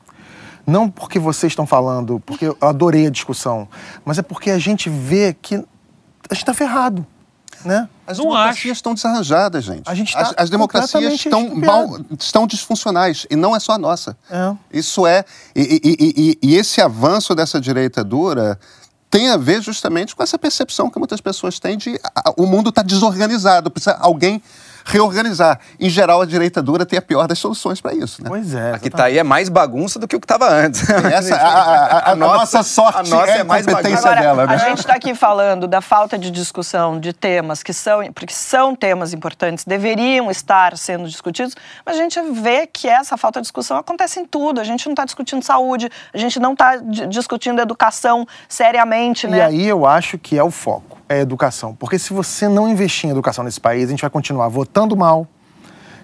Não 0.67 0.87
porque 0.87 1.17
vocês 1.17 1.51
estão 1.51 1.65
falando, 1.65 2.19
porque 2.19 2.45
eu 2.45 2.57
adorei 2.61 3.07
a 3.07 3.09
discussão, 3.09 3.67
mas 4.03 4.19
é 4.19 4.21
porque 4.21 4.51
a 4.51 4.59
gente 4.59 4.87
vê 4.87 5.35
que 5.39 5.65
a 6.29 6.33
gente 6.33 6.43
está 6.43 6.53
ferrado, 6.53 7.05
né? 7.63 7.87
As 8.07 8.17
Não 8.17 8.25
democracias 8.25 8.57
acho. 8.65 8.71
estão 8.73 8.93
desarranjadas, 8.93 9.63
gente. 9.63 9.83
A 9.89 9.95
gente 9.95 10.13
tá 10.13 10.19
as, 10.21 10.33
as 10.37 10.49
democracias 10.49 11.13
estão, 11.13 11.55
mal, 11.55 11.97
estão 12.19 12.45
disfuncionais, 12.47 13.25
e 13.29 13.35
não 13.35 13.55
é 13.55 13.59
só 13.59 13.73
a 13.73 13.77
nossa. 13.77 14.15
É. 14.29 14.53
Isso 14.71 15.05
é. 15.07 15.23
E, 15.55 15.61
e- 15.61 15.81
e- 15.83 16.13
e- 16.41 16.49
e 16.51 16.55
esse 16.55 16.81
avanço 16.81 17.33
dessa 17.33 17.59
direita 17.59 18.03
dura 18.03 18.59
tem 19.09 19.29
a 19.29 19.37
ver 19.37 19.61
justamente 19.61 20.15
com 20.15 20.21
essa 20.21 20.37
percepção 20.37 20.89
que 20.89 20.99
muitas 20.99 21.21
pessoas 21.21 21.59
têm 21.59 21.77
de 21.77 21.99
a- 22.15 22.33
o 22.37 22.45
mundo 22.45 22.69
está 22.69 22.81
desorganizado, 22.81 23.71
precisa 23.71 23.95
alguém 23.99 24.41
reorganizar. 24.85 25.59
Em 25.79 25.89
geral, 25.89 26.21
a 26.21 26.25
direita 26.25 26.61
dura 26.61 26.85
tem 26.85 26.97
a 26.97 27.01
pior 27.01 27.27
das 27.27 27.39
soluções 27.39 27.81
para 27.81 27.93
isso. 27.93 28.21
Né? 28.23 28.29
Pois 28.29 28.53
é. 28.53 28.73
A 28.73 28.79
que 28.79 28.89
tá 28.89 29.05
aí 29.05 29.17
é 29.17 29.23
mais 29.23 29.49
bagunça 29.49 29.97
do 29.99 30.07
que 30.07 30.15
o 30.15 30.19
que 30.19 30.25
estava 30.25 30.47
antes. 30.47 30.87
Essa, 30.89 31.35
a, 31.35 31.47
a- 31.47 31.85
a- 31.85 32.11
a 32.11 32.15
nossa 32.15 32.61
sorte 32.63 32.99
a 32.99 33.15
nossa 33.15 33.31
é 33.31 33.37
é 33.37 33.41
a 33.41 33.43
mais 33.43 33.65
competência 33.65 33.99
Agora, 34.11 34.21
dela. 34.21 34.43
a 34.43 34.47
Né? 34.47 34.59
gente 34.59 34.77
está 34.79 34.93
aqui 34.93 35.15
falando 35.15 35.67
da 35.67 35.81
falta 35.81 36.17
de 36.17 36.29
discussão 36.29 36.99
de 36.99 37.11
temas 37.11 37.63
que 37.63 37.73
são, 37.73 37.99
porque 38.13 38.33
são 38.33 38.75
temas 38.75 39.11
importantes, 39.11 39.65
deveriam 39.65 40.29
estar 40.29 40.77
sendo 40.77 41.07
discutidos, 41.07 41.55
mas 41.85 41.95
a 41.97 41.99
gente 41.99 42.21
vê 42.31 42.67
que 42.67 42.87
essa 42.87 43.17
falta 43.17 43.39
de 43.39 43.43
discussão 43.45 43.77
acontece 43.77 44.19
em 44.19 44.25
tudo. 44.25 44.61
A 44.61 44.63
gente 44.63 44.85
não 44.85 44.93
está 44.93 45.03
discutindo 45.03 45.43
saúde, 45.43 45.89
a 46.13 46.17
gente 46.17 46.39
não 46.39 46.53
está 46.53 46.75
discutindo 47.09 47.59
educação 47.59 48.27
seriamente, 48.47 49.25
E 49.25 49.29
né? 49.31 49.41
aí 49.41 49.65
eu 49.67 49.85
acho 49.85 50.17
que 50.19 50.37
é 50.37 50.43
o 50.43 50.51
foco, 50.51 50.97
é 51.09 51.15
a 51.15 51.19
educação. 51.19 51.73
Porque 51.73 51.97
se 51.97 52.13
você 52.13 52.47
não 52.47 52.69
investir 52.69 53.07
em 53.09 53.11
educação 53.11 53.43
nesse 53.43 53.59
país, 53.59 53.85
a 53.87 53.89
gente 53.89 54.01
vai 54.01 54.09
continuar 54.09 54.47
votando 54.47 54.74
mal, 54.97 55.27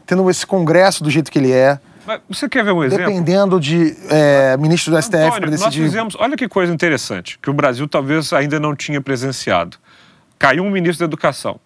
tendo 0.05 0.29
esse 0.29 0.45
congresso 0.45 1.03
do 1.03 1.09
jeito 1.09 1.31
que 1.31 1.37
ele 1.39 1.51
é, 1.51 1.79
Mas 2.05 2.21
você 2.29 2.47
quer 2.47 2.63
ver 2.63 2.71
um 2.71 2.83
exemplo? 2.83 3.05
dependendo 3.05 3.59
de 3.59 3.95
é, 4.09 4.55
ministro 4.57 4.91
do 4.93 5.01
STF 5.01 5.11
para 5.11 5.27
Antônio, 5.27 5.51
nós 5.51 5.59
decidir. 5.59 5.83
fizemos, 5.83 6.15
olha 6.17 6.37
que 6.37 6.47
coisa 6.47 6.73
interessante, 6.73 7.37
que 7.41 7.49
o 7.49 7.53
Brasil 7.53 7.87
talvez 7.87 8.31
ainda 8.33 8.59
não 8.59 8.75
tinha 8.75 9.01
presenciado. 9.01 9.77
Caiu 10.39 10.63
um 10.63 10.69
ministro 10.71 11.05
da 11.05 11.09
Educação. 11.09 11.59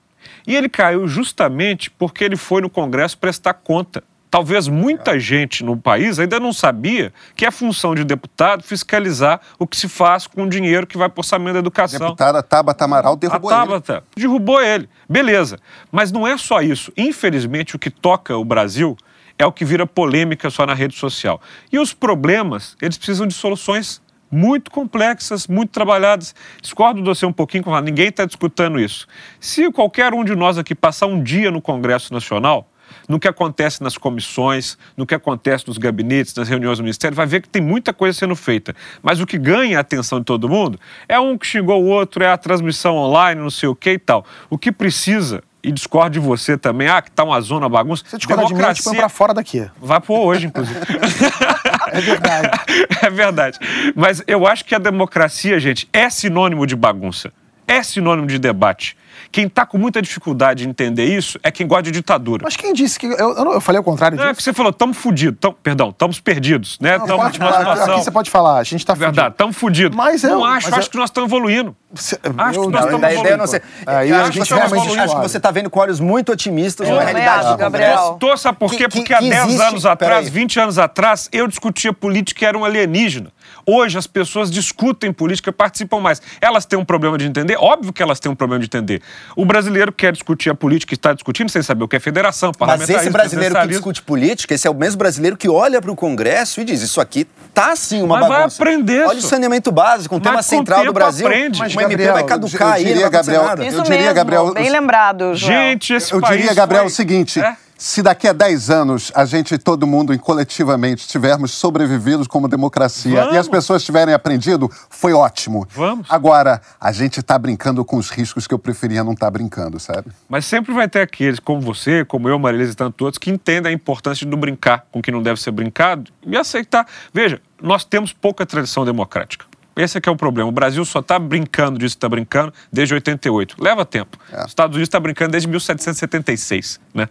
E 0.48 0.56
ele 0.56 0.70
caiu 0.70 1.08
justamente 1.08 1.90
porque 1.90 2.24
ele 2.24 2.36
foi 2.36 2.62
no 2.62 2.70
Congresso 2.70 3.18
prestar 3.18 3.54
conta. 3.54 4.04
Talvez 4.36 4.68
muita 4.68 5.18
gente 5.18 5.64
no 5.64 5.78
país 5.78 6.20
ainda 6.20 6.42
não 6.42 6.52
sabia 6.52 7.14
que 7.38 7.46
é 7.46 7.52
função 7.52 7.96
de 7.96 8.04
deputado 8.04 8.64
fiscalizar 8.64 9.40
o 9.58 9.66
que 9.66 9.78
se 9.78 9.88
faz 9.88 10.28
com 10.28 10.44
o 10.44 10.50
dinheiro 10.50 10.86
que 10.86 10.98
vai 10.98 11.08
para 11.08 11.20
o 11.20 11.22
orçamento 11.22 11.54
da 11.54 11.60
A 11.60 11.62
educação. 11.62 12.00
deputada 12.00 12.44
Tabata 12.44 12.84
Amaral 12.84 13.16
derrubou 13.16 13.50
a 13.50 13.54
ele. 13.54 13.66
Tabata 13.66 14.04
derrubou 14.14 14.62
ele. 14.62 14.90
Beleza. 15.08 15.58
Mas 15.90 16.12
não 16.12 16.28
é 16.28 16.38
só 16.38 16.60
isso. 16.60 16.92
Infelizmente, 16.98 17.78
o 17.78 17.80
que 17.80 17.90
toca 17.90 18.36
o 18.36 18.44
Brasil 18.44 18.98
é 19.40 19.46
o 19.46 19.54
que 19.54 19.64
vira 19.64 19.88
polêmica 19.88 20.50
só 20.50 20.66
na 20.66 20.74
rede 20.74 20.98
social. 20.98 21.40
E 21.72 21.80
os 21.80 21.94
problemas, 21.94 22.76
eles 22.82 22.98
precisam 22.98 23.26
de 23.26 23.34
soluções 23.34 24.02
muito 24.30 24.70
complexas, 24.70 25.48
muito 25.48 25.70
trabalhadas. 25.70 26.36
Discordo 26.62 27.02
de 27.02 27.08
você 27.08 27.26
um 27.26 27.32
pouquinho, 27.32 27.64
ninguém 27.82 28.10
está 28.10 28.26
discutindo 28.26 28.78
isso. 28.82 29.08
Se 29.40 29.72
qualquer 29.72 30.14
um 30.14 30.26
de 30.26 30.36
nós 30.36 30.58
aqui 30.58 30.76
passar 30.76 31.06
um 31.06 31.24
dia 31.24 31.50
no 31.50 31.62
Congresso 31.62 32.14
Nacional, 32.14 32.70
no 33.08 33.20
que 33.20 33.28
acontece 33.28 33.82
nas 33.84 33.98
comissões, 33.98 34.78
no 34.96 35.06
que 35.06 35.16
acontece 35.16 35.68
nos 35.68 35.78
gabinetes, 35.78 36.34
nas 36.36 36.48
reuniões 36.48 36.78
do 36.78 36.84
Ministério, 36.84 37.16
vai 37.16 37.26
ver 37.26 37.42
que 37.42 37.50
tem 37.50 37.62
muita 37.62 37.94
coisa 37.94 38.18
sendo 38.18 38.36
feita. 38.36 38.76
Mas 39.02 39.20
o 39.20 39.26
que 39.26 39.38
ganha 39.38 39.78
a 39.78 39.82
atenção 39.82 40.20
de 40.20 40.26
todo 40.26 40.50
mundo 40.50 40.80
é 41.08 41.20
um 41.20 41.38
que 41.38 41.46
xingou 41.46 41.84
o 41.84 41.88
outro, 41.88 42.24
é 42.24 42.32
a 42.32 42.38
transmissão 42.38 42.96
online, 42.96 43.42
não 43.42 43.50
sei 43.50 43.70
o 43.70 43.76
que 43.76 43.92
e 43.92 44.00
tal. 44.00 44.26
O 44.50 44.58
que 44.58 44.72
precisa, 44.72 45.44
e 45.64 45.72
discordo 45.72 46.12
de 46.12 46.20
você 46.20 46.58
também, 46.58 46.88
ah, 46.88 47.02
que 47.02 47.12
tá 47.12 47.24
uma 47.24 47.42
zona 47.42 47.68
bagunça. 47.68 48.04
Você 48.08 48.18
discorda 48.18 48.46
de 48.46 48.54
mim, 48.54 48.62
eu 48.62 48.74
te 48.74 48.84
põe 48.84 48.96
pra 48.96 49.10
fora 49.10 49.34
daqui. 49.34 49.68
Vai 49.82 50.00
pôr 50.00 50.20
hoje, 50.20 50.48
inclusive. 50.48 50.80
É 51.96 52.02
verdade. 52.02 52.50
é 53.02 53.10
verdade. 53.10 53.60
Mas 53.96 54.22
eu 54.28 54.46
acho 54.46 54.66
que 54.66 54.76
a 54.76 54.80
democracia, 54.80 55.60
gente, 55.60 55.88
é 55.94 56.10
sinônimo 56.10 56.66
de 56.68 56.76
bagunça. 56.76 57.32
É 57.68 57.82
sinônimo 57.82 58.28
de 58.28 58.38
debate. 58.38 58.98
Quem 59.36 59.48
está 59.48 59.66
com 59.66 59.78
muita 59.78 60.02
dificuldade 60.02 60.64
de 60.64 60.70
entender 60.70 61.04
isso 61.04 61.38
é 61.44 61.52
quem 61.52 61.68
gosta 61.68 61.84
de 61.84 61.92
ditadura. 61.92 62.42
Mas 62.46 62.56
quem 62.56 62.72
disse 62.72 62.98
que. 62.98 63.06
Eu, 63.06 63.36
eu, 63.36 63.44
não- 63.44 63.52
eu 63.52 63.60
falei 63.60 63.82
o 63.82 63.84
contrário 63.84 64.16
Não, 64.16 64.24
é 64.24 64.28
disso. 64.28 64.38
que 64.38 64.44
você 64.44 64.54
falou, 64.54 64.70
estamos 64.70 64.96
fudidos. 64.96 65.38
Tam, 65.42 65.52
perdão, 65.52 65.90
estamos 65.90 66.22
perdidos, 66.22 66.80
né? 66.80 66.98
Não, 66.98 67.06
pode 67.06 67.38
numa 67.38 67.52
falar, 67.52 67.60
situação. 67.66 67.96
aqui 67.96 68.04
você 68.06 68.12
pode 68.12 68.30
falar, 68.30 68.60
a 68.60 68.64
gente 68.64 68.86
tá 68.86 68.94
Verdade, 68.94 69.16
fudido. 69.18 69.32
estamos 69.34 69.58
fudidos. 69.58 69.98
Mas 69.98 70.24
não 70.24 70.32
eu- 70.32 70.46
acho, 70.46 70.70
mas 70.70 70.80
acho 70.80 70.88
eu- 70.88 70.92
que 70.92 70.98
nós 70.98 71.10
estamos 71.10 71.30
evoluindo. 71.30 71.76
Acho 71.94 72.16
que 72.18 72.30
nós 72.30 72.56
não, 72.58 72.64
estamos 72.64 72.94
ideia 72.98 73.16
não 73.16 73.22
evoluindo. 73.24 73.48
ser. 73.48 73.64
Aí 73.86 74.10
eu 74.10 74.16
a 74.16 74.20
acho 74.22 74.32
que 74.32 74.38
gente 74.40 74.48
você, 74.48 74.54
é 74.54 75.00
acho 75.04 75.16
que 75.16 75.22
você 75.22 75.38
está 75.38 75.52
vendo 75.52 75.70
com 75.70 75.80
olhos 75.82 76.00
muito 76.00 76.32
otimistas 76.32 76.88
uma 76.88 77.00
também 77.00 77.14
realidade. 77.16 77.48
acho, 77.48 77.58
Gabriel. 77.58 78.20
Sabe 78.38 78.58
por 78.58 78.72
quê? 78.72 78.78
Que- 78.78 78.84
que- 78.88 78.98
Porque 79.00 79.14
há 79.14 79.20
que 79.20 79.30
10 79.30 79.46
existe- 79.48 79.62
anos 79.64 79.86
atrás, 79.86 80.14
peraí. 80.26 80.30
20 80.30 80.60
anos 80.62 80.80
atrás, 80.80 81.28
eu 81.34 81.46
discutia 81.46 81.92
política 81.92 82.46
e 82.46 82.48
era 82.48 82.58
um 82.58 82.64
alienígena. 82.64 83.32
Hoje 83.66 83.98
as 83.98 84.06
pessoas 84.08 84.52
discutem 84.52 85.12
política, 85.12 85.52
participam 85.52 86.00
mais. 86.00 86.22
Elas 86.40 86.66
têm 86.66 86.78
um 86.78 86.86
problema 86.86 87.18
de 87.18 87.26
entender? 87.26 87.56
Óbvio 87.60 87.92
que 87.92 88.02
elas 88.04 88.20
têm 88.20 88.32
um 88.32 88.36
problema 88.36 88.60
de 88.60 88.66
entender. 88.68 89.02
O 89.36 89.46
brasileiro 89.46 89.92
quer 89.92 90.12
discutir 90.14 90.50
a 90.50 90.56
política 90.56 90.94
e 90.94 90.96
está 90.96 91.14
discutindo 91.14 91.50
sem 91.50 91.62
saber 91.64 91.84
o 91.84 91.88
que 91.88 91.96
é 91.96 92.00
federação, 92.00 92.50
Mas 92.50 92.58
parlamentarismo, 92.58 93.02
esse 93.02 93.10
brasileiro 93.10 93.56
que 93.60 93.68
discute 93.68 94.02
política, 94.02 94.54
esse 94.54 94.68
é 94.68 94.70
o 94.70 94.74
mesmo 94.76 94.98
brasileiro 95.00 95.36
que 95.36 95.50
olha 95.50 95.82
para 95.82 95.92
o 95.92 95.96
Congresso 95.96 96.62
e 96.62 96.64
diz: 96.64 96.82
Isso 96.82 97.02
aqui 97.02 97.26
tá 97.54 97.76
sim 97.76 98.02
uma 98.02 98.20
Mas 98.20 98.28
vai 98.28 98.38
bagunça. 98.40 98.62
aprender, 98.64 99.06
Olha 99.08 99.20
o 99.20 99.22
saneamento 99.22 99.72
básico, 99.72 100.16
um 100.16 100.20
tema 100.20 100.36
Mas 100.36 100.46
com 100.48 100.58
central 100.58 100.80
tempo 100.82 100.92
do 100.92 100.94
Brasil. 100.94 101.26
aprende. 101.28 101.60
Mas, 101.60 101.74
MP 101.74 101.90
Gabriel, 101.90 102.14
vai 102.14 102.22
eu 102.22 102.28
caducar 102.28 102.68
eu 102.68 102.74
aí, 102.74 102.84
diria, 102.86 102.94
vai 102.96 103.04
acontecer 103.20 103.32
Gabriel, 103.32 103.66
eu 103.76 103.84
diria, 103.84 104.00
mesmo, 104.00 104.14
Gabriel, 104.16 104.54
bem 104.54 104.70
lembrado, 104.70 105.34
João. 105.36 105.52
Gente, 105.52 105.94
esse 105.94 106.14
Eu 106.14 106.22
país 106.22 106.38
diria, 106.38 106.54
Gabriel, 106.54 106.84
foi- 106.84 106.92
o 106.92 106.96
seguinte: 106.96 107.40
É? 107.40 107.56
Se 107.78 108.02
daqui 108.02 108.28
a 108.28 108.34
10 108.34 108.70
anos 108.70 109.12
a 109.14 109.26
gente, 109.26 109.58
todo 109.58 109.86
mundo, 109.86 110.18
coletivamente, 110.20 111.08
tivermos 111.08 111.52
sobrevivido 111.52 112.28
como 112.28 112.48
democracia 112.48 113.20
Vamos. 113.20 113.36
e 113.36 113.38
as 113.38 113.48
pessoas 113.48 113.84
tiverem 113.84 114.14
aprendido, 114.14 114.72
foi 114.90 115.12
ótimo. 115.14 115.68
Vamos. 115.72 116.08
Agora, 116.10 116.62
a 116.80 116.92
gente 116.94 117.20
está 117.20 117.38
brincando 117.38 117.84
com 117.84 117.98
os 117.98 118.10
riscos 118.10 118.48
que 118.48 118.54
eu 118.54 118.60
preferia 118.60 119.04
não 119.04 119.12
estar 119.12 119.30
brincando, 119.30 119.78
sabe? 119.80 120.10
Mas 120.30 120.46
sempre 120.46 120.74
vai 120.74 120.88
ter 120.88 121.02
aqueles, 121.02 121.40
como 121.40 121.60
você, 121.60 122.06
como 122.06 122.30
eu, 122.30 122.40
Marilisa 122.40 122.72
e 122.72 122.76
tantos 122.76 123.04
outros, 123.04 123.18
que 123.18 123.30
entendem 123.30 123.72
a 123.72 123.76
importância 123.76 124.26
de 124.26 124.32
não 124.32 124.40
brincar 124.40 124.86
com 124.92 125.00
o 125.00 125.02
que 125.02 125.12
não 125.12 125.22
deve 125.22 125.42
ser 125.42 125.52
brincado 125.52 126.12
e 126.26 126.38
aceitar. 126.38 126.88
Veja, 127.14 127.42
nós 127.62 127.84
temos 127.84 128.14
pouca 128.14 128.46
tradição 128.46 128.86
democrática. 128.86 129.46
Esse 129.76 129.98
é 129.98 130.02
que 130.02 130.08
é 130.08 130.12
o 130.12 130.16
problema. 130.16 130.50
O 130.50 130.52
Brasil 130.52 130.84
só 130.86 131.00
está 131.00 131.20
brincando 131.20 131.78
disso 131.78 131.96
que 131.96 131.98
está 131.98 132.10
brincando 132.10 132.54
desde 132.72 132.94
88. 132.94 133.58
Leva 133.60 133.86
tempo. 133.86 134.18
Os 134.32 134.48
Estados 134.48 134.76
Unidos 134.76 134.88
está 134.88 135.00
brincando 135.00 135.32
desde 135.32 135.48
1776, 135.48 136.80
né? 136.94 137.10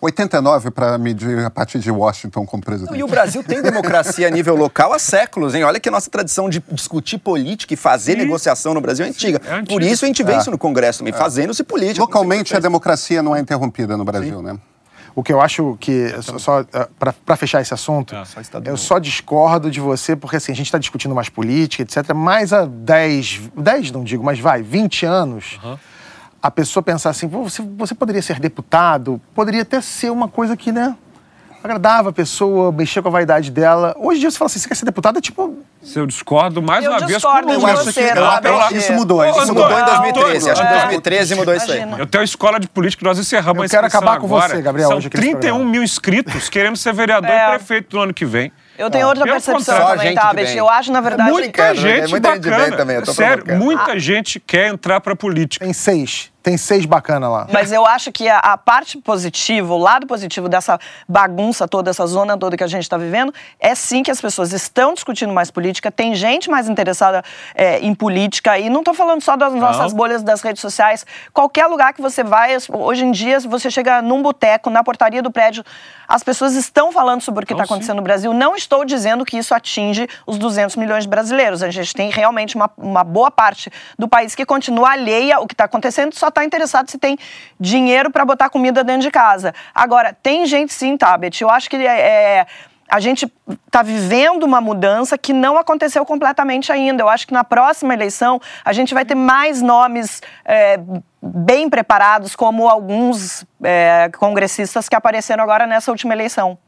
89 0.00 0.70
para 0.70 0.98
medir 0.98 1.38
a 1.44 1.50
partir 1.50 1.78
de 1.78 1.90
Washington 1.90 2.44
como 2.44 2.62
presidente. 2.62 2.98
E 2.98 3.02
o 3.02 3.06
Brasil 3.06 3.42
tem 3.42 3.62
democracia 3.62 4.26
a 4.26 4.30
nível 4.30 4.54
local 4.54 4.92
há 4.92 4.98
séculos, 4.98 5.54
hein? 5.54 5.64
Olha 5.64 5.80
que 5.80 5.88
a 5.88 5.92
nossa 5.92 6.10
tradição 6.10 6.48
de 6.48 6.62
discutir 6.70 7.18
política 7.18 7.72
e 7.72 7.76
fazer 7.76 8.12
Sim. 8.12 8.18
negociação 8.18 8.74
no 8.74 8.80
Brasil 8.80 9.06
é 9.06 9.08
antiga. 9.08 9.40
É 9.44 9.54
antiga. 9.54 9.68
Por 9.68 9.82
isso 9.82 10.04
a 10.04 10.08
gente 10.08 10.22
vê 10.22 10.36
isso 10.36 10.50
no 10.50 10.58
Congresso 10.58 10.98
também, 10.98 11.12
fazendo-se 11.12 11.64
política. 11.64 12.00
Localmente, 12.00 12.54
a 12.54 12.60
democracia 12.60 13.22
não 13.22 13.34
é 13.34 13.40
interrompida 13.40 13.96
no 13.96 14.04
Brasil, 14.04 14.42
né? 14.42 14.58
O 15.16 15.22
que 15.22 15.32
eu 15.32 15.40
acho 15.40 15.76
que, 15.78 16.08
só, 16.22 16.38
só 16.38 16.64
para 16.98 17.36
fechar 17.36 17.60
esse 17.60 17.72
assunto, 17.72 18.16
Ah, 18.16 18.24
só 18.24 18.40
eu 18.70 18.76
só 18.76 18.98
discordo 18.98 19.70
de 19.70 19.78
você, 19.80 20.16
porque 20.16 20.36
assim, 20.36 20.50
a 20.50 20.56
gente 20.56 20.66
está 20.66 20.78
discutindo 20.78 21.14
mais 21.14 21.28
política, 21.28 21.82
etc. 21.84 22.12
Mas 22.14 22.52
há 22.52 22.64
10, 22.66 23.42
10 23.56 23.92
não 23.92 24.02
digo, 24.02 24.24
mas 24.24 24.40
vai, 24.40 24.60
20 24.62 25.06
anos, 25.06 25.58
a 26.42 26.50
pessoa 26.50 26.82
pensar 26.82 27.10
assim, 27.10 27.28
"Pô, 27.28 27.44
você, 27.48 27.62
você 27.62 27.94
poderia 27.94 28.20
ser 28.22 28.40
deputado, 28.40 29.20
poderia 29.34 29.62
até 29.62 29.80
ser 29.80 30.10
uma 30.10 30.26
coisa 30.28 30.56
que, 30.56 30.72
né, 30.72 30.96
agradava 31.64 32.10
a 32.10 32.12
pessoa, 32.12 32.70
mexer 32.70 33.00
com 33.00 33.08
a 33.08 33.10
vaidade 33.10 33.50
dela. 33.50 33.94
Hoje 33.98 34.18
em 34.18 34.20
dia 34.20 34.30
você 34.30 34.36
fala 34.38 34.46
assim, 34.46 34.58
você 34.58 34.68
quer 34.68 34.74
ser 34.74 34.84
deputado, 34.84 35.18
é 35.18 35.20
tipo, 35.20 35.58
Se 35.82 35.98
eu 35.98 36.06
discordo, 36.06 36.62
mais 36.62 36.84
Eu 36.84 36.90
uma 36.92 37.00
vez, 37.06 37.22
com 37.22 37.28
o 37.28 37.40
de 37.42 37.54
Lula. 37.56 37.74
você, 37.76 38.00
Eu- 38.10 38.14
tá, 38.14 38.40
eu-? 38.70 38.76
Isso 38.78 38.92
mudou, 38.92 39.24
isso 39.24 39.46
mudou 39.46 39.66
em 39.78 39.84
2013. 39.84 40.50
Antônio, 40.50 40.52
Acho 40.52 40.62
que 40.62 40.66
em 40.66 40.70
é. 40.70 40.80
2013 40.80 41.34
mudou 41.34 41.54
isso 41.54 41.72
aí. 41.72 41.80
Eu 41.98 42.06
tenho 42.06 42.22
a 42.22 42.24
escola 42.24 42.60
de 42.60 42.68
política, 42.68 43.04
nós 43.06 43.18
encerramos 43.18 43.58
Eu 43.58 43.66
a 43.66 43.68
quero 43.68 43.86
acabar 43.86 44.18
com 44.18 44.26
agora. 44.26 44.54
você, 44.54 44.62
Gabriel, 44.62 44.88
São 44.88 44.96
hoje 44.98 45.08
aqui 45.08 45.16
nesse 45.16 45.30
31 45.30 45.48
programa. 45.52 45.70
mil 45.70 45.82
inscritos 45.82 46.48
querendo 46.48 46.76
ser 46.76 46.92
vereador 46.92 47.30
É. 47.30 47.46
e 47.46 47.50
prefeito 47.56 47.96
no 47.96 48.02
ano 48.02 48.14
que 48.14 48.24
vem. 48.26 48.52
Eu 48.78 48.90
tenho 48.90 49.06
outra 49.06 49.24
percepção 49.24 49.86
também, 49.86 50.14
tá. 50.14 50.32
Eu 50.54 50.68
acho, 50.68 50.90
na 50.92 51.00
verdade, 51.00 51.30
Muita 51.30 51.62
né? 51.62 51.74
gente 51.74 52.10
Muita 52.10 52.30
gente 52.30 52.40
de 52.40 52.50
bem 52.50 52.58
bacana. 52.58 52.76
também, 52.76 52.96
eu 52.96 53.02
tô 53.02 53.12
Sério, 53.14 53.44
muita 53.58 53.98
gente 53.98 54.40
quer 54.40 54.68
entrar 54.68 55.00
pra 55.00 55.14
política. 55.16 55.64
tem 55.64 55.72
seis. 55.72 56.30
Tem 56.44 56.58
seis 56.58 56.84
bacana 56.84 57.26
lá. 57.26 57.46
Mas 57.50 57.72
eu 57.72 57.86
acho 57.86 58.12
que 58.12 58.28
a, 58.28 58.38
a 58.38 58.58
parte 58.58 58.98
positiva, 58.98 59.72
o 59.72 59.78
lado 59.78 60.06
positivo 60.06 60.46
dessa 60.46 60.78
bagunça 61.08 61.66
toda, 61.66 61.88
essa 61.88 62.06
zona 62.06 62.36
toda 62.36 62.54
que 62.54 62.62
a 62.62 62.66
gente 62.66 62.82
está 62.82 62.98
vivendo, 62.98 63.32
é 63.58 63.74
sim 63.74 64.02
que 64.02 64.10
as 64.10 64.20
pessoas 64.20 64.52
estão 64.52 64.92
discutindo 64.92 65.32
mais 65.32 65.50
política, 65.50 65.90
tem 65.90 66.14
gente 66.14 66.50
mais 66.50 66.68
interessada 66.68 67.24
é, 67.54 67.78
em 67.78 67.94
política, 67.94 68.58
e 68.58 68.68
não 68.68 68.80
estou 68.80 68.92
falando 68.92 69.22
só 69.22 69.36
das 69.36 69.54
nossas 69.54 69.94
bolhas 69.94 70.22
das 70.22 70.42
redes 70.42 70.60
sociais. 70.60 71.06
Qualquer 71.32 71.66
lugar 71.66 71.94
que 71.94 72.02
você 72.02 72.22
vai, 72.22 72.54
hoje 72.70 73.06
em 73.06 73.10
dia, 73.10 73.40
você 73.40 73.70
chega 73.70 74.02
num 74.02 74.20
boteco, 74.20 74.68
na 74.68 74.84
portaria 74.84 75.22
do 75.22 75.30
prédio, 75.30 75.64
as 76.06 76.22
pessoas 76.22 76.54
estão 76.54 76.92
falando 76.92 77.22
sobre 77.22 77.44
o 77.44 77.46
que 77.46 77.54
está 77.54 77.64
Então, 77.64 77.68
sim. 77.68 77.72
acontecendo 77.72 77.96
no 77.96 78.02
Brasil. 78.02 78.34
Não 78.34 78.54
estou 78.54 78.84
dizendo 78.84 79.24
que 79.24 79.38
isso 79.38 79.54
atinge 79.54 80.06
os 80.26 80.36
200 80.36 80.76
milhões 80.76 81.04
de 81.04 81.08
brasileiros. 81.08 81.62
A 81.62 81.70
gente 81.70 81.94
tem 81.94 82.10
realmente 82.10 82.54
uma, 82.54 82.70
uma 82.76 83.02
boa 83.02 83.30
parte 83.30 83.70
do 83.98 84.06
país 84.06 84.34
que 84.34 84.44
continua 84.44 84.90
alheia 84.90 85.36
ao 85.36 85.46
que 85.46 85.54
está 85.54 85.64
acontecendo, 85.64 86.14
só 86.14 86.33
está 86.34 86.44
interessado 86.44 86.90
se 86.90 86.98
tem 86.98 87.16
dinheiro 87.58 88.10
para 88.10 88.24
botar 88.24 88.50
comida 88.50 88.84
dentro 88.84 89.02
de 89.02 89.10
casa. 89.10 89.54
Agora, 89.74 90.12
tem 90.22 90.46
gente 90.46 90.72
sim, 90.72 90.96
Tabet. 90.96 91.40
Eu 91.40 91.50
acho 91.50 91.70
que 91.70 91.76
é, 91.76 92.00
é, 92.40 92.46
a 92.88 93.00
gente 93.00 93.32
está 93.66 93.82
vivendo 93.82 94.44
uma 94.44 94.60
mudança 94.60 95.16
que 95.16 95.32
não 95.32 95.56
aconteceu 95.56 96.04
completamente 96.04 96.70
ainda. 96.70 97.02
Eu 97.02 97.08
acho 97.08 97.26
que 97.26 97.32
na 97.32 97.44
próxima 97.44 97.94
eleição 97.94 98.40
a 98.64 98.72
gente 98.72 98.92
vai 98.94 99.04
ter 99.04 99.14
mais 99.14 99.62
nomes 99.62 100.22
é, 100.44 100.78
bem 101.22 101.70
preparados, 101.70 102.36
como 102.36 102.68
alguns 102.68 103.44
é, 103.62 104.10
congressistas 104.18 104.88
que 104.88 104.94
apareceram 104.94 105.42
agora 105.42 105.66
nessa 105.66 105.90
última 105.90 106.12
eleição. 106.12 106.58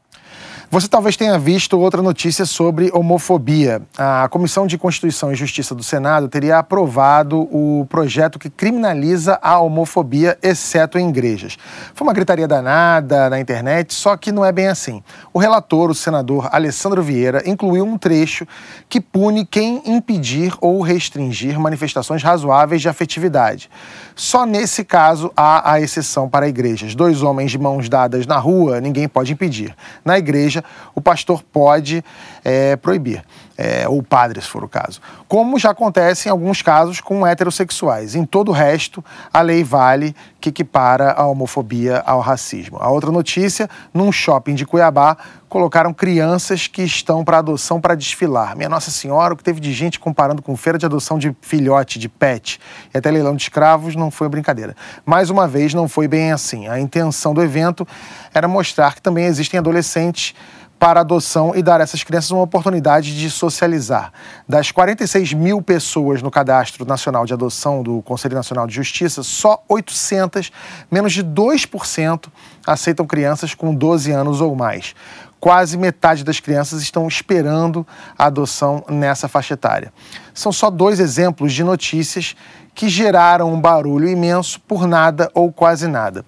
Você 0.69 0.85
talvez 0.89 1.15
tenha 1.15 1.39
visto 1.39 1.79
outra 1.79 2.01
notícia 2.01 2.45
sobre 2.45 2.91
homofobia. 2.93 3.81
A 3.97 4.27
Comissão 4.27 4.67
de 4.67 4.77
Constituição 4.77 5.31
e 5.31 5.35
Justiça 5.35 5.73
do 5.73 5.81
Senado 5.81 6.27
teria 6.27 6.59
aprovado 6.59 7.47
o 7.49 7.85
projeto 7.85 8.37
que 8.37 8.49
criminaliza 8.49 9.39
a 9.41 9.61
homofobia, 9.61 10.37
exceto 10.43 10.99
em 10.99 11.07
igrejas. 11.07 11.57
Foi 11.93 12.05
uma 12.05 12.13
gritaria 12.13 12.49
danada 12.49 13.29
na 13.29 13.39
internet, 13.39 13.93
só 13.93 14.17
que 14.17 14.29
não 14.29 14.43
é 14.43 14.51
bem 14.51 14.67
assim. 14.67 15.01
O 15.33 15.39
relator, 15.39 15.89
o 15.89 15.95
senador 15.95 16.49
Alessandro 16.51 17.01
Vieira, 17.01 17.41
incluiu 17.45 17.85
um 17.85 17.97
trecho 17.97 18.45
que 18.89 18.99
pune 18.99 19.45
quem 19.45 19.81
impedir 19.85 20.53
ou 20.59 20.81
restringir 20.81 21.57
manifestações 21.57 22.21
razoáveis 22.21 22.81
de 22.81 22.89
afetividade. 22.89 23.69
Só 24.17 24.47
nesse 24.47 24.83
caso 24.83 25.31
há 25.37 25.73
a 25.73 25.79
exceção 25.79 26.27
para 26.27 26.49
igrejas. 26.49 26.95
Dois 26.95 27.21
homens 27.21 27.51
de 27.51 27.59
mãos 27.59 27.87
dadas 27.87 28.25
na 28.25 28.39
rua, 28.39 28.81
ninguém 28.81 29.07
pode 29.07 29.31
impedir. 29.31 29.75
Na 30.03 30.17
igreja, 30.17 30.63
o 30.95 30.99
pastor 30.99 31.43
pode 31.43 32.03
é, 32.43 32.75
proibir, 32.75 33.23
é, 33.57 33.87
ou 33.87 34.03
padre, 34.03 34.39
se 34.39 34.47
for 34.47 34.63
o 34.63 34.69
caso. 34.69 35.01
Como 35.27 35.57
já 35.57 35.71
acontece 35.71 36.29
em 36.29 36.31
alguns 36.31 36.61
casos 36.61 37.01
com 37.01 37.25
heterossexuais. 37.25 38.13
Em 38.13 38.23
todo 38.23 38.49
o 38.49 38.51
resto, 38.53 39.03
a 39.33 39.41
lei 39.41 39.63
vale 39.63 40.15
que 40.39 40.49
equipara 40.49 41.11
a 41.13 41.25
homofobia 41.25 42.03
ao 42.05 42.19
racismo. 42.19 42.77
A 42.79 42.89
outra 42.89 43.11
notícia, 43.11 43.67
num 43.93 44.11
shopping 44.11 44.53
de 44.53 44.65
Cuiabá, 44.65 45.17
colocaram 45.49 45.93
crianças 45.93 46.67
que 46.67 46.83
estão 46.83 47.23
para 47.23 47.39
adoção 47.39 47.81
para 47.81 47.95
desfilar. 47.95 48.55
Minha 48.55 48.69
Nossa 48.69 48.91
Senhora, 48.91 49.33
o 49.33 49.37
que 49.37 49.43
teve 49.43 49.59
de 49.59 49.73
gente 49.73 49.99
comparando 49.99 50.41
com 50.41 50.55
feira 50.55 50.77
de 50.77 50.85
adoção 50.85 51.17
de 51.17 51.35
filhote, 51.41 51.97
de 51.97 52.09
pet, 52.09 52.59
e 52.93 52.97
até 52.97 53.09
leilão 53.09 53.35
de 53.35 53.43
escravos, 53.43 53.95
não 53.95 54.11
foi 54.11 54.29
brincadeira. 54.29 54.75
Mais 55.05 55.29
uma 55.29 55.47
vez, 55.47 55.73
não 55.73 55.87
foi 55.87 56.07
bem 56.07 56.31
assim. 56.31 56.67
A 56.67 56.79
intenção 56.79 57.33
do 57.33 57.41
evento 57.41 57.87
era 58.33 58.47
mostrar 58.47 58.93
que 58.93 59.01
também 59.01 59.25
existem 59.25 59.57
adolescentes 59.57 60.35
para 60.79 61.01
adoção 61.01 61.53
e 61.55 61.61
dar 61.61 61.81
a 61.81 61.83
essas 61.83 62.03
crianças 62.03 62.31
uma 62.31 62.43
oportunidade 62.43 63.17
de 63.17 63.29
socializar. 63.29 64.11
Das 64.47 64.71
46 64.71 65.33
mil 65.33 65.61
pessoas 65.61 66.21
no 66.21 66.29
Cadastro 66.29 66.85
Nacional 66.85 67.25
de 67.25 67.33
Adoção 67.33 67.81
do 67.81 68.01
Conselho 68.03 68.35
Nacional 68.35 68.67
de 68.67 68.75
Justiça, 68.75 69.23
só 69.23 69.63
800, 69.67 70.51
menos 70.91 71.13
de 71.13 71.23
2%, 71.23 72.27
aceitam 72.65 73.05
crianças 73.07 73.53
com 73.55 73.73
12 73.73 74.11
anos 74.11 74.39
ou 74.39 74.55
mais. 74.55 74.93
Quase 75.39 75.77
metade 75.77 76.23
das 76.23 76.39
crianças 76.39 76.81
estão 76.81 77.07
esperando 77.07 77.85
a 78.17 78.25
adoção 78.25 78.83
nessa 78.89 79.27
faixa 79.27 79.53
etária. 79.53 79.93
São 80.33 80.51
só 80.51 80.69
dois 80.69 80.99
exemplos 80.99 81.53
de 81.53 81.63
notícias 81.63 82.35
que 82.73 82.89
geraram 82.89 83.53
um 83.53 83.59
barulho 83.59 84.07
imenso 84.07 84.59
por 84.61 84.87
nada 84.87 85.29
ou 85.33 85.51
quase 85.51 85.87
nada. 85.87 86.25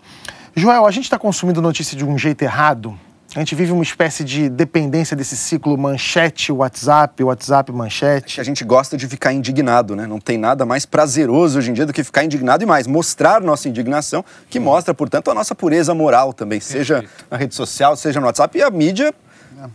Joel, 0.56 0.86
a 0.86 0.92
gente 0.92 1.06
está 1.06 1.18
consumindo 1.18 1.62
notícia 1.62 1.96
de 1.96 2.04
um 2.04 2.18
jeito 2.18 2.42
errado? 2.42 2.98
A 3.36 3.40
gente 3.40 3.54
vive 3.54 3.72
uma 3.72 3.84
espécie 3.84 4.24
de 4.24 4.50
dependência 4.50 5.16
desse 5.16 5.38
ciclo 5.38 5.78
manchete, 5.78 6.52
WhatsApp, 6.52 7.24
WhatsApp, 7.24 7.72
manchete. 7.72 8.36
que 8.36 8.42
a 8.42 8.44
gente 8.44 8.64
gosta 8.64 8.98
de 8.98 9.08
ficar 9.08 9.32
indignado, 9.32 9.96
né? 9.96 10.08
Não 10.08 10.20
tem 10.20 10.36
nada 10.36 10.66
mais 10.66 10.84
prazeroso 10.84 11.60
hoje 11.60 11.70
em 11.70 11.74
dia 11.74 11.86
do 11.86 11.94
que 11.94 12.04
ficar 12.04 12.24
indignado 12.24 12.64
e 12.64 12.66
mais, 12.66 12.88
mostrar 12.88 13.40
nossa 13.40 13.70
indignação, 13.70 14.26
que 14.50 14.60
mostra, 14.60 14.96
portanto, 14.96 15.30
a 15.30 15.36
nossa 15.36 15.54
pureza 15.54 15.94
moral 15.94 16.34
também, 16.34 16.60
seja 16.60 17.06
na 17.30 17.38
rede 17.38 17.54
social, 17.54 17.96
seja 17.96 18.20
no 18.20 18.26
WhatsApp, 18.26 18.58
e 18.58 18.64
a 18.64 18.70
mídia 18.72 19.14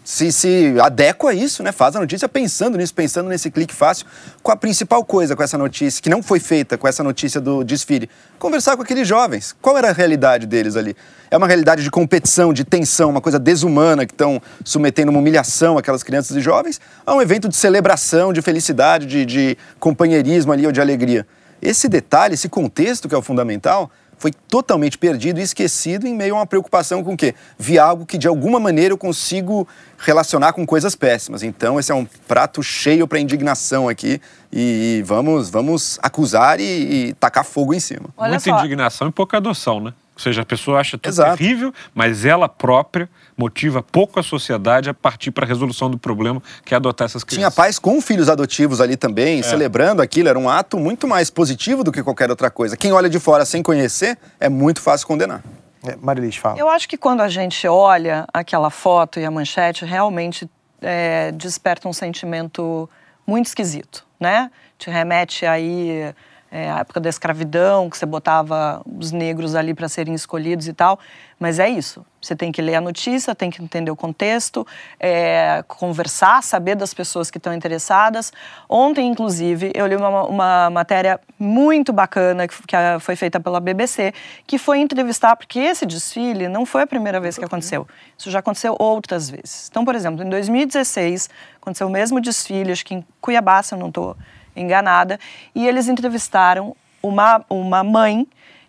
se, 0.05 0.32
se 0.32 0.74
adequa 0.80 1.30
a 1.30 1.35
isso, 1.35 1.62
né? 1.62 1.72
Faz 1.72 1.97
a 1.97 2.01
notícia 2.01 2.28
pensando 2.28 2.76
nisso, 2.78 2.95
pensando 2.95 3.28
nesse 3.28 3.51
clique 3.51 3.74
fácil. 3.74 4.07
Com 4.43 4.53
a 4.53 4.57
principal 4.57 5.05
coisa 5.05 5.35
com 5.35 5.43
essa 5.43 5.59
notícia, 5.59 6.03
que 6.03 6.09
não 6.09 6.22
foi 6.22 6.41
feita 6.41 6.78
com 6.78 6.87
essa 6.87 7.03
notícia 7.03 7.41
do 7.41 7.64
desfile, 7.64 8.09
conversar 8.39 8.76
com 8.76 8.82
aqueles 8.82 9.07
jovens. 9.07 9.55
Qual 9.61 9.76
era 9.76 9.91
a 9.91 9.93
realidade 9.93 10.47
deles 10.47 10.76
ali? 10.76 10.97
É 11.30 11.37
uma 11.37 11.47
realidade 11.47 11.82
de 11.82 11.91
competição, 11.91 12.53
de 12.53 12.64
tensão, 12.64 13.11
uma 13.11 13.20
coisa 13.20 13.39
desumana 13.39 14.07
que 14.07 14.12
estão 14.12 14.41
submetendo 14.64 15.11
uma 15.11 15.20
humilhação 15.20 15.76
aquelas 15.76 16.03
crianças 16.03 16.37
e 16.37 16.41
jovens, 16.41 16.80
a 17.05 17.14
um 17.14 17.20
evento 17.20 17.49
de 17.49 17.57
celebração, 17.57 18.32
de 18.32 18.41
felicidade, 18.41 19.07
de, 19.07 19.24
de 19.24 19.59
companheirismo 19.80 20.53
ali 20.53 20.66
ou 20.66 20.72
de 20.72 20.80
alegria. 20.80 21.26
Esse 21.61 21.89
detalhe, 21.89 22.35
esse 22.35 22.49
contexto 22.49 23.09
que 23.09 23.14
é 23.14 23.18
o 23.18 23.22
fundamental, 23.22 23.91
foi 24.19 24.33
totalmente 24.33 24.97
perdido 24.99 25.41
e 25.41 25.43
esquecido 25.43 26.07
em 26.07 26.15
meio 26.15 26.35
a 26.35 26.39
uma 26.39 26.47
preocupação 26.47 27.03
com 27.03 27.15
o 27.15 27.17
quê? 27.17 27.35
Vi 27.59 27.79
algo 27.79 28.07
que 28.07 28.19
de 28.19 28.29
alguma 28.29 28.61
maneira 28.61 28.93
eu 28.93 28.99
consigo 28.99 29.67
relacionar 29.99 30.53
com 30.53 30.67
coisas 30.67 30.95
péssimas. 30.95 31.43
Então 31.43 31.79
esse 31.79 31.91
é 31.91 31.95
um 31.95 32.07
prato 32.29 32.62
cheio 32.62 33.07
para 33.09 33.19
indignação 33.19 33.89
aqui 33.89 34.21
e 34.53 35.03
vamos 35.05 35.51
vamos 35.51 35.99
acusar 36.03 36.61
e, 36.61 36.65
e 37.09 37.15
tacar 37.15 37.45
fogo 37.45 37.75
em 37.75 37.81
cima. 37.81 38.07
Olha 38.17 38.31
Muita 38.31 38.51
só. 38.51 38.59
indignação 38.59 39.09
e 39.09 39.12
pouca 39.12 39.37
adoção, 39.37 39.81
né? 39.81 39.93
Ou 40.15 40.21
seja, 40.23 40.43
a 40.43 40.45
pessoa 40.45 40.79
acha 40.79 40.97
tudo 40.97 41.12
Exato. 41.12 41.37
terrível, 41.37 41.75
mas 41.93 42.25
ela 42.25 42.49
própria 42.49 43.09
motiva 43.37 43.83
pouco 43.83 44.21
a 44.21 44.23
sociedade 44.23 44.89
a 44.89 44.95
partir 44.95 45.33
para 45.33 45.45
a 45.45 45.49
resolução 45.49 45.91
do 45.91 45.99
problema, 45.99 46.41
que 46.65 46.73
é 46.73 46.77
adotar 46.77 47.07
essas 47.07 47.25
Tinha 47.25 47.39
crianças. 47.39 47.55
pais 47.55 47.79
com 47.81 48.01
filhos 48.01 48.29
adotivos 48.29 48.81
ali 48.81 48.97
também, 48.97 49.43
celebrando 49.43 50.01
aquilo, 50.01 50.29
era 50.29 50.39
um 50.39 50.49
ato 50.49 50.79
muito 50.79 51.09
mais 51.09 51.31
positivo 51.31 51.83
do 51.83 51.91
que 51.91 52.03
qualquer 52.03 52.31
outra 52.31 52.49
coisa. 52.49 52.77
Quem 52.77 52.93
olha 52.93 53.11
de 53.11 53.19
fora 53.19 53.45
sem 53.45 53.62
conhecer, 53.62 54.17
é 54.39 54.49
muito 54.49 54.81
fácil 54.81 55.07
condenar. 55.07 55.43
É, 55.85 55.97
Marilis, 56.01 56.37
fala. 56.37 56.59
Eu 56.59 56.69
acho 56.69 56.89
que 56.89 56.97
quando 56.97 57.21
a 57.21 57.29
gente 57.29 57.67
olha 57.67 58.27
aquela 58.33 58.71
foto 58.71 59.19
e 59.19 59.25
a 59.25 59.31
manchete, 59.31 59.85
realmente 59.85 60.49
é, 60.81 61.33
desperta 61.33 61.89
um 61.89 61.93
sentimento 61.93 62.89
muito 63.27 63.47
esquisito, 63.47 64.07
né? 64.19 64.51
Te 64.79 64.91
remete 64.91 65.45
aí 65.45 66.15
é, 66.55 66.71
à 66.71 66.79
época 66.79 67.01
da 67.01 67.09
escravidão, 67.09 67.91
que 67.91 67.99
você 67.99 68.07
botava 68.07 68.81
os 68.87 69.11
negros 69.11 69.57
ali 69.57 69.75
para 69.75 69.89
serem 69.89 70.15
escolhidos 70.15 70.69
e 70.69 70.73
tal. 70.73 71.01
Mas 71.37 71.59
é 71.59 71.69
isso. 71.69 72.07
Você 72.23 72.37
tem 72.37 72.53
que 72.53 72.63
ler 72.63 72.77
a 72.77 72.81
notícia, 72.81 73.35
tem 73.35 73.51
que 73.51 73.61
entender 73.61 73.91
o 73.91 73.97
contexto, 73.97 74.65
é, 75.01 75.65
conversar, 75.67 76.45
saber 76.45 76.77
das 76.77 76.95
pessoas 76.95 77.29
que 77.29 77.39
estão 77.39 77.53
interessadas. 77.53 78.33
Ontem, 78.69 79.09
inclusive, 79.09 79.73
eu 79.75 79.85
li 79.89 79.97
uma, 79.97 80.23
uma 80.23 80.71
matéria 80.71 81.21
muito 81.37 81.93
bacana 81.93 82.47
que, 82.47 82.55
que, 82.55 82.77
foi 83.01 83.17
feita 83.17 83.41
pela 83.41 83.59
BBC, 83.59 84.15
que 84.47 84.57
foi 84.57 84.79
entrevistar, 84.79 85.35
porque 85.35 85.59
esse 85.59 85.85
desfile 85.85 86.47
não 86.47 86.65
foi 86.65 86.83
a 86.83 86.87
primeira 86.87 87.19
vez 87.19 87.37
que 87.37 87.45
aconteceu. 87.45 87.85
Isso 88.17 88.31
já 88.31 88.39
aconteceu 88.39 88.77
outras 88.79 89.29
vezes. 89.29 89.67
Então, 89.69 89.85
por 89.85 89.97
exemplo, 89.97 90.25
em 90.25 90.31
2016, 90.31 91.29
aconteceu 91.61 91.89
o 91.89 91.91
mesmo 91.91 92.21
desfile, 92.21 92.71
acho 92.71 92.85
que 92.85 92.95
em 92.95 93.05
Cuiabá, 93.21 93.61
se 93.61 93.75
eu 93.75 93.79
não 93.79 93.89
estou 93.89 94.17
enganada, 94.57 95.19
e 95.55 95.67
eles 95.67 95.89
entrevistaram 95.89 96.77
uma, 97.03 97.45
uma 97.49 97.85
mãe 97.85 98.27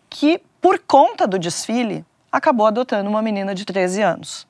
que, 0.10 0.42
por 0.62 0.80
conta 0.80 1.28
do 1.28 1.40
desfile, 1.40 2.06
acabou 2.32 2.68
adotando 2.68 3.10
uma 3.10 3.22
menina 3.22 3.56
de 3.56 3.66
13 3.66 4.02
anos. 4.02 4.48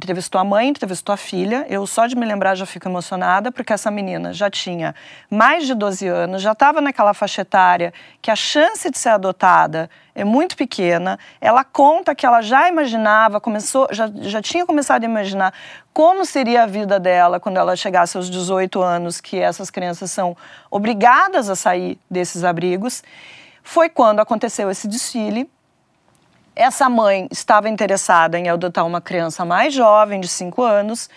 Entrevistou 0.00 0.40
a 0.40 0.44
mãe, 0.44 0.68
entrevistou 0.68 1.12
a 1.12 1.16
filha. 1.16 1.66
Eu 1.68 1.84
só 1.84 2.06
de 2.06 2.14
me 2.14 2.24
lembrar 2.24 2.54
já 2.54 2.64
fico 2.64 2.88
emocionada, 2.88 3.50
porque 3.50 3.72
essa 3.72 3.90
menina 3.90 4.32
já 4.32 4.48
tinha 4.48 4.94
mais 5.28 5.66
de 5.66 5.74
12 5.74 6.06
anos, 6.06 6.40
já 6.40 6.52
estava 6.52 6.80
naquela 6.80 7.12
faixa 7.12 7.42
etária 7.42 7.92
que 8.22 8.30
a 8.30 8.36
chance 8.36 8.88
de 8.88 8.96
ser 8.96 9.08
adotada 9.08 9.90
é 10.14 10.22
muito 10.22 10.56
pequena. 10.56 11.18
Ela 11.40 11.64
conta 11.64 12.14
que 12.14 12.24
ela 12.24 12.40
já 12.42 12.68
imaginava, 12.68 13.40
começou, 13.40 13.88
já, 13.90 14.08
já 14.20 14.40
tinha 14.40 14.64
começado 14.64 15.02
a 15.02 15.06
imaginar 15.06 15.52
como 15.92 16.24
seria 16.24 16.62
a 16.62 16.66
vida 16.66 17.00
dela 17.00 17.40
quando 17.40 17.56
ela 17.56 17.74
chegasse 17.74 18.16
aos 18.16 18.30
18 18.30 18.80
anos, 18.80 19.20
que 19.20 19.40
essas 19.40 19.68
crianças 19.68 20.12
são 20.12 20.36
obrigadas 20.70 21.50
a 21.50 21.56
sair 21.56 21.98
desses 22.08 22.44
abrigos. 22.44 23.02
Foi 23.64 23.88
quando 23.88 24.20
aconteceu 24.20 24.70
esse 24.70 24.86
desfile 24.86 25.50
essa 26.58 26.88
mãe 26.90 27.28
estava 27.30 27.68
interessada 27.68 28.36
em 28.36 28.48
adotar 28.48 28.84
uma 28.84 29.00
criança 29.00 29.44
mais 29.44 29.72
jovem, 29.72 30.20
de 30.20 30.26
5 30.26 30.60
anos, 30.60 31.08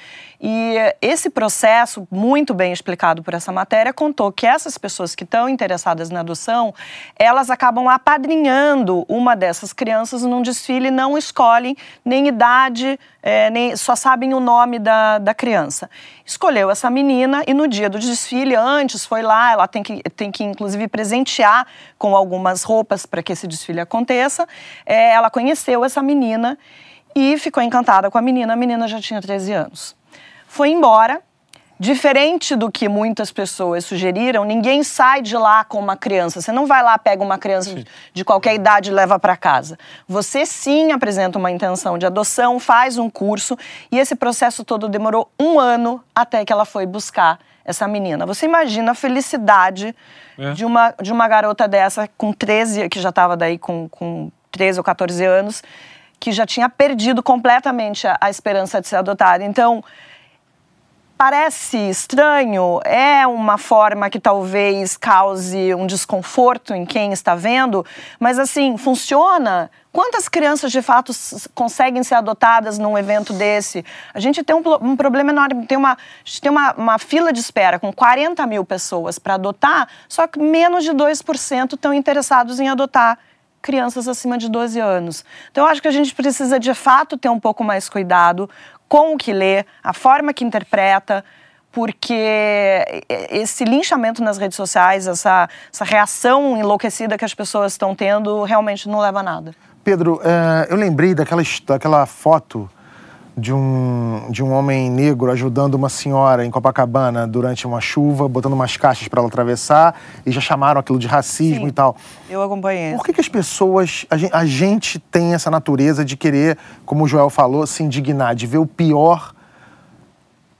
e 0.44 0.76
esse 1.00 1.30
processo, 1.30 2.08
muito 2.10 2.52
bem 2.52 2.74
explicado 2.74 3.22
por 3.22 3.36
essa 3.36 3.52
matéria, 3.52 3.94
contou 3.94 4.32
que 4.32 4.48
essas 4.48 4.76
pessoas 4.76 5.14
que 5.14 5.24
estão 5.24 5.48
interessadas 5.48 6.10
na 6.10 6.22
adoção, 6.22 6.74
elas 7.16 7.52
acabam 7.52 7.88
apadrinhando 7.88 9.06
uma 9.08 9.36
dessas 9.36 9.72
crianças 9.72 10.24
num 10.24 10.42
desfile, 10.42 10.90
não 10.90 11.16
escolhem 11.16 11.78
nem 12.04 12.28
idade, 12.28 13.00
é, 13.22 13.52
nem, 13.52 13.76
só 13.76 13.96
sabem 13.96 14.34
o 14.34 14.40
nome 14.40 14.80
da, 14.80 15.20
da 15.20 15.36
criança. 15.36 15.88
Escolheu 16.26 16.72
essa 16.72 16.90
menina 16.90 17.44
e 17.46 17.54
no 17.54 17.68
dia 17.68 17.88
do 17.88 18.00
desfile, 18.00 18.56
antes 18.56 19.06
foi 19.06 19.22
lá, 19.22 19.52
ela 19.52 19.68
tem 19.68 19.84
que, 19.84 20.02
tem 20.10 20.32
que 20.32 20.44
inclusive 20.44 20.88
presentear 20.88 21.68
com 22.00 22.16
algumas 22.16 22.64
roupas 22.64 23.06
para 23.06 23.22
que 23.22 23.32
esse 23.32 23.46
desfile 23.46 23.80
aconteça. 23.80 24.48
É, 24.88 25.12
ela 25.12 25.30
conheceu 25.30 25.86
essa 25.86 26.02
menina 26.02 26.58
e 27.14 27.38
ficou 27.38 27.62
encantada 27.62 28.10
com 28.10 28.18
a 28.18 28.22
menina. 28.24 28.54
A 28.54 28.56
menina 28.56 28.88
já 28.88 29.00
tinha 29.00 29.22
13 29.22 29.54
anos 29.54 30.01
foi 30.52 30.70
embora. 30.70 31.22
Diferente 31.80 32.56
do 32.56 32.70
que 32.70 32.88
muitas 32.88 33.32
pessoas 33.32 33.86
sugeriram, 33.86 34.44
ninguém 34.44 34.84
sai 34.84 35.24
de 35.24 35.36
lá 35.36 35.64
com 35.64 35.80
uma 35.80 35.98
criança. 35.98 36.40
Você 36.40 36.52
não 36.52 36.68
vai 36.68 36.84
lá, 36.84 36.96
pega 37.00 37.24
uma 37.24 37.40
criança 37.40 37.72
sim. 37.72 37.84
de 38.14 38.24
qualquer 38.24 38.54
idade 38.54 38.92
e 38.92 38.94
leva 38.94 39.18
para 39.18 39.36
casa. 39.36 39.80
Você 40.08 40.46
sim 40.46 40.92
apresenta 40.92 41.40
uma 41.40 41.50
intenção 41.50 41.98
de 41.98 42.06
adoção, 42.06 42.60
faz 42.60 43.00
um 43.00 43.10
curso 43.10 43.58
e 43.92 43.98
esse 43.98 44.14
processo 44.14 44.64
todo 44.64 44.88
demorou 44.88 45.32
um 45.40 45.60
ano 45.60 46.04
até 46.14 46.46
que 46.46 46.54
ela 46.54 46.66
foi 46.66 46.86
buscar 46.86 47.40
essa 47.66 47.88
menina. 47.88 48.28
Você 48.28 48.46
imagina 48.46 48.92
a 48.92 48.96
felicidade 48.96 49.96
é. 50.38 50.52
de, 50.52 50.66
uma, 50.66 50.94
de 51.02 51.12
uma 51.12 51.28
garota 51.28 51.68
dessa 51.68 52.08
com 52.16 52.32
13, 52.32 52.90
que 52.90 53.00
já 53.00 53.10
estava 53.10 53.36
daí 53.36 53.58
com, 53.58 53.90
com 53.90 54.30
13 54.52 54.80
ou 54.80 54.84
14 54.84 55.26
anos, 55.26 55.64
que 56.20 56.32
já 56.32 56.46
tinha 56.46 56.70
perdido 56.70 57.24
completamente 57.24 58.06
a, 58.06 58.16
a 58.22 58.30
esperança 58.30 58.80
de 58.80 58.88
ser 58.88 58.98
adotada. 58.98 59.44
Então, 59.44 59.84
parece 61.22 61.78
estranho, 61.78 62.80
é 62.84 63.28
uma 63.28 63.56
forma 63.56 64.10
que 64.10 64.20
talvez 64.20 64.98
cause 64.98 65.76
um 65.76 65.86
desconforto 65.86 66.74
em 66.74 66.84
quem 66.84 67.14
está 67.14 67.36
vendo, 67.36 67.86
mas 68.20 68.40
assim, 68.40 68.76
funciona. 68.76 69.70
Quantas 69.94 70.28
crianças 70.28 70.72
de 70.72 70.82
fato 70.82 71.14
conseguem 71.54 72.02
ser 72.02 72.16
adotadas 72.16 72.80
num 72.80 72.98
evento 72.98 73.34
desse? 73.34 73.86
A 74.16 74.20
gente 74.20 74.44
tem 74.44 74.56
um, 74.56 74.64
um 74.82 74.96
problema 74.96 75.30
enorme, 75.30 75.68
tem, 75.68 75.78
uma, 75.78 75.96
tem 76.42 76.50
uma, 76.50 76.74
uma, 76.74 76.98
fila 76.98 77.32
de 77.32 77.40
espera 77.40 77.78
com 77.78 77.94
40 77.94 78.44
mil 78.48 78.66
pessoas 78.66 79.20
para 79.20 79.36
adotar, 79.36 79.88
só 80.10 80.26
que 80.26 80.40
menos 80.40 80.84
de 80.84 80.90
2% 80.90 81.74
estão 81.74 81.94
interessados 81.94 82.60
em 82.60 82.68
adotar 82.68 83.20
crianças 83.62 84.08
acima 84.08 84.40
de 84.40 84.50
12 84.50 84.80
anos. 84.80 85.24
Então, 85.52 85.66
eu 85.66 85.70
acho 85.70 85.84
que 85.84 85.88
a 85.88 85.92
gente 85.92 86.16
precisa 86.16 86.60
de 86.60 86.74
fato 86.74 87.16
ter 87.16 87.30
um 87.30 87.40
pouco 87.40 87.64
mais 87.64 87.88
cuidado 87.88 88.50
com 88.92 89.14
o 89.14 89.18
que 89.18 89.32
lê, 89.32 89.64
a 89.82 89.94
forma 89.94 90.34
que 90.34 90.44
interpreta, 90.44 91.24
porque 91.72 92.84
esse 93.30 93.64
linchamento 93.64 94.22
nas 94.22 94.38
redes 94.38 94.58
sociais, 94.58 95.08
essa, 95.08 95.48
essa 95.74 95.86
reação 95.86 96.58
enlouquecida 96.58 97.18
que 97.18 97.24
as 97.24 97.34
pessoas 97.34 97.72
estão 97.72 97.96
tendo, 97.96 98.44
realmente 98.44 98.90
não 98.90 99.00
leva 99.00 99.22
a 99.22 99.24
nada. 99.24 99.56
Pedro, 99.82 100.20
é, 100.22 100.68
eu 100.70 100.76
lembrei 100.76 101.16
daquela, 101.16 101.42
daquela 101.66 102.06
foto 102.06 102.70
de 103.36 103.54
um, 103.54 104.28
de 104.30 104.44
um 104.44 104.52
homem 104.52 104.90
negro 104.90 105.32
ajudando 105.32 105.76
uma 105.76 105.90
senhora 105.90 106.46
em 106.46 106.52
Copacabana 106.52 107.26
durante 107.26 107.66
uma 107.66 107.80
chuva, 107.80 108.28
botando 108.28 108.54
umas 108.54 108.76
caixas 108.76 109.08
para 109.08 109.20
ela 109.20 109.28
atravessar, 109.28 109.96
e 110.26 110.32
já 110.32 110.42
chamaram 110.42 110.80
aquilo 110.80 111.00
de 111.00 111.08
racismo 111.08 111.64
Sim, 111.64 111.68
e 111.68 111.72
tal. 111.72 111.96
Eu 112.30 112.42
acompanhei. 112.42 112.94
Por 112.96 113.06
que, 113.06 113.14
que 113.14 113.22
as 113.22 113.30
pessoas, 113.30 114.06
a 114.10 114.18
gente, 114.18 114.34
a 114.34 114.46
gente, 114.46 115.00
tem 115.00 115.34
essa 115.34 115.50
natureza 115.50 116.04
de 116.04 116.18
querer, 116.18 116.58
como 116.86 117.06
o 117.06 117.08
Joel 117.08 117.30
falou, 117.30 117.66
se 117.66 117.84
indignar, 117.84 118.36
de 118.36 118.46
ver 118.46 118.58
o 118.58 118.66
pior, 118.66 119.34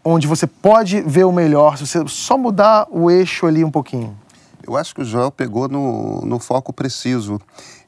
onde 0.04 0.26
você 0.26 0.48
pode 0.48 1.02
ver 1.02 1.26
o 1.26 1.32
melhor, 1.32 1.78
se 1.78 1.86
você 1.86 2.08
só 2.08 2.38
mudar 2.38 2.88
o 2.90 3.12
eixo 3.12 3.46
ali 3.46 3.64
um 3.64 3.72
pouquinho? 3.72 4.18
Eu 4.66 4.78
acho 4.78 4.94
que 4.94 5.02
o 5.02 5.06
Joel 5.06 5.32
pegou 5.32 5.68
no, 5.68 6.22
no 6.22 6.40
foco 6.40 6.72
preciso. 6.72 7.42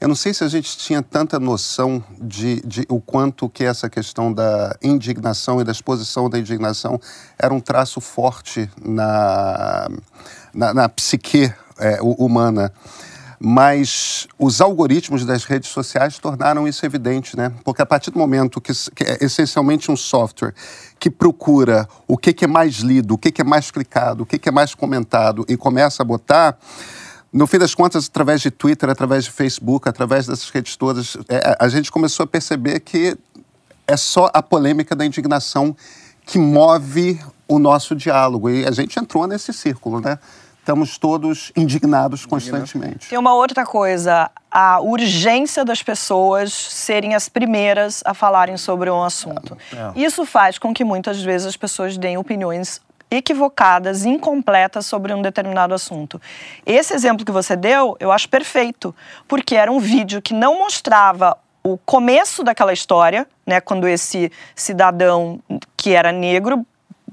Eu 0.04 0.10
não 0.10 0.16
sei 0.18 0.34
se 0.34 0.44
a 0.44 0.50
gente 0.50 0.78
tinha 0.78 1.02
tanta 1.02 1.40
noção 1.40 2.04
de, 2.20 2.60
de 2.68 2.86
o 2.90 3.00
quanto 3.00 3.48
que 3.48 3.64
essa 3.64 3.90
questão 3.90 4.34
da 4.34 4.76
indignação 4.84 5.62
e 5.62 5.64
da 5.64 5.72
exposição 5.72 6.30
da 6.30 6.38
indignação 6.38 7.00
era 7.40 7.54
um 7.54 7.62
traço 7.62 8.02
forte 8.02 8.70
na, 8.84 9.88
na, 10.54 10.74
na 10.74 10.90
psique 10.90 11.54
é, 11.80 12.00
humana 12.02 12.70
mas 13.46 14.26
os 14.40 14.62
algoritmos 14.62 15.26
das 15.26 15.44
redes 15.44 15.70
sociais 15.70 16.18
tornaram 16.18 16.66
isso 16.66 16.86
evidente, 16.86 17.36
né? 17.36 17.52
Porque 17.66 17.82
a 17.82 17.86
partir 17.86 18.10
do 18.10 18.18
momento 18.18 18.62
que, 18.62 18.72
que 18.96 19.04
é 19.04 19.18
essencialmente 19.20 19.92
um 19.92 19.98
software 19.98 20.54
que 20.98 21.10
procura 21.10 21.86
o 22.08 22.18
que, 22.18 22.32
que 22.32 22.46
é 22.46 22.48
mais 22.48 22.76
lido, 22.76 23.16
o 23.16 23.18
que, 23.18 23.32
que 23.34 23.42
é 23.42 23.44
mais 23.44 23.70
clicado, 23.70 24.24
o 24.24 24.26
que, 24.26 24.40
que 24.40 24.48
é 24.48 24.52
mais 24.52 24.74
comentado 24.74 25.46
e 25.50 25.58
começa 25.58 26.04
a 26.04 26.06
botar, 26.06 26.58
no 27.34 27.48
fim 27.48 27.58
das 27.58 27.74
contas, 27.74 28.08
através 28.08 28.42
de 28.42 28.52
Twitter, 28.52 28.90
através 28.90 29.26
de 29.26 29.32
Facebook, 29.32 29.90
através 29.90 30.28
dessas 30.28 30.50
redes 30.52 30.76
todas, 30.76 31.18
é, 31.28 31.58
a 31.60 31.68
gente 31.68 31.92
começou 31.92 32.26
a 32.26 32.28
perceber 32.28 32.80
que 32.80 33.18
é 33.88 33.98
só 33.98 34.30
a 34.34 34.42
polêmica 34.42 34.96
da 34.96 35.04
indignação 35.04 35.76
que 36.26 36.38
move 36.38 37.20
o 37.48 37.58
nosso 37.58 37.96
diálogo. 37.96 38.50
E 38.50 38.66
a 38.66 38.72
gente 38.72 39.00
entrou 39.00 39.26
nesse 39.28 39.52
círculo, 39.52 40.00
né? 40.00 40.20
estamos 40.64 40.98
todos 40.98 41.52
indignados 41.58 42.26
constantemente. 42.26 43.10
Tem 43.10 43.18
uma 43.18 43.34
outra 43.34 43.66
coisa, 43.66 44.32
a 44.50 44.80
urgência 44.80 45.66
das 45.66 45.84
pessoas 45.84 46.54
serem 46.54 47.16
as 47.16 47.28
primeiras 47.28 48.02
a 48.06 48.14
falarem 48.14 48.56
sobre 48.56 48.90
um 48.90 49.04
assunto. 49.04 49.58
É, 49.74 50.00
é. 50.00 50.06
Isso 50.06 50.26
faz 50.26 50.58
com 50.58 50.74
que 50.74 50.86
muitas 50.86 51.22
vezes 51.22 51.48
as 51.48 51.58
pessoas 51.58 51.98
deem 51.98 52.18
opiniões 52.18 52.80
equivocadas, 53.14 54.06
incompletas 54.06 54.86
sobre 54.86 55.14
um 55.14 55.22
determinado 55.22 55.74
assunto. 55.74 56.22
Esse 56.66 56.94
exemplo 56.94 57.26
que 57.26 57.32
você 57.32 57.56
deu, 57.56 57.96
eu 58.00 58.12
acho 58.12 58.28
perfeito, 58.30 58.96
porque 59.28 59.56
era 59.56 59.72
um 59.72 59.80
vídeo 59.80 60.22
que 60.22 60.34
não 60.34 60.60
mostrava 60.60 61.38
o 61.64 61.78
começo 61.78 62.44
daquela 62.44 62.74
história, 62.74 63.26
né, 63.46 63.62
quando 63.62 63.88
esse 63.88 64.32
cidadão 64.56 65.40
que 65.78 65.94
era 65.94 66.12
negro 66.12 66.66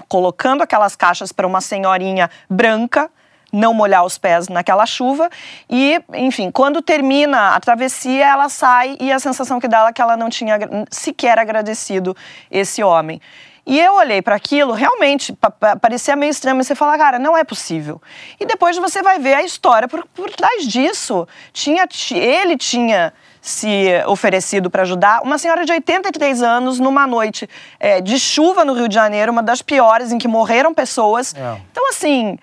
colocando 0.08 0.62
aquelas 0.62 0.96
caixas 0.96 1.30
para 1.30 1.46
uma 1.46 1.60
senhorinha 1.60 2.28
branca 2.48 3.10
não 3.52 3.74
molhar 3.74 4.04
os 4.04 4.16
pés 4.16 4.48
naquela 4.48 4.86
chuva. 4.86 5.28
E, 5.68 6.00
enfim, 6.14 6.50
quando 6.50 6.80
termina 6.80 7.54
a 7.54 7.60
travessia, 7.60 8.26
ela 8.26 8.48
sai 8.48 8.96
e 9.00 9.10
a 9.10 9.18
sensação 9.18 9.60
que 9.60 9.68
dá 9.68 9.88
é 9.88 9.92
que 9.92 10.00
ela 10.00 10.16
não 10.16 10.30
tinha 10.30 10.58
sequer 10.90 11.38
agradecido 11.38 12.16
esse 12.50 12.82
homem. 12.82 13.20
E 13.66 13.78
eu 13.78 13.94
olhei 13.94 14.22
para 14.22 14.34
aquilo, 14.34 14.72
realmente, 14.72 15.32
pa 15.32 15.50
pa 15.50 15.76
parecia 15.76 16.16
meio 16.16 16.30
estranho, 16.30 16.56
mas 16.56 16.66
você 16.66 16.74
fala, 16.74 16.96
cara, 16.96 17.18
não 17.18 17.36
é 17.36 17.44
possível. 17.44 18.00
E 18.38 18.46
depois 18.46 18.76
você 18.78 19.02
vai 19.02 19.18
ver 19.18 19.34
a 19.34 19.42
história 19.42 19.86
por, 19.86 20.06
por 20.08 20.30
trás 20.30 20.66
disso. 20.66 21.26
Tinha, 21.52 21.86
ele 22.12 22.56
tinha 22.56 23.12
se 23.40 23.88
oferecido 24.06 24.70
para 24.70 24.82
ajudar. 24.82 25.22
Uma 25.22 25.38
senhora 25.38 25.64
de 25.64 25.72
83 25.72 26.42
anos, 26.42 26.78
numa 26.78 27.06
noite 27.06 27.48
é, 27.78 28.00
de 28.00 28.18
chuva 28.18 28.64
no 28.64 28.72
Rio 28.74 28.88
de 28.88 28.94
Janeiro, 28.94 29.32
uma 29.32 29.42
das 29.42 29.62
piores, 29.62 30.12
em 30.12 30.18
que 30.18 30.28
morreram 30.28 30.74
pessoas. 30.74 31.34
É. 31.34 31.60
Então, 31.70 31.88
assim. 31.88 32.38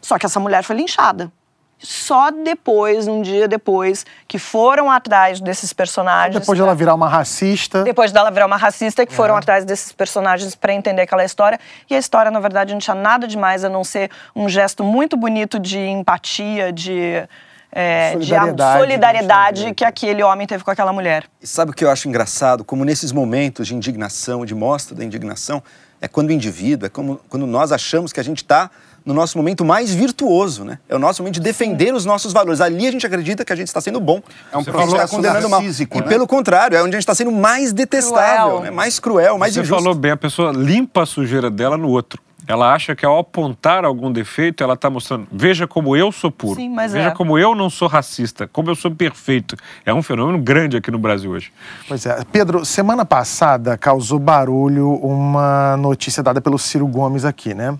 Só 0.00 0.18
que 0.18 0.26
essa 0.26 0.38
mulher 0.38 0.62
foi 0.62 0.76
linchada. 0.76 1.32
Só 1.78 2.30
depois, 2.30 3.06
um 3.06 3.20
dia 3.20 3.46
depois, 3.46 4.06
que 4.26 4.38
foram 4.38 4.90
atrás 4.90 5.40
desses 5.40 5.72
personagens. 5.72 6.40
Depois 6.40 6.56
de 6.56 6.62
ela 6.62 6.74
virar 6.74 6.94
uma 6.94 7.08
racista. 7.08 7.82
Depois 7.82 8.10
dela 8.12 8.30
virar 8.30 8.46
uma 8.46 8.56
racista, 8.56 9.04
que 9.04 9.12
é. 9.12 9.16
foram 9.16 9.36
atrás 9.36 9.64
desses 9.64 9.92
personagens 9.92 10.54
para 10.54 10.72
entender 10.72 11.02
aquela 11.02 11.24
história. 11.24 11.60
E 11.88 11.94
a 11.94 11.98
história, 11.98 12.30
na 12.30 12.40
verdade, 12.40 12.72
não 12.72 12.80
tinha 12.80 12.94
nada 12.94 13.28
demais 13.28 13.62
a 13.62 13.68
não 13.68 13.84
ser 13.84 14.10
um 14.34 14.48
gesto 14.48 14.82
muito 14.82 15.16
bonito 15.16 15.58
de 15.58 15.78
empatia, 15.78 16.72
de 16.72 17.22
é, 17.70 18.12
solidariedade, 18.12 18.72
de 18.72 18.80
solidariedade 18.80 19.74
que 19.74 19.84
aquele 19.84 20.22
homem 20.22 20.46
teve 20.46 20.64
com 20.64 20.70
aquela 20.70 20.94
mulher. 20.94 21.24
E 21.42 21.46
sabe 21.46 21.72
o 21.72 21.74
que 21.74 21.84
eu 21.84 21.90
acho 21.90 22.08
engraçado? 22.08 22.64
Como 22.64 22.86
nesses 22.86 23.12
momentos 23.12 23.66
de 23.66 23.74
indignação, 23.74 24.46
de 24.46 24.54
mostra 24.54 24.96
da 24.96 25.04
indignação, 25.04 25.62
é 26.00 26.08
quando 26.08 26.30
o 26.30 26.32
indivíduo, 26.32 26.86
é 26.86 26.88
como, 26.88 27.20
quando 27.28 27.46
nós 27.46 27.72
achamos 27.72 28.14
que 28.14 28.20
a 28.20 28.24
gente 28.24 28.38
está 28.38 28.70
no 29.06 29.14
nosso 29.14 29.38
momento 29.38 29.64
mais 29.64 29.94
virtuoso, 29.94 30.64
né? 30.64 30.80
É 30.88 30.96
o 30.96 30.98
nosso 30.98 31.22
momento 31.22 31.34
de 31.34 31.40
defender 31.40 31.94
os 31.94 32.04
nossos 32.04 32.32
valores. 32.32 32.60
Ali 32.60 32.88
a 32.88 32.90
gente 32.90 33.06
acredita 33.06 33.44
que 33.44 33.52
a 33.52 33.56
gente 33.56 33.68
está 33.68 33.80
sendo 33.80 34.00
bom. 34.00 34.20
É 34.52 34.58
um 34.58 34.64
processo 34.64 34.96
está 34.96 35.08
condenando 35.08 35.48
mal. 35.48 35.60
Físico, 35.60 35.98
e 35.98 36.00
né? 36.00 36.08
pelo 36.08 36.26
contrário, 36.26 36.76
é 36.76 36.82
onde 36.82 36.96
a 36.96 36.98
gente 36.98 37.04
está 37.04 37.14
sendo 37.14 37.30
mais 37.30 37.72
detestável, 37.72 38.46
cruel. 38.46 38.60
Né? 38.62 38.70
mais 38.72 38.98
cruel, 38.98 39.38
mais 39.38 39.54
Você 39.54 39.60
injusto. 39.60 39.76
Você 39.76 39.82
falou 39.84 39.94
bem, 39.96 40.10
a 40.10 40.16
pessoa 40.16 40.50
limpa 40.50 41.04
a 41.04 41.06
sujeira 41.06 41.48
dela 41.48 41.76
no 41.76 41.88
outro. 41.88 42.20
Ela 42.48 42.72
acha 42.72 42.94
que 42.94 43.04
ao 43.04 43.18
apontar 43.18 43.84
algum 43.84 44.10
defeito, 44.10 44.62
ela 44.62 44.74
está 44.74 44.88
mostrando, 44.88 45.26
veja 45.32 45.66
como 45.66 45.96
eu 45.96 46.12
sou 46.12 46.30
puro. 46.30 46.54
Sim, 46.54 46.68
mas 46.68 46.92
veja 46.92 47.08
é. 47.08 47.10
como 47.10 47.36
eu 47.36 47.56
não 47.56 47.68
sou 47.68 47.88
racista, 47.88 48.48
como 48.52 48.70
eu 48.70 48.76
sou 48.76 48.90
perfeito. 48.90 49.56
É 49.84 49.92
um 49.92 50.00
fenômeno 50.00 50.38
grande 50.38 50.76
aqui 50.76 50.90
no 50.90 50.98
Brasil 50.98 51.32
hoje. 51.32 51.52
Pois 51.88 52.06
é. 52.06 52.18
Pedro, 52.30 52.64
semana 52.64 53.04
passada 53.04 53.76
causou 53.76 54.20
barulho 54.20 54.90
uma 54.94 55.76
notícia 55.76 56.22
dada 56.22 56.40
pelo 56.40 56.56
Ciro 56.56 56.86
Gomes 56.86 57.24
aqui, 57.24 57.52
né? 57.52 57.76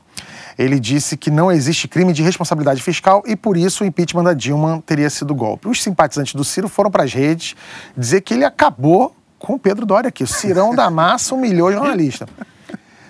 Ele 0.58 0.80
disse 0.80 1.16
que 1.16 1.30
não 1.30 1.52
existe 1.52 1.86
crime 1.86 2.12
de 2.12 2.22
responsabilidade 2.22 2.82
fiscal 2.82 3.22
e 3.26 3.36
por 3.36 3.56
isso 3.56 3.84
o 3.84 3.86
impeachment 3.86 4.24
da 4.24 4.32
Dilma 4.32 4.82
teria 4.86 5.10
sido 5.10 5.34
golpe. 5.34 5.68
Os 5.68 5.82
simpatizantes 5.82 6.34
do 6.34 6.44
Ciro 6.44 6.68
foram 6.68 6.90
para 6.90 7.04
as 7.04 7.12
redes 7.12 7.54
dizer 7.96 8.22
que 8.22 8.32
ele 8.32 8.44
acabou 8.44 9.14
com 9.38 9.54
o 9.54 9.58
Pedro 9.58 9.84
Doria 9.84 10.08
aqui. 10.08 10.24
O 10.24 10.26
Cirão 10.26 10.74
da 10.74 10.90
Massa 10.90 11.34
humilhou 11.34 11.68
o 11.68 11.72
jornalista. 11.72 12.26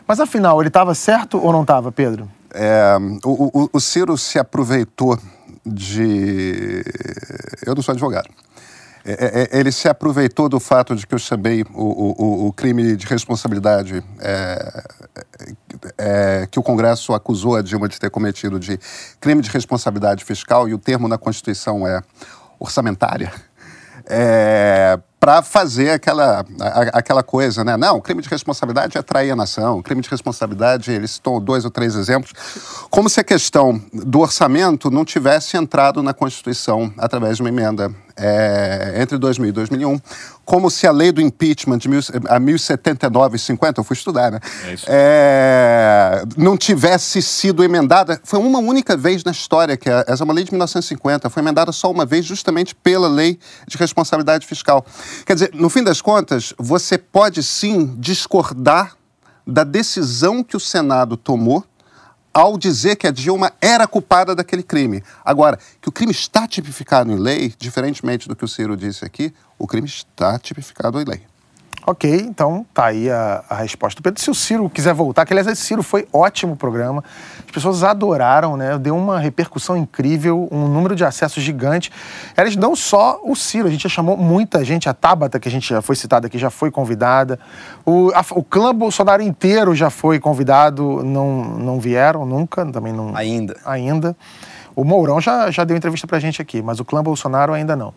Mas 0.07 0.21
afinal, 0.21 0.61
ele 0.61 0.69
estava 0.69 0.95
certo 0.95 1.39
ou 1.39 1.53
não 1.53 1.63
estava, 1.63 1.91
Pedro? 1.93 2.29
É, 2.53 2.97
o, 3.25 3.65
o, 3.65 3.71
o 3.73 3.81
Ciro 3.81 4.17
se 4.17 4.39
aproveitou 4.39 5.19
de. 5.65 6.83
Eu 7.65 7.75
não 7.75 7.83
sou 7.83 7.93
advogado. 7.93 8.29
É, 9.09 9.13
é, 9.13 9.43
é, 9.43 9.61
ele 9.61 9.71
se 9.71 9.89
aproveitou 9.89 10.49
do 10.49 10.59
fato 10.59 10.97
de 10.97 11.07
que 11.07 11.15
eu 11.15 11.19
chamei 11.19 11.63
o, 11.73 12.45
o, 12.45 12.47
o 12.49 12.53
crime 12.53 12.97
de 12.97 13.07
responsabilidade 13.07 14.03
é, 14.21 14.85
é, 15.97 16.49
que 16.51 16.59
o 16.59 16.63
Congresso 16.63 17.15
acusou 17.15 17.55
a 17.55 17.63
Dilma 17.63 17.89
de 17.89 18.01
ter 18.01 18.11
cometido 18.11 18.59
de 18.59 18.81
crime 19.21 19.41
de 19.43 19.49
responsabilidade 19.49 20.25
fiscal, 20.25 20.69
e 20.69 20.75
o 20.75 20.79
termo 20.79 21.07
na 21.07 21.17
Constituição 21.17 21.87
é 21.87 22.03
orçamentária. 22.59 23.33
É, 24.09 24.99
para 25.19 25.43
fazer 25.43 25.91
aquela, 25.91 26.45
a, 26.61 26.81
aquela 26.99 27.23
coisa, 27.23 27.65
né? 27.65 27.77
Não, 27.77 28.01
crime 28.01 28.23
de 28.23 28.29
responsabilidade 28.29 28.99
é 28.99 29.03
trair 29.03 29.31
a 29.31 29.37
nação, 29.37 29.83
crime 29.83 30.03
de 30.03 30.09
responsabilidade, 30.09 30.91
eles 30.91 31.13
citou 31.13 31.41
dois 31.41 31.65
ou 31.65 31.71
três 31.71 31.95
exemplos, 31.95 32.33
como 32.91 33.09
se 33.09 33.19
a 33.21 33.25
questão 33.25 33.81
do 33.93 34.21
orçamento 34.21 34.91
não 34.91 35.05
tivesse 35.05 35.57
entrado 35.57 36.03
na 36.03 36.13
Constituição 36.13 36.93
através 36.99 37.37
de 37.37 37.43
uma 37.43 37.49
emenda 37.49 37.91
é, 38.17 38.95
entre 38.97 39.19
2000 39.19 39.49
e 39.49 39.53
2001, 39.53 40.01
como 40.47 40.71
se 40.71 40.87
a 40.87 40.93
lei 40.93 41.11
do 41.11 41.21
impeachment 41.21 41.79
de 41.79 41.89
mil, 41.89 42.01
a 42.29 42.39
1079 42.39 43.35
e 43.35 43.39
50, 43.39 43.81
eu 43.81 43.85
fui 43.85 43.95
estudar, 43.95 44.31
né? 44.31 44.41
É 44.65 44.77
é, 44.87 46.23
não 46.37 46.57
tivesse 46.57 47.21
sido 47.21 47.65
emendada. 47.65 48.21
Foi 48.23 48.39
uma 48.39 48.61
única 48.61 48.97
vez 48.97 49.25
na 49.25 49.33
história 49.33 49.77
que 49.77 49.91
essa 49.91 50.23
é 50.23 50.25
uma 50.25 50.33
lei 50.33 50.45
de 50.45 50.53
1950, 50.53 51.29
foi 51.29 51.43
emendada 51.43 51.73
só 51.73 51.91
uma 51.91 52.07
vez 52.07 52.25
justamente 52.25 52.77
pela 52.77 53.09
lei 53.09 53.39
de 53.67 53.77
responsabilidade 53.77 54.47
fiscal. 54.47 54.87
Quer 55.27 55.35
dizer, 55.35 55.51
no 55.53 55.69
fim 55.69 55.83
das 55.83 56.01
contas, 56.01 56.55
você 56.57 56.97
pode 56.97 57.43
sim 57.43 57.97
discordar 57.99 58.97
da 59.45 59.65
decisão 59.65 60.45
que 60.45 60.57
o 60.57 60.61
Senado 60.61 61.17
tomou 61.17 61.65
ao 62.37 62.59
dizer 62.59 62.97
que 62.97 63.07
a 63.07 63.11
Dilma 63.11 63.51
era 63.63 63.87
culpada 63.87 64.35
daquele 64.35 64.63
crime. 64.63 65.03
Agora, 65.25 65.59
que 65.81 65.89
o 65.89 65.93
crime 65.93 66.13
está 66.13 66.47
tipificado 66.47 67.11
em 67.11 67.17
lei, 67.17 67.55
diferentemente 67.59 68.29
do 68.29 68.37
que 68.37 68.45
o 68.45 68.49
Ciro 68.49 68.77
disse 68.77 69.07
aqui, 69.07 69.33
o 69.59 69.67
crime 69.67 69.89
está 69.89 70.39
tipificado 70.39 71.01
em 71.01 71.05
lei. 71.05 71.23
Ok, 71.89 72.13
então 72.27 72.67
tá 72.75 72.87
aí 72.87 73.09
a, 73.09 73.45
a, 73.49 73.55
resposta 73.55 74.01
do 74.01 74.03
Pedro. 74.03 74.21
Se 74.21 74.29
o 74.29 74.35
Ciro 74.35 74.69
quiser 74.69 74.93
voltar, 74.93 75.25
que 75.25 75.33
aliás, 75.33 75.47
esse 75.47 75.63
Ciro 75.63 75.85
foi 75.85 76.05
ótimo 76.13 76.55
o 76.55 76.57
programa. 76.57 77.05
As 77.39 77.53
pessoas 77.53 77.85
adoraram, 77.85 78.57
né? 78.57 78.77
Deu 78.77 78.97
uma 78.97 79.21
repercussão 79.21 79.77
incrível, 79.77 80.49
um 80.51 80.67
número 80.67 80.97
de 80.97 81.05
acessos 81.05 81.45
gigante. 81.45 81.93
Eles 82.37 82.57
não 82.57 82.75
só 82.75 83.21
o 83.23 83.37
Ciro, 83.37 83.69
a 83.69 83.71
gente 83.71 83.85
já 83.85 83.89
chamou 83.89 84.17
muita 84.17 84.65
gente, 84.65 84.89
a 84.89 84.93
Tabata, 84.93 85.39
que 85.39 85.49
a 85.49 85.51
gente 85.51 85.69
já 85.69 85.81
foi 85.81 85.95
citada 85.95 86.27
aqui, 86.27 86.39
já 86.39 86.51
foi 86.51 86.73
convidada. 86.73 87.39
O, 87.85 88.11
a, 88.13 88.25
o 88.33 88.43
clã 88.43 88.75
Bolsonaro 88.75 89.23
inteiro 89.23 89.73
já 89.73 89.89
foi 89.89 90.19
convidado, 90.19 91.05
não, 91.05 91.45
não 91.45 91.79
vieram 91.79 92.27
nunca, 92.27 92.67
também 92.67 92.93
não. 92.93 93.15
Ainda. 93.15 93.57
Ainda. 93.65 94.17
O 94.77 94.85
Mourão 94.85 95.19
já, 95.23 95.51
já 95.51 95.65
deu 95.65 95.75
entrevista 95.75 96.07
pra 96.07 96.19
gente 96.19 96.43
aqui, 96.43 96.61
mas 96.61 96.79
o 96.81 96.85
clã 96.85 97.03
Bolsonaro 97.03 97.55
ainda 97.55 97.75
não. 97.75 97.95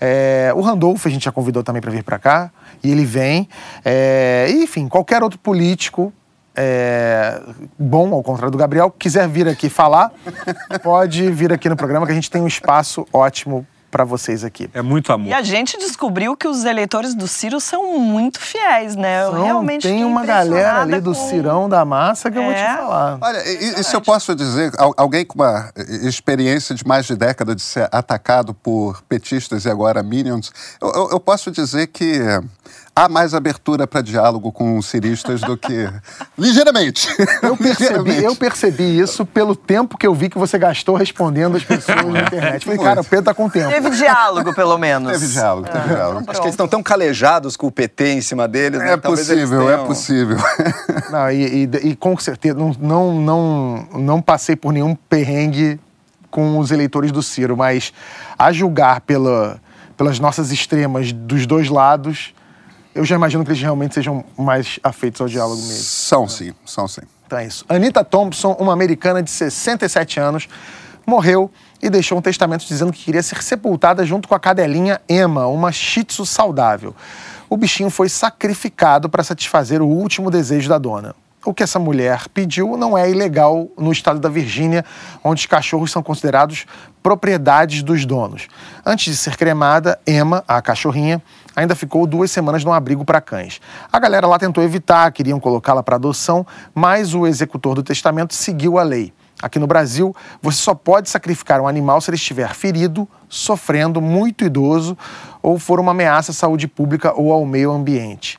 É, 0.00 0.50
o 0.56 0.62
Randolfo 0.62 1.06
a 1.06 1.10
gente 1.10 1.26
já 1.26 1.30
convidou 1.30 1.62
também 1.62 1.82
para 1.82 1.90
vir 1.90 2.02
para 2.02 2.18
cá, 2.18 2.50
e 2.82 2.90
ele 2.90 3.04
vem. 3.04 3.48
É, 3.84 4.46
enfim, 4.50 4.88
qualquer 4.88 5.22
outro 5.22 5.38
político 5.38 6.12
é, 6.54 7.40
bom, 7.78 8.12
ao 8.12 8.22
contrário 8.22 8.50
do 8.50 8.58
Gabriel, 8.58 8.90
quiser 8.90 9.26
vir 9.28 9.48
aqui 9.48 9.68
falar, 9.68 10.12
pode 10.82 11.30
vir 11.30 11.52
aqui 11.52 11.68
no 11.68 11.76
programa, 11.76 12.04
que 12.04 12.12
a 12.12 12.14
gente 12.14 12.30
tem 12.30 12.42
um 12.42 12.46
espaço 12.46 13.06
ótimo 13.12 13.66
para 13.92 14.04
vocês 14.04 14.42
aqui. 14.42 14.70
É 14.72 14.80
muito 14.80 15.12
amor. 15.12 15.28
E 15.28 15.34
a 15.34 15.42
gente 15.42 15.76
descobriu 15.76 16.34
que 16.34 16.48
os 16.48 16.64
eleitores 16.64 17.14
do 17.14 17.28
Ciro 17.28 17.60
são 17.60 17.98
muito 17.98 18.40
fiéis, 18.40 18.96
né? 18.96 19.24
Eu 19.24 19.44
realmente 19.44 19.82
tem 19.82 20.02
uma 20.02 20.24
galera 20.24 20.80
ali 20.80 20.98
do 20.98 21.14
com... 21.14 21.28
Cirão 21.28 21.68
da 21.68 21.84
Massa 21.84 22.30
que 22.30 22.38
é. 22.38 22.40
eu 22.40 22.44
vou 22.46 22.54
te 22.54 22.60
é. 22.60 22.76
falar. 22.76 23.18
Olha, 23.20 23.38
e, 23.46 23.84
se 23.84 23.94
eu 23.94 24.00
posso 24.00 24.34
dizer, 24.34 24.72
alguém 24.96 25.26
com 25.26 25.34
uma 25.34 25.70
experiência 26.02 26.74
de 26.74 26.86
mais 26.86 27.04
de 27.04 27.14
década 27.14 27.54
de 27.54 27.60
ser 27.60 27.86
atacado 27.92 28.54
por 28.54 29.02
petistas 29.02 29.66
e 29.66 29.70
agora 29.70 30.02
minions, 30.02 30.50
eu, 30.80 30.90
eu, 30.90 31.10
eu 31.10 31.20
posso 31.20 31.50
dizer 31.50 31.88
que 31.88 32.18
há 32.94 33.08
mais 33.08 33.34
abertura 33.34 33.86
para 33.86 34.02
diálogo 34.02 34.52
com 34.52 34.76
os 34.76 34.86
ciristas 34.86 35.40
do 35.40 35.56
que. 35.56 35.88
Ligeiramente. 36.38 37.08
Eu 37.42 37.56
percebi, 37.56 37.80
Ligeiramente. 37.80 38.24
eu 38.24 38.36
percebi 38.36 38.98
isso 38.98 39.24
pelo 39.26 39.56
tempo 39.56 39.96
que 39.96 40.06
eu 40.06 40.14
vi 40.14 40.28
que 40.28 40.38
você 40.38 40.58
gastou 40.58 40.94
respondendo 40.94 41.56
as 41.56 41.64
pessoas 41.64 42.04
na 42.04 42.20
internet. 42.20 42.64
Falei, 42.64 42.78
cara, 42.78 43.00
o 43.00 43.04
Pedro 43.04 43.24
tá 43.24 43.34
com 43.34 43.48
tempo. 43.48 43.70
Teve 43.70 43.90
diálogo, 43.90 44.54
pelo 44.54 44.78
menos. 44.78 45.12
Teve 45.12 45.32
diálogo, 45.32 45.68
teve 45.68 45.78
ah, 45.78 45.94
diálogo. 45.94 46.20
Então 46.20 46.30
Acho 46.32 46.40
que 46.40 46.46
eles 46.46 46.54
estão 46.54 46.68
tão 46.68 46.82
calejados 46.82 47.56
com 47.56 47.66
o 47.66 47.72
PT 47.72 48.12
em 48.12 48.20
cima 48.20 48.46
deles. 48.46 48.78
Né? 48.78 48.92
É 48.92 48.96
possível, 48.96 49.70
é 49.70 49.78
possível. 49.78 50.36
Não, 51.10 51.30
e, 51.30 51.64
e, 51.64 51.88
e, 51.88 51.96
com 51.96 52.16
certeza, 52.16 52.54
não, 52.54 52.72
não, 52.80 53.20
não, 53.20 53.88
não 53.98 54.22
passei 54.22 54.56
por 54.56 54.72
nenhum 54.72 54.94
perrengue 54.94 55.78
com 56.30 56.58
os 56.58 56.70
eleitores 56.70 57.12
do 57.12 57.22
Ciro, 57.22 57.54
mas 57.56 57.92
a 58.38 58.50
julgar 58.50 59.02
pela, 59.02 59.60
pelas 59.96 60.18
nossas 60.18 60.50
extremas 60.50 61.12
dos 61.12 61.46
dois 61.46 61.68
lados 61.68 62.32
eu 62.94 63.04
já 63.04 63.14
imagino 63.14 63.44
que 63.44 63.50
eles 63.50 63.60
realmente 63.60 63.94
sejam 63.94 64.24
mais 64.36 64.78
afeitos 64.82 65.20
ao 65.20 65.28
diálogo 65.28 65.60
mesmo. 65.62 65.82
São 65.82 66.28
sim, 66.28 66.52
são 66.64 66.86
sim. 66.86 67.02
Então 67.26 67.38
é 67.38 67.46
isso. 67.46 67.64
Anita 67.68 68.04
Thompson, 68.04 68.52
uma 68.58 68.72
americana 68.72 69.22
de 69.22 69.30
67 69.30 70.20
anos, 70.20 70.48
morreu 71.06 71.50
e 71.82 71.88
deixou 71.88 72.18
um 72.18 72.22
testamento 72.22 72.66
dizendo 72.66 72.92
que 72.92 73.04
queria 73.04 73.22
ser 73.22 73.42
sepultada 73.42 74.04
junto 74.04 74.28
com 74.28 74.34
a 74.34 74.40
cadelinha 74.40 75.00
Emma, 75.08 75.46
uma 75.46 75.72
shih 75.72 76.04
tzu 76.04 76.26
saudável. 76.26 76.94
O 77.48 77.56
bichinho 77.56 77.90
foi 77.90 78.08
sacrificado 78.08 79.08
para 79.08 79.22
satisfazer 79.22 79.82
o 79.82 79.86
último 79.86 80.30
desejo 80.30 80.68
da 80.68 80.78
dona. 80.78 81.14
O 81.44 81.52
que 81.52 81.64
essa 81.64 81.78
mulher 81.78 82.28
pediu 82.32 82.76
não 82.76 82.96
é 82.96 83.10
ilegal 83.10 83.68
no 83.76 83.90
estado 83.90 84.20
da 84.20 84.28
Virgínia, 84.28 84.84
onde 85.24 85.40
os 85.40 85.46
cachorros 85.46 85.90
são 85.90 86.00
considerados 86.00 86.66
propriedades 87.02 87.82
dos 87.82 88.06
donos. 88.06 88.46
Antes 88.86 89.12
de 89.12 89.16
ser 89.16 89.36
cremada, 89.36 89.98
Emma, 90.06 90.44
a 90.46 90.62
cachorrinha, 90.62 91.20
ainda 91.56 91.74
ficou 91.74 92.06
duas 92.06 92.30
semanas 92.30 92.64
num 92.64 92.72
abrigo 92.72 93.04
para 93.04 93.20
cães. 93.20 93.60
A 93.92 93.98
galera 93.98 94.24
lá 94.24 94.38
tentou 94.38 94.62
evitar, 94.62 95.10
queriam 95.10 95.40
colocá-la 95.40 95.82
para 95.82 95.96
adoção, 95.96 96.46
mas 96.72 97.12
o 97.12 97.26
executor 97.26 97.74
do 97.74 97.82
testamento 97.82 98.34
seguiu 98.34 98.78
a 98.78 98.84
lei. 98.84 99.12
Aqui 99.42 99.58
no 99.58 99.66
Brasil, 99.66 100.14
você 100.40 100.58
só 100.58 100.72
pode 100.72 101.10
sacrificar 101.10 101.60
um 101.60 101.66
animal 101.66 102.00
se 102.00 102.08
ele 102.08 102.16
estiver 102.16 102.54
ferido, 102.54 103.08
sofrendo, 103.28 104.00
muito 104.00 104.44
idoso 104.44 104.96
ou 105.42 105.58
for 105.58 105.80
uma 105.80 105.90
ameaça 105.90 106.30
à 106.30 106.34
saúde 106.34 106.68
pública 106.68 107.12
ou 107.20 107.32
ao 107.32 107.44
meio 107.44 107.72
ambiente. 107.72 108.38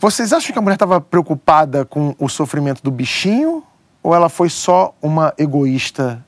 Vocês 0.00 0.32
acham 0.32 0.52
que 0.52 0.58
a 0.58 0.62
mulher 0.62 0.76
estava 0.76 1.00
preocupada 1.00 1.84
com 1.84 2.14
o 2.20 2.28
sofrimento 2.28 2.80
do 2.84 2.90
bichinho 2.90 3.64
ou 4.00 4.14
ela 4.14 4.28
foi 4.28 4.48
só 4.48 4.94
uma 5.02 5.34
egoísta? 5.36 6.24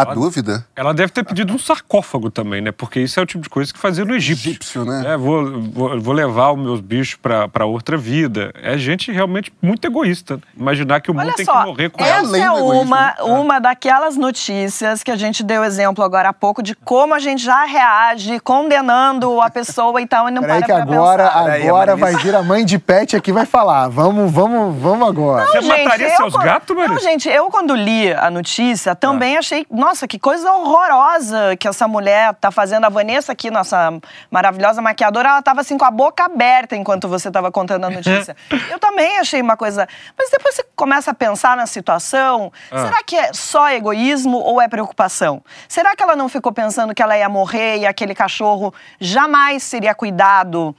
A 0.00 0.04
dúvida? 0.04 0.66
Ela 0.74 0.92
deve 0.92 1.12
ter 1.12 1.24
pedido 1.24 1.52
um 1.52 1.58
sarcófago 1.58 2.30
também, 2.30 2.60
né? 2.60 2.72
Porque 2.72 3.00
isso 3.00 3.18
é 3.18 3.22
o 3.22 3.26
tipo 3.26 3.42
de 3.42 3.48
coisa 3.48 3.72
que 3.72 3.78
fazia 3.78 4.04
no 4.04 4.14
Egito. 4.14 4.48
Egípcio, 4.48 4.84
né? 4.84 5.04
É, 5.06 5.16
vou, 5.16 5.60
vou, 5.62 6.00
vou 6.00 6.14
levar 6.14 6.52
os 6.52 6.58
meus 6.58 6.80
bichos 6.80 7.18
pra 7.52 7.64
outra 7.64 7.96
vida. 7.96 8.52
É 8.62 8.76
gente 8.76 9.10
realmente 9.12 9.52
muito 9.62 9.86
egoísta. 9.86 10.38
Imaginar 10.56 11.00
que 11.00 11.10
o 11.10 11.14
mundo 11.14 11.24
Olha 11.26 11.34
tem 11.34 11.44
só, 11.44 11.60
que 11.60 11.66
morrer 11.66 11.90
com 11.90 12.02
essa 12.02 12.14
ela. 12.14 12.28
Além 12.28 12.42
é 12.42 12.46
egoísmo, 12.46 12.82
uma, 12.82 13.06
né? 13.06 13.14
uma 13.22 13.58
daquelas 13.60 14.16
notícias 14.16 15.02
que 15.02 15.10
a 15.10 15.16
gente 15.16 15.42
deu 15.42 15.64
exemplo 15.64 16.04
agora 16.04 16.28
há 16.28 16.32
pouco 16.32 16.62
de 16.62 16.74
como 16.74 17.14
a 17.14 17.18
gente 17.18 17.42
já 17.42 17.64
reage 17.64 18.40
condenando 18.40 19.40
a 19.40 19.50
pessoa 19.50 20.00
e 20.00 20.06
tal 20.06 20.28
e 20.28 20.32
não 20.32 20.42
Peraí 20.42 20.58
para 20.58 20.66
que 20.66 20.72
agora, 20.72 21.24
pensar. 21.24 21.52
Agora 21.54 21.96
vai 21.96 22.16
vir 22.16 22.34
a 22.34 22.42
mãe 22.42 22.64
de 22.64 22.78
pet 22.78 23.16
aqui 23.16 23.30
e 23.30 23.32
vai 23.32 23.46
falar. 23.46 23.88
Vamos, 23.88 24.30
vamos, 24.32 24.76
vamos 24.80 25.08
agora. 25.08 25.46
Você 25.46 25.62
Gente, 25.62 25.84
mataria 25.84 26.08
eu 26.08 26.16
seus 26.16 26.34
gatos, 26.34 26.76
Marisa? 26.76 26.94
Não, 26.94 27.00
gente, 27.00 27.28
eu 27.28 27.50
quando 27.50 27.74
li 27.74 28.12
a 28.12 28.30
notícia 28.30 28.92
Ah. 28.92 28.94
também 28.94 29.36
achei, 29.36 29.66
nossa, 29.84 30.08
que 30.08 30.18
coisa 30.18 30.50
horrorosa 30.50 31.56
que 31.58 31.68
essa 31.68 31.86
mulher 31.86 32.34
tá 32.36 32.50
fazendo. 32.50 32.84
A 32.84 32.88
Vanessa 32.88 33.32
aqui, 33.32 33.50
nossa 33.50 33.92
maravilhosa 34.30 34.80
maquiadora, 34.80 35.28
ela 35.28 35.42
tava 35.42 35.60
assim 35.60 35.76
com 35.76 35.84
a 35.84 35.90
boca 35.90 36.24
aberta 36.24 36.74
enquanto 36.74 37.06
você 37.06 37.30
tava 37.30 37.52
contando 37.52 37.84
a 37.84 37.90
notícia. 37.90 38.34
eu 38.70 38.78
também 38.78 39.18
achei 39.18 39.42
uma 39.42 39.56
coisa... 39.56 39.86
Mas 40.16 40.30
depois 40.30 40.54
você 40.54 40.64
começa 40.74 41.10
a 41.10 41.14
pensar 41.14 41.54
na 41.54 41.66
situação, 41.66 42.50
Ah. 42.70 42.86
será 42.86 43.02
que 43.02 43.14
é 43.14 43.32
só 43.34 43.70
egoísmo 43.70 44.38
ou 44.38 44.60
é 44.60 44.68
preocupação? 44.68 45.42
Será 45.68 45.94
que 45.94 46.02
ela 46.02 46.16
não 46.16 46.30
ficou 46.30 46.50
pensando 46.50 46.94
que 46.94 47.02
ela 47.02 47.16
ia 47.18 47.28
morrer 47.28 47.78
e 47.78 47.86
aquele 47.86 48.14
cachorro 48.14 48.72
jamais 48.98 49.62
seria 49.62 49.94
cuidado... 49.94 50.74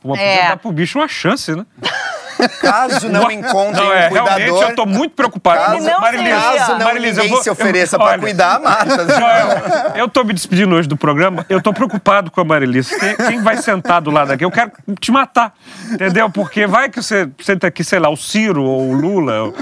Pô, 0.00 0.14
É. 0.14 0.54
Pro 0.54 0.70
bicho 0.70 0.98
uma 0.98 1.08
chance, 1.08 1.52
né? 1.52 1.66
Caso 2.60 3.08
não 3.08 3.30
encontrem 3.30 3.84
Não, 3.84 3.90
um 3.90 3.94
é, 3.94 4.08
cuidador... 4.08 4.36
realmente 4.38 4.62
eu 4.70 4.74
tô 4.76 4.86
muito 4.86 5.14
preocupado. 5.14 5.58
Caso, 5.60 5.80
não 5.90 6.00
Marilisa, 6.00 6.36
caso 6.36 6.72
não 6.72 6.86
Marilisa, 6.86 7.20
eu 7.20 7.24
ninguém 7.24 7.34
vou- 7.34 7.42
se 7.42 7.50
ofereça 7.50 7.96
eu- 7.96 8.00
pra 8.00 8.08
olha, 8.10 8.18
cuidar, 8.18 8.60
mata. 8.60 9.06
Joel, 9.08 9.92
eu 9.96 10.08
tô 10.08 10.24
me 10.24 10.32
despedindo 10.32 10.74
hoje 10.74 10.88
do 10.88 10.96
programa, 10.96 11.44
eu 11.48 11.60
tô 11.62 11.72
preocupado 11.72 12.30
com 12.30 12.40
a 12.40 12.44
Marilisa. 12.44 12.96
Quem, 12.98 13.16
quem 13.16 13.42
vai 13.42 13.56
sentar 13.56 14.00
do 14.00 14.10
lado 14.10 14.32
aqui? 14.32 14.44
Eu 14.44 14.50
quero 14.50 14.72
te 15.00 15.10
matar, 15.10 15.52
entendeu? 15.90 16.28
Porque 16.30 16.66
vai 16.66 16.88
que 16.88 17.02
você 17.02 17.28
senta 17.40 17.66
aqui, 17.66 17.82
sei 17.84 17.98
lá, 17.98 18.08
o 18.08 18.16
Ciro 18.16 18.62
ou 18.64 18.90
o 18.90 18.92
Lula, 18.92 19.52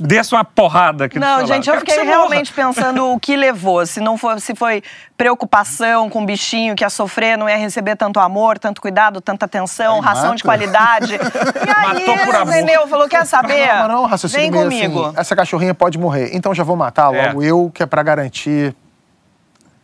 desce 0.00 0.34
uma 0.34 0.44
porrada 0.44 1.04
aqui 1.06 1.18
Não, 1.18 1.46
gente, 1.46 1.68
eu 1.68 1.74
que 1.74 1.80
fiquei 1.80 1.94
você 1.96 2.04
morra. 2.04 2.16
realmente 2.16 2.52
pensando 2.52 3.12
o 3.12 3.20
que 3.20 3.36
levou. 3.36 3.84
Se 3.86 4.00
não 4.00 4.16
foi, 4.16 4.38
se 4.40 4.54
foi 4.54 4.82
preocupação 5.16 6.10
com 6.10 6.22
o 6.22 6.26
bichinho 6.26 6.74
que 6.74 6.84
ia 6.84 6.90
sofrer, 6.90 7.36
não 7.38 7.48
ia 7.48 7.56
receber 7.56 7.96
tanto 7.96 8.20
amor, 8.20 8.58
tanto 8.58 8.80
cuidado, 8.80 9.20
tanta 9.20 9.46
atenção, 9.46 9.96
Aí 9.96 10.00
ração 10.02 10.24
mata. 10.24 10.36
de 10.36 10.42
qualidade. 10.44 11.14
E 11.64 11.70
aí, 11.70 11.94
Matou 11.94 12.13
por 12.18 12.34
amor. 12.34 12.52
entendeu? 12.54 12.86
Falou, 12.88 13.08
quer 13.08 13.24
saber? 13.26 13.66
Mas 13.66 13.88
não, 13.88 14.04
é 14.06 14.08
raciocínio 14.08 14.50
Vem 14.52 14.66
meio 14.66 14.82
comigo. 14.90 15.06
assim, 15.06 15.14
essa 15.20 15.36
cachorrinha 15.36 15.74
pode 15.74 15.98
morrer, 15.98 16.30
então 16.34 16.54
já 16.54 16.62
vou 16.64 16.76
matar 16.76 17.12
É. 17.14 17.26
logo 17.28 17.42
eu, 17.42 17.70
que 17.74 17.82
é 17.82 17.86
pra 17.86 18.02
garantir 18.02 18.74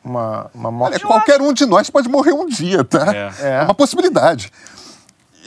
uma, 0.04 0.50
uma 0.54 0.70
morte. 0.70 0.94
Olha, 0.94 1.06
qualquer 1.06 1.40
um 1.40 1.52
de 1.52 1.66
nós 1.66 1.90
pode 1.90 2.08
morrer 2.08 2.32
um 2.32 2.46
dia, 2.46 2.82
tá? 2.84 3.06
É. 3.14 3.30
É 3.60 3.62
uma 3.62 3.74
possibilidade. 3.74 4.50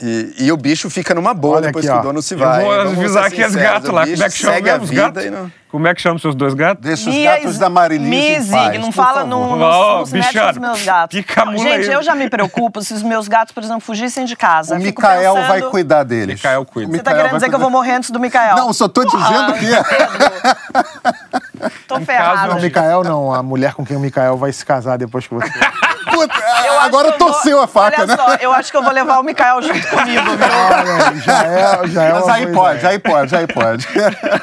E, 0.02 0.34
e 0.46 0.52
o 0.52 0.56
bicho 0.56 0.90
fica 0.90 1.14
numa 1.14 1.32
boa 1.32 1.56
Olha 1.58 1.66
depois 1.68 1.84
aqui, 1.84 1.92
que 1.92 1.98
ó. 1.98 2.00
o 2.00 2.04
dono 2.04 2.20
se 2.20 2.34
Eu 2.34 2.38
vai. 2.38 2.64
vou 2.64 2.74
Vamos 2.74 2.98
avisar 2.98 3.24
aqueles 3.26 3.46
sinceros, 3.52 3.70
gatos 3.72 3.90
lá. 3.90 4.02
Como 4.06 4.22
é 4.22 4.28
que 4.28 4.36
chama 4.36 4.52
segue 4.54 4.70
a 4.70 4.78
vida 4.78 5.02
gatos? 5.02 5.24
e 5.24 5.30
não- 5.30 5.52
Como 5.74 5.88
é 5.88 5.92
que 5.92 6.00
chama 6.00 6.20
seus 6.20 6.36
dois 6.36 6.54
gatos? 6.54 6.84
Deixa 6.84 7.10
os 7.10 7.16
gatos 7.18 7.58
da 7.58 7.68
Marilise 7.68 8.48
paz, 8.48 8.66
Zig, 8.70 8.78
não 8.78 8.92
fala, 8.92 9.24
mete 9.24 9.32
com 9.32 10.04
bichano, 10.04 10.50
os 10.52 10.58
meus 10.58 10.84
gatos. 10.84 11.18
Gente, 11.60 11.90
eu 11.90 12.00
já 12.00 12.14
me 12.14 12.30
preocupo 12.30 12.80
se 12.80 12.94
os 12.94 13.02
meus 13.02 13.26
gatos, 13.26 13.52
por 13.52 13.60
exemplo, 13.60 13.80
fugissem 13.80 14.24
de 14.24 14.36
casa. 14.36 14.76
O 14.76 14.78
Mikael 14.78 15.34
vai 15.34 15.54
pensando- 15.54 15.70
cuidar 15.72 16.04
deles. 16.04 16.36
Mikael 16.36 16.64
cuida. 16.64 16.92
Você 16.92 16.98
tá 16.98 17.10
Mikael 17.10 17.16
querendo 17.16 17.30
vai 17.32 17.38
dizer 17.40 17.48
que 17.48 17.54
eu 17.56 17.58
vou 17.58 17.66
cuidar. 17.70 17.78
morrer 17.78 17.92
antes 17.96 18.10
do 18.10 18.20
Mikael? 18.20 18.54
Não, 18.54 18.72
só 18.72 18.86
tô 18.86 19.04
dizendo 19.04 19.52
que 19.54 19.74
é. 19.74 19.82
Tô 21.88 21.98
ferrada. 22.06 22.46
Não, 22.52 22.58
o 22.58 22.62
Mikael 22.62 23.02
não, 23.02 23.34
a 23.34 23.42
mulher 23.42 23.74
com 23.74 23.84
quem 23.84 23.96
o 23.96 24.00
Mikael 24.00 24.36
vai 24.36 24.52
se 24.52 24.64
casar 24.64 24.96
depois 24.96 25.26
que 25.26 25.34
você. 25.34 25.50
Puta, 26.10 26.34
Eu 26.38 26.72
acho 26.78 26.86
agora 26.86 27.12
que 27.12 27.14
eu 27.14 27.26
vou- 27.26 27.32
torceu 27.34 27.60
a 27.62 27.66
faca, 27.66 28.02
Olha 28.02 28.06
né? 28.06 28.16
só, 28.16 28.34
eu 28.36 28.52
acho 28.52 28.70
que 28.70 28.76
eu 28.76 28.82
vou 28.82 28.92
levar 28.92 29.18
o 29.18 29.22
Mikael 29.22 29.62
junto 29.62 29.86
comigo, 29.88 30.22
viu? 30.22 30.46
Olha, 30.46 31.16
já 31.20 31.44
é, 31.44 31.88
já 31.88 32.04
é 32.04 32.12
Mas 32.12 32.28
aí 32.28 32.46
pode, 32.52 32.78
ideia. 32.78 32.92
aí 32.92 32.98
pode, 32.98 33.36
aí 33.36 33.46
pode. 33.46 33.88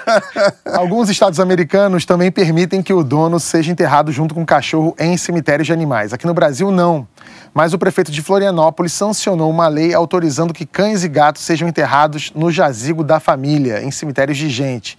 Alguns 0.74 1.10
estados 1.10 1.40
americanos 1.40 2.06
também 2.06 2.32
permitem 2.32 2.82
que 2.82 2.94
o 2.94 3.04
dono 3.04 3.40
seja 3.40 3.72
enterrado 3.72 4.12
junto 4.12 4.34
com 4.34 4.42
o 4.42 4.46
cachorro 4.46 4.96
em 5.00 5.16
cemitérios 5.18 5.68
de 5.68 5.74
animais. 5.74 6.14
Aqui 6.14 6.26
no 6.26 6.34
Brasil, 6.34 6.72
não. 6.72 7.08
Mas 7.54 7.74
o 7.74 7.78
prefeito 7.80 8.12
de 8.12 8.22
Florianópolis 8.22 8.94
sancionou 8.94 9.50
uma 9.50 9.68
lei 9.68 9.94
autorizando 9.94 10.54
que 10.54 10.66
cães 10.66 11.04
e 11.04 11.08
gatos 11.10 11.42
sejam 11.44 11.68
enterrados 11.68 12.32
no 12.34 12.50
jazigo 12.52 13.04
da 13.04 13.20
família, 13.20 13.84
em 13.84 13.92
cemitérios 13.92 14.38
de 14.38 14.50
gente. 14.50 14.98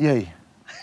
E 0.00 0.08
aí? 0.08 0.28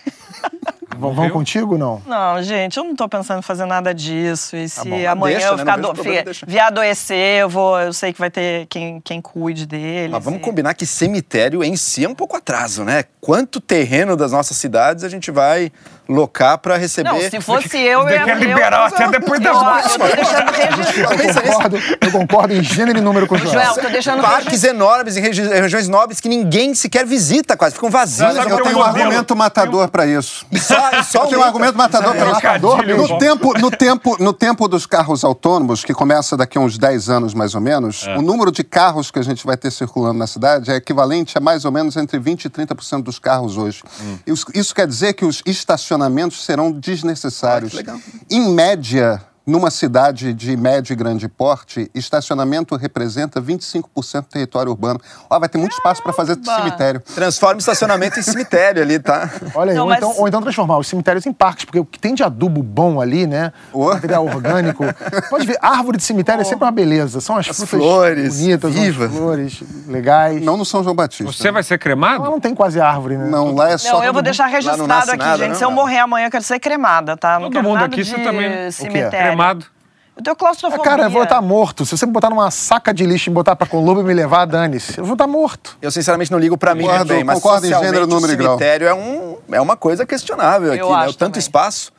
V- 1.00 1.14
Vão 1.16 1.30
contigo 1.30 1.74
ou 1.74 1.78
não? 1.80 2.02
Não, 2.06 2.41
gente, 2.43 2.78
eu 2.78 2.84
não 2.84 2.95
tô 2.95 3.08
pensando 3.08 3.39
em 3.39 3.41
fazer 3.41 3.66
nada 3.66 3.93
disso. 3.93 4.56
E 4.56 4.68
se 4.68 4.88
bom. 4.88 5.08
amanhã 5.08 5.38
Deixa, 5.38 5.47
eu 5.47 5.58
né? 5.58 5.60
ficar 5.60 5.76
vejo 5.78 5.88
do... 5.88 5.93
problema, 5.93 6.32
vier 6.47 6.64
adoecer, 6.66 7.39
eu, 7.41 7.50
vou, 7.50 7.80
eu 7.80 7.93
sei 7.93 8.12
que 8.14 8.20
vai 8.20 8.30
ter 8.30 8.66
quem, 8.68 9.00
quem 9.02 9.22
cuide 9.22 9.66
dele. 9.66 10.10
Mas 10.12 10.24
vamos 10.24 10.41
combinar 10.41 10.74
que 10.74 10.86
cemitério 10.86 11.64
em 11.64 11.76
si 11.76 12.04
é 12.06 12.10
um 12.10 12.16
pouco 12.16 12.36
atraso, 12.36 12.84
né? 12.84 13.06
Quanto 13.22 13.60
terreno 13.60 14.16
das 14.16 14.32
nossas 14.32 14.58
cidades 14.58 15.04
a 15.04 15.10
gente 15.10 15.30
vai 15.32 15.72
locar 16.08 16.58
pra 16.58 16.78
receber? 16.78 17.10
Não, 17.10 17.20
se 17.22 17.39
fosse 17.41 17.78
eu, 17.78 18.02
eu 18.02 18.10
ia... 18.10 18.24
Quer 18.26 18.38
liberar 18.38 18.88
até 18.88 19.08
depois 19.10 19.39
das 19.39 19.56
eu, 19.56 19.64
mortes. 19.64 19.91
eu 19.93 20.00
tô 20.00 20.16
deixando 20.16 20.52
registrado. 20.52 21.22
Eu 21.22 21.34
concordo, 21.43 21.78
eu 22.02 22.12
concordo 22.12 22.54
em 22.56 22.64
gênero 22.64 22.97
e 22.97 23.02
número 23.02 23.28
com 23.28 23.36
o 23.36 23.38
Joel. 23.38 23.52
Joel, 23.54 23.76
tô 23.76 23.89
deixando 23.89 24.22
Parques 24.22 24.64
enormes 24.64 25.18
em 25.18 25.22
regi- 25.22 25.43
regiões 25.47 25.88
nobres 25.88 26.20
que 26.20 26.28
ninguém 26.30 26.74
sequer 26.74 27.06
visita 27.06 27.56
quase, 27.56 27.76
ficam 27.76 27.89
vazios. 27.89 28.36
Eu 28.36 28.43
tem 28.43 28.43
tenho 28.43 28.56
um 28.56 28.70
um 28.70 28.86
modelo. 28.86 28.86
argumento 29.06 29.36
matador 29.36 29.88
pra 29.89 30.06
isso. 30.06 30.45
E 30.52 30.60
só, 30.60 30.89
só 31.04 31.26
tenho 31.28 31.42
um 31.42 31.44
argumento 31.44 31.78
matador 31.78 32.16
isso. 32.16 32.26
Trocadilho, 32.26 32.98
No 32.98 33.18
tempo, 33.18 33.60
no, 33.60 33.72
tempo, 33.72 34.24
no 34.24 34.34
tempo 34.34 34.68
dos 34.68 34.86
carros 34.86 35.24
autônomos, 35.24 35.84
que 35.84 35.94
começa 35.94 36.36
daqui 36.36 36.58
a 36.58 36.62
uns 36.62 36.78
10 36.78 37.10
anos 37.10 37.34
mais 37.34 37.56
ou 37.56 37.62
menos, 37.62 38.06
o 38.18 38.22
número 38.22 38.52
de 38.52 38.64
carros 38.64 39.12
que 39.12 39.20
a 39.20 39.24
gente 39.24 39.46
vai 39.46 39.58
ter 39.58 39.72
circulando 39.72 40.20
na 40.20 40.28
cidade 40.28 40.72
é 40.72 40.76
equivalente 40.76 41.38
a 41.38 41.42
mais 41.42 41.66
ou 41.66 41.72
menos 41.72 41.96
entre 41.98 42.20
20% 42.20 42.46
e 42.46 42.50
30% 42.50 43.04
dos 43.04 43.20
carros 43.20 43.58
hoje. 43.58 43.84
Isso, 44.26 44.46
isso 44.54 44.76
quer 44.76 44.88
dizer 44.88 45.14
que 45.14 45.26
os 45.26 45.42
estacionamentos 45.46 46.44
serão 46.44 46.72
desnecessários. 46.72 47.74
Ah, 47.74 47.78
que 47.78 47.78
legal. 47.78 48.00
Em 48.30 48.50
média, 48.50 49.22
numa 49.50 49.72
cidade 49.72 50.34
de 50.34 50.56
médio 50.56 50.93
e 50.93 50.95
grande 50.95 51.28
porte, 51.28 51.89
estacionamento 51.93 52.76
representa 52.76 53.41
25% 53.41 54.22
do 54.22 54.28
território 54.28 54.72
urbano. 54.72 55.00
Ó, 55.30 55.39
vai 55.39 55.50
ter 55.50 55.58
muito 55.58 55.72
espaço 55.74 56.02
para 56.04 56.14
fazer 56.14 56.38
cemitério. 56.43 57.02
Transforma 57.16 57.60
estacionamento 57.60 58.20
em 58.20 58.24
cemitério 58.24 58.82
ali, 58.82 59.00
tá? 59.00 59.30
Olha 59.56 59.72
aí, 59.72 59.76
Não, 59.78 59.84
ou, 59.84 59.89
mas- 59.89 59.97
então, 59.97 60.14
ou 60.18 60.28
então 60.28 60.41
transformar 60.41 60.78
os 60.78 60.88
cemitérios 60.88 61.26
em 61.26 61.34
parques, 61.34 61.66
porque 61.66 61.80
o 61.80 61.86
que 61.86 62.00
tem 62.00 62.14
de 62.14 62.24
adubo 62.24 62.62
bom 62.62 63.02
ali, 63.02 63.26
né? 63.26 63.52
Oh. 63.74 63.86
Material 63.89 64.26
orgânico. 64.26 64.84
Pode 65.30 65.47
ver, 65.47 65.58
árvore 65.62 65.97
de 65.97 66.04
cemitério 66.04 66.41
é 66.41 66.45
sempre 66.45 66.66
uma 66.66 66.72
beleza. 66.72 67.20
São 67.20 67.36
as, 67.38 67.47
frutas 67.47 67.70
flores, 67.70 68.38
bonitas, 68.39 68.74
vivas. 68.74 69.12
as 69.12 69.18
flores 69.18 69.64
legais. 69.88 70.41
Não 70.41 70.58
no 70.58 70.66
São 70.66 70.84
João 70.84 70.95
Batista. 70.95 71.32
Você 71.32 71.52
vai 71.52 71.64
ser 71.64 71.76
Lá 71.76 71.80
cremado? 71.80 72.24
não 72.24 72.39
tem 72.39 72.54
quase 72.54 72.80
árvore, 72.80 73.18
né? 73.18 73.28
Não, 73.30 73.56
lá 73.56 73.72
é 73.72 73.78
só. 73.78 73.97
Não, 74.00 74.04
eu 74.04 74.14
vou 74.14 74.22
deixar 74.22 74.45
registrado 74.45 75.12
aqui, 75.12 75.18
nada, 75.18 75.38
gente. 75.38 75.50
não? 75.50 75.56
Se 75.56 75.64
eu 75.66 75.72
morrer 75.72 75.97
amanhã, 76.00 76.28
eu 76.28 76.32
quero 76.32 76.43
ser 76.43 76.60
cremada, 76.60 77.18
tá? 77.18 77.39
Não 77.39 77.50
Todo 77.50 77.64
mundo 77.64 77.76
nada 77.80 77.86
aqui, 77.88 78.04
você 78.06 78.20
também. 78.20 78.72
cemitério. 78.72 79.39
Cremado. 79.40 79.66
Eu 80.18 80.24
tenho 80.24 80.34
Ah, 80.34 80.36
claustrofobia. 80.36 80.84
cara, 80.84 81.04
eu 81.04 81.10
vou 81.10 81.24
estar 81.24 81.42
morto. 81.42 81.86
Se 81.86 81.96
você 81.98 82.06
me 82.06 82.12
botar 82.12 82.30
numa 82.30 82.52
saca 82.52 82.94
de 82.94 83.06
lixo 83.06 83.30
e 83.30 83.34
botar 83.34 83.56
pra 83.56 83.66
Colombo 83.66 84.02
e 84.02 84.04
me 84.04 84.14
levar, 84.14 84.46
dane-se. 84.46 84.98
Eu 84.98 85.06
vou 85.06 85.14
estar 85.14 85.28
morto. 85.28 85.78
Eu 85.82 85.90
sinceramente 85.92 86.30
não 86.30 86.38
ligo 86.38 86.58
pra 86.58 86.76
mim 86.76 86.84
Concordo, 86.84 87.06
também, 87.08 87.24
mas 87.24 87.36
concordo 87.36 87.66
em 87.66 87.70
gênero, 87.70 88.04
o 88.04 88.08
número 88.08 88.34
e 88.34 88.36
grau. 88.36 88.58
cemitério 88.58 88.88
é, 88.88 88.94
um, 88.94 89.38
é 89.50 89.62
uma 89.62 89.78
coisa 89.78 90.06
questionável 90.06 90.74
aqui, 90.74 90.82
Eu 90.82 90.90
né? 90.90 90.96
acho 90.98 91.12
O 91.12 91.14
tanto 91.14 91.34
também. 91.36 91.40
espaço. 91.40 91.94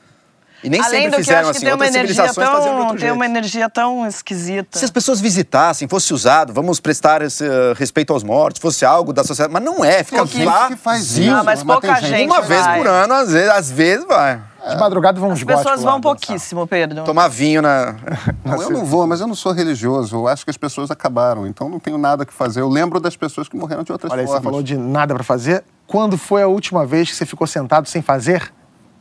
E 0.62 0.68
nem 0.68 0.78
Além 0.78 0.90
sempre 1.04 1.06
do 1.06 1.10
que 1.14 1.20
eu 1.20 1.24
fizeram 1.24 1.48
assim, 1.48 1.60
tem 1.60 1.68
uma 1.70 1.72
outras 1.76 1.94
energia 1.94 2.14
civilizações 2.26 2.46
faziam 2.46 2.62
de 2.62 2.68
tão, 2.68 2.78
outro 2.80 2.90
tem 2.96 3.00
jeito. 3.00 3.14
uma 3.14 3.24
energia 3.24 3.70
tão 3.70 4.06
esquisita. 4.06 4.78
Se 4.78 4.84
as 4.84 4.90
pessoas 4.90 5.18
visitassem, 5.18 5.88
fosse 5.88 6.12
usado, 6.12 6.52
vamos 6.52 6.78
prestar 6.78 7.22
esse, 7.22 7.42
uh, 7.42 7.72
respeito 7.74 8.12
aos 8.12 8.22
mortos, 8.22 8.60
fosse 8.60 8.84
algo 8.84 9.10
da 9.14 9.24
sociedade, 9.24 9.54
mas 9.54 9.62
não 9.62 9.82
é, 9.82 10.04
fica 10.04 10.18
Pouquinho. 10.18 10.44
lá 10.44 10.66
que 10.68 10.76
faz 10.76 11.16
isso. 11.16 11.30
Ah, 11.30 11.36
mas 11.42 11.64
mas 11.64 11.64
pouca 11.64 11.94
tem 11.94 12.02
gente- 12.02 12.18
gente 12.18 12.26
Uma 12.30 12.42
vez 12.42 12.66
por 12.66 12.86
ano, 12.86 13.14
às 13.14 13.32
vezes, 13.32 13.48
às 13.48 13.70
vezes 13.70 14.06
vai. 14.06 14.38
De 14.68 14.76
madrugada 14.76 15.18
vão 15.18 15.32
As 15.32 15.42
pessoas 15.42 15.82
vão 15.82 16.00
pouquíssimo, 16.00 16.66
Pedro. 16.66 17.04
Tomar 17.04 17.28
vinho 17.28 17.62
na. 17.62 17.96
Não, 18.44 18.60
eu 18.62 18.70
não 18.70 18.84
vou, 18.84 19.06
mas 19.06 19.20
eu 19.20 19.26
não 19.26 19.34
sou 19.34 19.52
religioso. 19.52 20.16
Eu 20.16 20.28
acho 20.28 20.44
que 20.44 20.50
as 20.50 20.56
pessoas 20.56 20.90
acabaram, 20.90 21.46
então 21.46 21.68
não 21.68 21.78
tenho 21.78 21.96
nada 21.96 22.26
que 22.26 22.32
fazer. 22.32 22.60
Eu 22.60 22.68
lembro 22.68 23.00
das 23.00 23.16
pessoas 23.16 23.48
que 23.48 23.56
morreram 23.56 23.82
de 23.82 23.92
outras 23.92 24.10
Olha 24.12 24.20
aí, 24.20 24.26
você 24.26 24.32
formas. 24.32 24.44
falou 24.44 24.62
de 24.62 24.76
nada 24.76 25.14
pra 25.14 25.24
fazer. 25.24 25.64
Quando 25.86 26.18
foi 26.18 26.42
a 26.42 26.46
última 26.46 26.84
vez 26.84 27.08
que 27.10 27.16
você 27.16 27.24
ficou 27.26 27.46
sentado 27.46 27.88
sem 27.88 28.02
fazer 28.02 28.52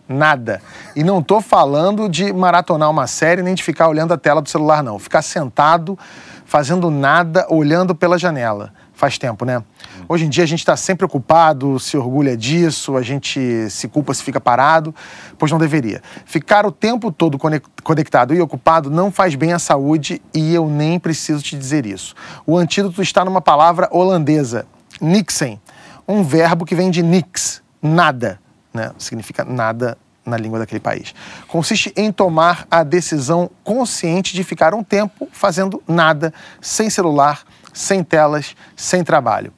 nada? 0.07 0.61
E 0.95 1.03
não 1.03 1.21
tô 1.21 1.41
falando 1.41 2.09
de 2.09 2.31
maratonar 2.33 2.89
uma 2.89 3.07
série 3.07 3.41
nem 3.43 3.53
de 3.53 3.63
ficar 3.63 3.87
olhando 3.87 4.13
a 4.13 4.17
tela 4.17 4.41
do 4.41 4.49
celular, 4.49 4.83
não. 4.83 4.97
Ficar 4.97 5.21
sentado, 5.21 5.97
fazendo 6.45 6.89
nada, 6.89 7.45
olhando 7.49 7.93
pela 7.93 8.17
janela. 8.17 8.73
Faz 8.93 9.17
tempo, 9.17 9.45
né? 9.45 9.63
Hoje 10.11 10.25
em 10.25 10.29
dia 10.29 10.43
a 10.43 10.47
gente 10.47 10.61
está 10.61 10.75
sempre 10.75 11.05
ocupado, 11.05 11.79
se 11.79 11.95
orgulha 11.95 12.35
disso, 12.35 12.97
a 12.97 13.01
gente 13.03 13.69
se 13.69 13.87
culpa 13.87 14.11
se 14.11 14.23
fica 14.23 14.41
parado, 14.41 14.93
pois 15.37 15.51
não 15.51 15.59
deveria. 15.59 16.01
Ficar 16.25 16.65
o 16.65 16.71
tempo 16.71 17.11
todo 17.11 17.37
conectado 17.83 18.33
e 18.33 18.41
ocupado 18.41 18.89
não 18.89 19.11
faz 19.11 19.35
bem 19.35 19.53
à 19.53 19.59
saúde 19.59 20.19
e 20.33 20.51
eu 20.51 20.67
nem 20.67 20.99
preciso 20.99 21.43
te 21.43 21.55
dizer 21.55 21.85
isso. 21.85 22.15
O 22.43 22.57
antídoto 22.57 23.03
está 23.03 23.23
numa 23.23 23.39
palavra 23.39 23.87
holandesa, 23.91 24.65
nixen, 24.99 25.61
um 26.07 26.23
verbo 26.23 26.65
que 26.65 26.73
vem 26.73 26.89
de 26.89 27.03
nix, 27.03 27.61
nada, 27.79 28.39
né? 28.73 28.91
Significa 28.97 29.45
nada 29.45 29.95
na 30.25 30.37
língua 30.37 30.57
daquele 30.57 30.79
país. 30.79 31.13
Consiste 31.47 31.93
em 31.95 32.11
tomar 32.11 32.65
a 32.71 32.81
decisão 32.81 33.47
consciente 33.63 34.33
de 34.33 34.43
ficar 34.43 34.73
um 34.73 34.83
tempo 34.83 35.29
fazendo 35.31 35.83
nada, 35.87 36.33
sem 36.59 36.89
celular, 36.89 37.43
sem 37.71 38.03
telas, 38.03 38.55
sem 38.75 39.03
trabalho. 39.03 39.53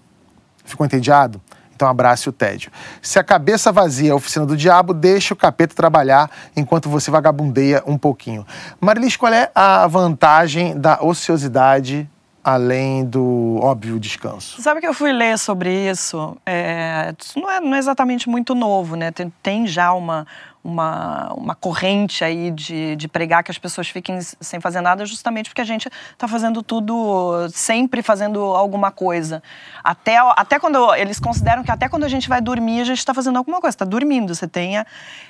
Ficou 0.72 0.86
entediado? 0.86 1.42
Então 1.76 1.90
abrace 1.90 2.30
o 2.30 2.32
tédio. 2.32 2.72
Se 3.02 3.18
a 3.18 3.24
cabeça 3.24 3.72
vazia 3.72 4.10
é 4.10 4.12
a 4.12 4.16
oficina 4.16 4.46
do 4.46 4.56
diabo, 4.56 4.94
deixe 4.94 5.34
o 5.34 5.36
capeta 5.36 5.74
trabalhar 5.74 6.30
enquanto 6.56 6.88
você 6.88 7.10
vagabundeia 7.10 7.82
um 7.88 7.98
pouquinho. 7.98 8.46
Marilis, 8.80 9.18
qual 9.18 9.34
é 9.34 9.50
a 9.56 9.88
vantagem 9.88 10.80
da 10.80 11.02
ociosidade 11.02 12.08
além 12.44 13.04
do 13.06 13.60
óbvio 13.62 14.00
descanso? 14.00 14.62
Sabe 14.62 14.80
que 14.80 14.88
eu 14.88 14.94
fui 14.94 15.12
ler 15.12 15.38
sobre 15.40 15.90
isso? 15.90 16.38
É, 16.46 17.14
isso 17.20 17.40
não, 17.40 17.50
é, 17.50 17.60
não 17.60 17.76
é 17.76 17.80
exatamente 17.80 18.30
muito 18.30 18.54
novo, 18.54 18.96
né? 18.96 19.12
Tem, 19.12 19.34
tem 19.42 19.66
já 19.66 19.92
uma, 19.92 20.28
uma, 20.64 21.34
uma 21.34 21.56
corrente 21.56 22.24
aí 22.24 22.52
de, 22.52 22.96
de 22.96 23.08
pregar 23.08 23.44
que 23.44 23.52
as 23.52 23.58
pessoas 23.58 23.90
fiquem 23.90 24.20
sem 24.22 24.60
fazer 24.60 24.82
nada, 24.82 25.06
justamente 25.06 25.50
porque 25.50 25.62
a 25.62 25.66
gente 25.66 25.90
está 26.12 26.28
fazendo 26.28 26.62
tudo, 26.62 27.48
sempre 27.50 28.02
fazendo 28.02 28.40
alguma 28.40 28.92
coisa. 28.92 29.42
Até, 29.84 30.18
até 30.18 30.60
quando 30.60 30.94
eles 30.96 31.20
consideram 31.20 31.64
que 31.64 31.72
até 31.72 31.90
quando 31.90 32.04
a 32.04 32.10
gente 32.10 32.30
vai 32.30 32.42
dormir, 32.42 32.82
a 32.82 32.86
gente 32.86 33.00
está 33.00 33.14
fazendo 33.14 33.38
alguma 33.38 33.60
coisa, 33.60 33.76
está 33.76 33.86
dormindo. 33.86 34.34
Você 34.34 34.48
tenha. 34.48 34.86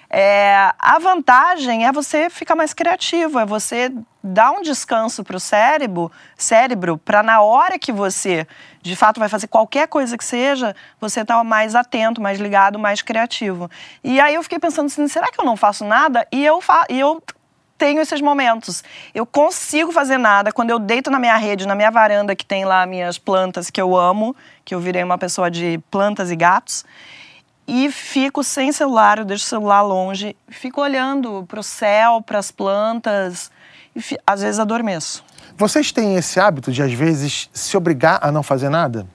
É, 0.10 0.72
a 0.78 1.00
vantagem 1.00 1.86
é 1.86 1.92
você 1.92 2.30
ficar 2.30 2.56
mais 2.56 2.74
criativo, 2.74 3.40
é 3.40 3.46
você 3.46 3.92
dar 4.24 4.52
um 4.52 4.62
descanso 4.62 5.24
para 5.24 5.36
o 5.36 5.40
cérebro, 5.40 6.12
cérebro 6.38 6.98
para 6.98 7.24
na 7.24 7.42
hora 7.42 7.80
que 7.80 7.92
você 7.92 8.48
de 8.82 8.96
fato 8.96 9.20
vai 9.20 9.30
fazer 9.30 9.48
qualquer 9.48 9.88
coisa 9.88 10.18
que 10.18 10.26
seja, 10.26 10.76
você 11.00 11.22
está 11.22 11.44
mais 11.44 11.76
atento, 11.76 12.22
mais 12.22 12.40
ligado, 12.40 12.80
mais 12.80 13.02
criativo. 13.02 13.70
E 14.04 14.20
aí 14.20 14.36
eu 14.36 14.44
fiquei 14.44 14.60
pensando 14.60 14.88
assim, 14.88 15.08
será 15.08 15.32
que 15.32 15.40
eu 15.40 15.46
não 15.46 15.56
faço 15.56 15.86
nada? 15.86 16.28
E 16.32 16.44
eu, 16.44 16.60
e 16.90 17.00
eu 17.00 17.22
tenho 17.78 18.02
esses 18.02 18.22
momentos. 18.22 18.84
Eu 19.14 19.26
consigo 19.26 19.92
fazer 19.92 20.18
nada 20.18 20.52
quando 20.52 20.70
eu 20.70 20.80
deito 20.80 21.10
na 21.10 21.20
minha 21.20 21.38
rede, 21.38 21.68
na 21.68 21.76
minha 21.76 21.92
varanda 21.92 22.36
que 22.36 22.46
tem 22.46 22.66
lá 22.66 22.86
minhas 22.86 23.18
plantas 23.18 23.70
que 23.70 23.82
eu 23.82 23.96
amo, 23.96 24.36
que 24.66 24.74
eu 24.74 24.80
virei 24.80 25.04
uma 25.04 25.18
pessoa 25.18 25.50
de 25.50 25.80
plantas 25.90 26.32
e 26.32 26.36
gatos 26.36 26.86
e 27.68 27.90
fico 27.92 28.44
sem 28.44 28.72
celular, 28.72 29.20
eu 29.20 29.26
deixo 29.26 29.46
o 29.46 29.48
celular 29.48 29.82
longe, 29.82 30.36
fico 30.50 30.82
olhando 30.82 31.46
para 31.48 31.60
o 31.60 31.64
céu, 31.64 32.22
para 32.22 32.40
as 32.40 32.52
plantas 32.52 33.52
e 33.96 34.02
às 34.26 34.42
vezes 34.42 34.60
adormeço. 34.60 35.24
Vocês 35.58 35.92
têm 35.92 36.16
esse 36.16 36.40
hábito 36.40 36.72
de, 36.72 36.82
às 36.82 36.94
vezes, 36.94 37.50
se 37.54 37.76
obrigar 37.76 38.20
a 38.22 38.32
não 38.32 38.42
fazer 38.42 38.70
nada? 38.70 39.06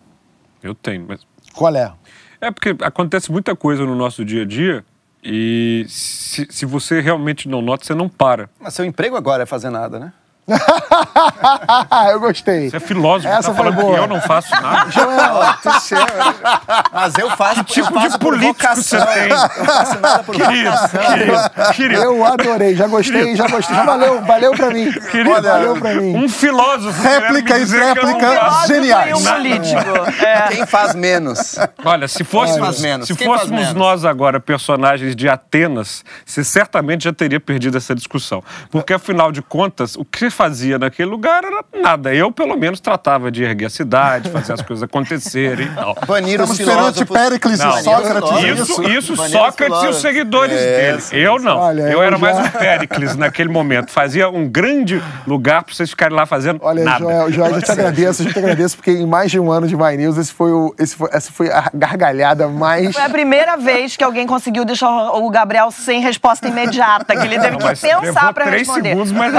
Eu 0.63 0.75
tenho, 0.75 1.07
mas. 1.09 1.21
Qual 1.55 1.75
é? 1.75 1.93
É 2.41 2.51
porque 2.51 2.77
acontece 2.83 3.33
muita 3.33 3.57
coisa 3.57 3.85
no 3.85 3.95
nosso 3.95 4.25
dia 4.25 4.43
a 4.43 4.45
dia 4.45 4.85
e 5.25 5.87
se, 5.89 6.47
se 6.51 6.67
você 6.67 7.01
realmente 7.01 7.49
não 7.49 7.63
nota, 7.63 7.85
você 7.85 7.95
não 7.95 8.09
para. 8.09 8.49
Mas 8.61 8.75
seu 8.75 8.85
emprego 8.85 9.17
agora 9.17 9.43
é 9.43 9.47
fazer 9.47 9.71
nada, 9.71 9.99
né? 9.99 10.13
eu 12.13 12.21
gostei. 12.21 12.71
Você 12.71 12.77
é 12.77 12.81
filósofo, 12.81 13.33
Essa 13.33 13.51
tá 13.51 13.57
falando 13.57 13.75
boa. 13.75 13.95
que 13.95 14.01
eu 14.01 14.07
não 14.07 14.21
faço 14.21 14.51
nada. 14.51 14.91
Joel, 14.95 15.55
tu 15.63 15.71
Mas 16.93 17.19
eu 17.19 17.31
faço 17.31 17.65
Que 17.65 17.75
tipo 17.75 17.99
de 17.99 18.19
político 18.19 18.75
você 18.75 18.97
tem? 19.05 19.29
Eu 19.29 19.65
faço 19.65 20.01
nada 20.01 20.23
por 20.23 20.35
querido, 20.35 20.71
querido, 20.89 21.73
querido. 21.75 22.03
Eu 22.03 22.25
adorei, 22.25 22.77
já 22.77 22.87
gostei, 22.87 23.21
querido. 23.21 23.37
já 23.37 23.49
gostei. 23.49 23.75
Já 23.75 23.85
valeu, 23.85 24.23
valeu 24.23 24.53
pra 24.53 24.71
mim. 24.71 24.93
Querido, 25.11 25.31
Olha, 25.31 25.51
valeu 25.51 25.77
pra 25.77 25.95
mim. 25.95 26.17
Um 26.17 26.29
filósofo. 26.29 27.03
Réplica 27.03 27.59
e 27.59 27.65
réplica 27.65 28.67
geniais. 28.67 29.19
Um 29.19 29.25
político. 29.25 29.81
É. 30.25 30.49
Quem 30.49 30.67
faz 30.67 30.95
menos? 30.95 31.57
Olha, 31.85 32.07
se, 32.07 32.23
fôssemos, 32.23 32.77
se 33.05 33.15
fôssemos 33.15 33.73
nós 33.75 34.05
agora 34.05 34.39
personagens 34.39 35.17
de 35.17 35.29
Atenas, 35.29 36.05
você 36.25 36.45
certamente 36.45 37.05
já 37.05 37.13
teria 37.13 37.41
perdido 37.41 37.77
essa 37.77 37.95
discussão. 37.95 38.43
Porque, 38.71 38.93
afinal 38.93 39.33
de 39.33 39.43
contas, 39.43 39.97
o 39.97 40.05
que 40.05 40.31
fazia 40.37 40.79
naquele 40.79 41.09
lugar 41.09 41.43
era 41.43 41.65
nada. 41.75 42.15
Eu, 42.15 42.31
pelo 42.31 42.57
menos, 42.57 42.79
tratava 42.79 43.31
de 43.31 43.43
erguer 43.43 43.67
a 43.67 43.71
cidade, 43.71 44.31
fazer 44.31 44.53
as 44.53 44.63
coisas 44.63 44.83
acontecerem 44.83 45.67
e 45.67 45.71
tal. 45.71 45.97
Banir 46.07 46.41
os 46.41 46.59
perante 46.59 47.05
Péricles 47.05 47.59
e 47.59 47.83
Sócrates. 47.83 48.61
Isso, 48.61 48.83
isso 48.83 49.17
Sócrates 49.17 49.83
e 49.83 49.87
os 49.89 49.97
seguidores 49.97 50.57
é, 50.57 50.93
dele. 50.93 51.03
Eu 51.13 51.39
não. 51.39 51.59
Olha, 51.59 51.83
eu, 51.83 51.89
eu 51.93 52.03
era 52.03 52.17
já... 52.17 52.19
mais 52.19 52.39
um 52.39 52.51
Péricles 52.51 53.17
naquele 53.17 53.49
momento. 53.49 53.91
Fazia 53.91 54.29
um 54.29 54.47
grande 54.47 55.03
lugar 55.27 55.65
para 55.65 55.75
vocês 55.75 55.91
ficarem 55.91 56.15
lá 56.15 56.27
fazendo 56.27 56.61
Olha, 56.63 56.85
nada. 56.85 56.99
Joel, 56.99 57.33
Joel, 57.33 57.53
eu 57.53 57.63
te 57.63 57.73
agradeço, 57.73 58.23
eu 58.23 58.33
te 58.33 58.39
agradeço, 58.39 58.77
porque 58.77 58.91
em 58.91 59.07
mais 59.07 59.31
de 59.31 59.41
um 59.41 59.51
ano 59.51 59.67
de 59.67 59.77
My 59.77 59.97
News, 59.97 60.19
esse 60.19 60.33
foi 60.33 60.53
o, 60.53 60.75
esse 60.79 60.95
foi, 60.95 61.09
essa 61.13 61.33
foi 61.33 61.51
a 61.51 61.71
gargalhada 61.73 62.47
mais... 62.49 62.93
Foi 62.93 63.03
a 63.03 63.09
primeira 63.09 63.57
vez 63.57 63.97
que 63.97 64.05
alguém 64.05 64.27
conseguiu 64.27 64.65
deixar 64.65 64.91
o 65.15 65.31
Gabriel 65.31 65.71
sem 65.71 66.01
resposta 66.03 66.47
imediata, 66.47 67.17
que 67.17 67.27
ele 67.27 67.39
teve 67.39 67.57
não, 67.57 67.59
que 67.59 67.81
pensar 67.81 68.33
para 68.35 68.45
responder. 68.47 68.91
Segundos, 68.91 69.13
mas 69.13 69.33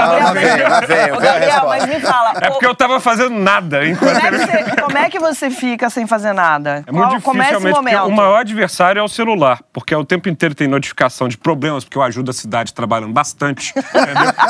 Gabriel, 0.88 1.16
Ô, 1.16 1.20
Gabriel, 1.20 1.66
mas 1.66 1.86
me 1.86 2.00
fala. 2.00 2.32
É 2.40 2.50
porque 2.50 2.66
eu 2.66 2.74
tava 2.74 3.00
fazendo 3.00 3.38
nada. 3.38 3.80
Como 3.98 4.10
é, 4.10 4.20
que 4.20 4.38
você, 4.38 4.82
como 4.82 4.98
é 4.98 5.10
que 5.10 5.18
você 5.18 5.50
fica 5.50 5.90
sem 5.90 6.06
fazer 6.06 6.32
nada? 6.32 6.84
É 6.86 6.92
muito 6.92 7.20
Qual, 7.20 7.34
difícil, 7.36 7.68
é 7.68 7.72
porque 7.72 7.96
o 7.96 8.10
maior 8.10 8.40
adversário 8.40 9.00
é 9.00 9.02
o 9.02 9.08
celular, 9.08 9.60
porque 9.72 9.94
o 9.94 10.04
tempo 10.04 10.28
inteiro 10.28 10.54
tem 10.54 10.66
notificação 10.66 11.28
de 11.28 11.36
problemas, 11.36 11.84
porque 11.84 11.98
eu 11.98 12.02
ajudo 12.02 12.30
a 12.30 12.34
cidade 12.34 12.72
trabalhando 12.72 13.12
bastante. 13.12 13.74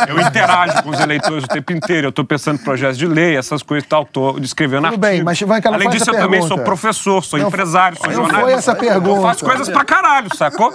eu 0.09 0.21
interajo 0.21 0.83
com 0.83 0.91
os 0.91 1.01
eleitores 1.01 1.45
o 1.45 1.49
tempo 1.49 1.73
inteiro, 1.73 2.09
eu 2.09 2.13
tô 2.13 2.25
pensando 2.25 2.61
em 2.61 2.65
projetos 2.65 2.99
de 2.99 3.07
lei, 3.07 3.37
essas 3.37 3.63
coisas 3.63 3.85
e 3.85 3.89
tal, 3.89 4.05
tô 4.05 4.39
escrevendo 4.39 4.89
Tudo 4.89 4.99
bem, 4.99 5.23
mas 5.23 5.41
vai 5.41 5.61
que 5.61 5.69
Além 5.69 5.89
disso, 5.91 6.11
eu 6.11 6.15
pergunta. 6.15 6.23
também 6.23 6.43
sou 6.43 6.59
professor, 6.59 7.25
sou 7.25 7.39
não, 7.39 7.49
empresário, 7.49 7.97
sou 7.97 8.07
não 8.07 8.15
jornalista. 8.15 8.39
Não 8.39 8.47
foi 8.47 8.59
essa 8.59 8.75
pergunta. 8.75 9.19
Eu 9.19 9.23
faço 9.23 9.45
coisas 9.45 9.69
pra 9.69 9.85
caralho, 9.85 10.29
sacou? 10.37 10.73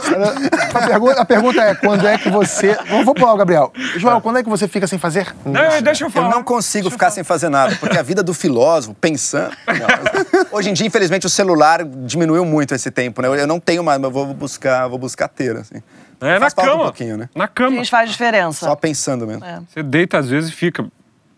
A 0.73 0.87
pergunta, 0.87 1.21
a 1.21 1.25
pergunta 1.25 1.61
é, 1.61 1.75
quando 1.75 2.07
é 2.07 2.17
que 2.17 2.29
você... 2.29 2.77
Vamos 2.89 3.13
pular 3.13 3.33
o 3.33 3.37
Gabriel. 3.37 3.71
João, 3.97 4.21
quando 4.21 4.39
é 4.39 4.43
que 4.43 4.49
você 4.49 4.67
fica 4.67 4.87
sem 4.87 4.99
fazer 4.99 5.33
nada? 5.45 5.52
Não, 5.53 5.81
deixa 5.81 6.05
eu 6.05 6.09
falar. 6.09 6.27
Eu 6.27 6.31
não 6.31 6.43
consigo 6.43 6.89
ficar 6.89 7.11
sem 7.11 7.23
fazer 7.23 7.49
nada, 7.49 7.75
porque 7.77 7.97
a 7.97 8.01
vida 8.01 8.23
do 8.23 8.33
filósofo, 8.33 8.95
pensando. 8.99 9.55
Não, 9.67 10.47
hoje 10.51 10.69
em 10.69 10.73
dia, 10.73 10.85
infelizmente, 10.87 11.25
o 11.25 11.29
celular 11.29 11.83
diminuiu 11.83 12.45
muito 12.45 12.73
esse 12.73 12.91
tempo, 12.91 13.21
né? 13.21 13.27
Eu 13.27 13.47
não 13.47 13.59
tenho 13.59 13.83
mais, 13.83 13.99
mas 13.99 14.11
vou 14.11 14.33
buscar, 14.33 14.87
vou 14.87 14.97
buscar 14.97 15.27
ter, 15.27 15.55
assim. 15.57 15.81
É, 16.21 16.39
na 16.39 16.49
cama. 16.49 16.73
Um 16.75 16.85
pouquinho, 16.85 17.17
né? 17.17 17.29
Na 17.35 17.47
cama. 17.47 17.81
Isso 17.81 17.91
faz 17.91 18.09
diferença. 18.09 18.65
Só 18.65 18.75
pensando 18.75 19.27
mesmo. 19.27 19.43
É. 19.43 19.61
Você 19.67 19.83
deita 19.83 20.17
às 20.17 20.29
vezes 20.29 20.49
e 20.49 20.53
fica 20.53 20.83
um 20.83 20.89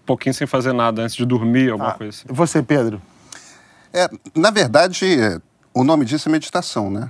pouquinho 0.05 0.33
sem 0.33 0.45
fazer 0.45 0.73
nada 0.73 1.01
antes 1.01 1.15
de 1.15 1.25
dormir, 1.25 1.71
alguma 1.71 1.91
ah, 1.91 1.93
coisa 1.93 2.17
assim. 2.17 2.25
Você, 2.29 2.61
Pedro? 2.61 3.01
É, 3.91 4.07
na 4.35 4.51
verdade, 4.51 5.41
o 5.73 5.83
nome 5.83 6.05
disso 6.05 6.29
é 6.29 6.31
meditação, 6.31 6.91
né? 6.91 7.09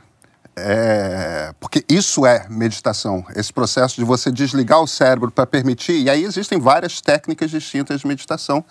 É, 0.57 1.53
porque 1.59 1.83
isso 1.89 2.25
é 2.25 2.47
meditação, 2.49 3.25
esse 3.35 3.51
processo 3.51 3.95
de 3.95 4.05
você 4.05 4.31
desligar 4.31 4.79
o 4.81 4.87
cérebro 4.87 5.29
para 5.29 5.45
permitir. 5.45 6.01
E 6.01 6.09
aí 6.09 6.23
existem 6.23 6.59
várias 6.59 7.01
técnicas 7.01 7.51
distintas 7.51 8.01
de 8.01 8.07
meditação 8.07 8.63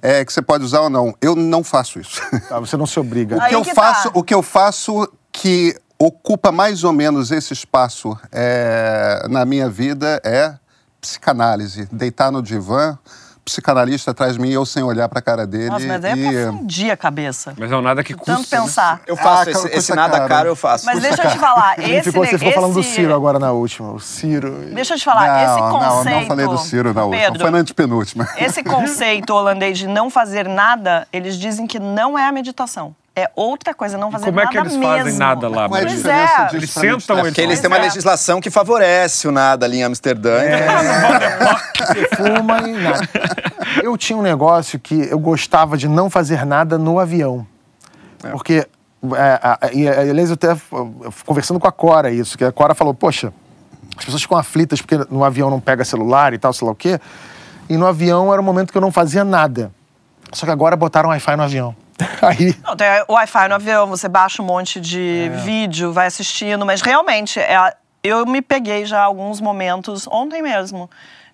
é, 0.00 0.24
que 0.24 0.32
você 0.32 0.40
pode 0.40 0.64
usar 0.64 0.80
ou 0.80 0.90
não. 0.90 1.14
Eu 1.20 1.34
não 1.34 1.64
faço 1.64 1.98
isso. 1.98 2.22
Ah, 2.50 2.60
você 2.60 2.76
não 2.76 2.86
se 2.86 2.98
obriga. 3.00 3.36
o, 3.36 3.48
que 3.48 3.54
eu 3.54 3.62
que 3.62 3.74
faço, 3.74 4.10
tá. 4.10 4.18
o 4.18 4.22
que 4.22 4.34
eu 4.34 4.42
faço 4.42 5.08
que 5.32 5.76
ocupa 5.98 6.52
mais 6.52 6.84
ou 6.84 6.92
menos 6.92 7.30
esse 7.30 7.52
espaço 7.52 8.16
é, 8.30 9.26
na 9.28 9.44
minha 9.44 9.68
vida 9.68 10.20
é 10.24 10.54
psicanálise. 11.00 11.88
Deitar 11.90 12.30
no 12.30 12.42
divã, 12.42 12.98
psicanalista 13.46 14.10
atrás 14.10 14.34
de 14.34 14.40
mim, 14.40 14.50
eu 14.50 14.66
sem 14.66 14.82
olhar 14.82 15.08
pra 15.08 15.22
cara 15.22 15.46
dele. 15.46 15.70
Nossa, 15.70 15.86
mas 15.86 16.04
é 16.04 16.16
e... 16.16 16.30
pra 16.30 16.52
fundir 16.52 16.90
a 16.90 16.96
cabeça. 16.96 17.54
Mas 17.56 17.70
é 17.70 17.76
um 17.76 17.80
nada 17.80 18.02
que 18.02 18.12
custa. 18.12 18.34
Tanto 18.34 18.48
pensar. 18.48 18.96
Né? 18.96 19.00
Eu 19.06 19.16
faço, 19.16 19.48
ah, 19.48 19.52
esse, 19.52 19.68
esse 19.68 19.94
nada 19.94 20.18
cara. 20.18 20.28
caro 20.28 20.48
eu 20.48 20.56
faço. 20.56 20.84
Mas 20.84 21.00
deixa 21.00 21.22
eu 21.22 21.30
te 21.30 21.38
falar, 21.38 21.78
esse... 21.80 22.10
Ficou, 22.10 22.26
você 22.26 22.36
ficou 22.36 22.52
falando 22.52 22.74
do 22.74 22.82
Ciro 22.82 23.14
agora 23.14 23.38
na 23.38 23.52
última, 23.52 23.92
o 23.92 24.00
Ciro... 24.00 24.50
Deixa 24.74 24.94
eu 24.94 24.98
te 24.98 25.04
falar, 25.04 25.28
não, 25.28 25.52
esse 25.52 25.60
conceito... 25.72 26.10
Não, 26.10 26.20
não 26.20 26.26
falei 26.26 26.46
do 26.46 26.58
Ciro 26.58 26.92
na 26.92 27.04
última, 27.04 27.22
Pedro, 27.22 27.40
foi 27.40 27.50
na 27.50 27.58
antepenúltima. 27.58 28.28
Esse 28.36 28.64
conceito 28.64 29.32
holandês 29.32 29.78
de 29.78 29.86
não 29.86 30.10
fazer 30.10 30.48
nada, 30.48 31.06
eles 31.12 31.36
dizem 31.36 31.66
que 31.66 31.78
não 31.78 32.18
é 32.18 32.26
a 32.26 32.32
meditação 32.32 32.94
é 33.18 33.30
outra 33.34 33.72
coisa, 33.72 33.96
não 33.96 34.10
fazer 34.10 34.30
nada 34.30 34.36
mesmo. 34.36 34.52
Como 34.52 34.60
é 34.60 34.68
que 34.68 34.74
eles 34.74 34.86
fazem 34.86 35.18
nada 35.18 35.48
lá? 35.48 35.68
Qual 35.68 35.80
é 35.80 35.84
a 35.84 35.86
diferença 35.86 36.48
é. 36.52 36.56
Eles 36.56 36.70
sentam... 36.70 37.18
É 37.18 37.22
porque 37.22 37.40
eles 37.40 37.58
têm 37.58 37.68
uma 37.68 37.78
legislação 37.78 38.42
que 38.42 38.50
favorece 38.50 39.26
o 39.26 39.32
nada 39.32 39.64
ali 39.64 39.78
em 39.78 39.84
Amsterdã. 39.84 40.38
É, 40.42 40.66
você 41.78 42.08
fuma 42.14 42.68
e 42.68 42.72
nada. 42.74 43.08
Eu 43.82 43.96
tinha 43.96 44.18
um 44.18 44.22
negócio 44.22 44.78
que 44.78 45.08
eu 45.10 45.18
gostava 45.18 45.78
de 45.78 45.88
não 45.88 46.10
fazer 46.10 46.44
nada 46.44 46.76
no 46.76 46.98
avião. 46.98 47.46
É. 48.22 48.28
Porque, 48.28 48.66
é, 49.14 49.40
e 49.72 49.88
aliás, 49.88 50.28
eu 50.28 50.34
até 50.34 50.54
conversando 51.24 51.58
com 51.58 51.66
a 51.66 51.72
Cora 51.72 52.10
isso, 52.10 52.36
que 52.36 52.44
a 52.44 52.52
Cora 52.52 52.74
falou, 52.74 52.92
poxa, 52.92 53.32
as 53.96 54.04
pessoas 54.04 54.20
ficam 54.20 54.36
aflitas 54.36 54.82
porque 54.82 54.98
no 55.10 55.24
avião 55.24 55.48
não 55.48 55.58
pega 55.58 55.86
celular 55.86 56.34
e 56.34 56.38
tal, 56.38 56.52
sei 56.52 56.66
lá 56.66 56.72
o 56.72 56.76
quê. 56.76 57.00
E 57.66 57.78
no 57.78 57.86
avião 57.86 58.30
era 58.30 58.42
um 58.42 58.44
momento 58.44 58.72
que 58.72 58.76
eu 58.76 58.82
não 58.82 58.92
fazia 58.92 59.24
nada. 59.24 59.72
Só 60.32 60.44
que 60.44 60.52
agora 60.52 60.76
botaram 60.76 61.08
Wi-Fi 61.08 61.34
no 61.36 61.42
avião. 61.42 61.74
Aí. 62.22 62.54
Não, 62.64 62.76
tem 62.76 62.86
Wi-Fi 63.08 63.48
no 63.48 63.54
avião, 63.54 63.86
você 63.86 64.08
baixa 64.08 64.42
um 64.42 64.46
monte 64.46 64.80
de 64.80 65.30
É. 65.32 65.36
vídeo, 65.38 65.92
vai 65.92 66.06
assistindo, 66.06 66.64
mas 66.66 66.80
realmente, 66.82 67.38
é, 67.40 67.74
eu 68.02 68.26
me 68.26 68.42
peguei 68.42 68.84
já 68.84 69.02
alguns 69.02 69.40
momentos, 69.40 70.06
ontem 70.08 70.42
mesmo. 70.42 70.90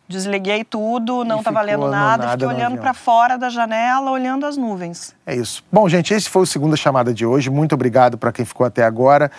Desliguei 0.08 0.62
tudo, 0.64 1.24
não 1.24 1.40
E 1.40 1.42
tá 1.42 1.50
valendo 1.50 1.74
ficou 1.76 1.86
no 1.86 1.92
nada, 1.92 2.26
nada 2.26 2.32
fiquei 2.32 2.46
olhando 2.46 2.78
pra 2.78 2.92
fora 2.92 3.38
da 3.38 3.48
janela, 3.48 4.10
olhando 4.10 4.44
as 4.44 4.56
nuvens. 4.56 5.14
É 5.24 5.34
isso. 5.34 5.64
Bom, 5.72 5.88
gente, 5.88 6.12
esse 6.12 6.28
foi 6.28 6.42
o 6.42 6.46
segunda 6.46 6.76
chamada 6.76 7.14
de 7.14 7.24
hoje. 7.24 7.48
Muito 7.48 7.74
obrigado 7.74 8.18
para 8.18 8.30
quem 8.30 8.44
ficou 8.44 8.66
até 8.66 8.84
agora. 8.84 9.30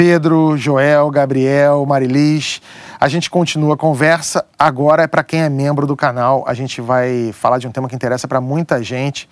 Pedro, 0.00 0.56
Joel, 0.56 1.10
Gabriel, 1.10 1.84
Marilis. 1.84 2.62
A 2.98 3.06
gente 3.06 3.28
continua 3.28 3.74
a 3.74 3.76
conversa. 3.76 4.46
Agora 4.58 5.02
é 5.02 5.06
para 5.06 5.22
quem 5.22 5.42
é 5.42 5.48
membro 5.50 5.86
do 5.86 5.94
canal. 5.94 6.42
A 6.46 6.54
gente 6.54 6.80
vai 6.80 7.32
falar 7.34 7.58
de 7.58 7.68
um 7.68 7.70
tema 7.70 7.86
que 7.86 7.94
interessa 7.94 8.26
para 8.26 8.40
muita 8.40 8.82
gente 8.82 9.28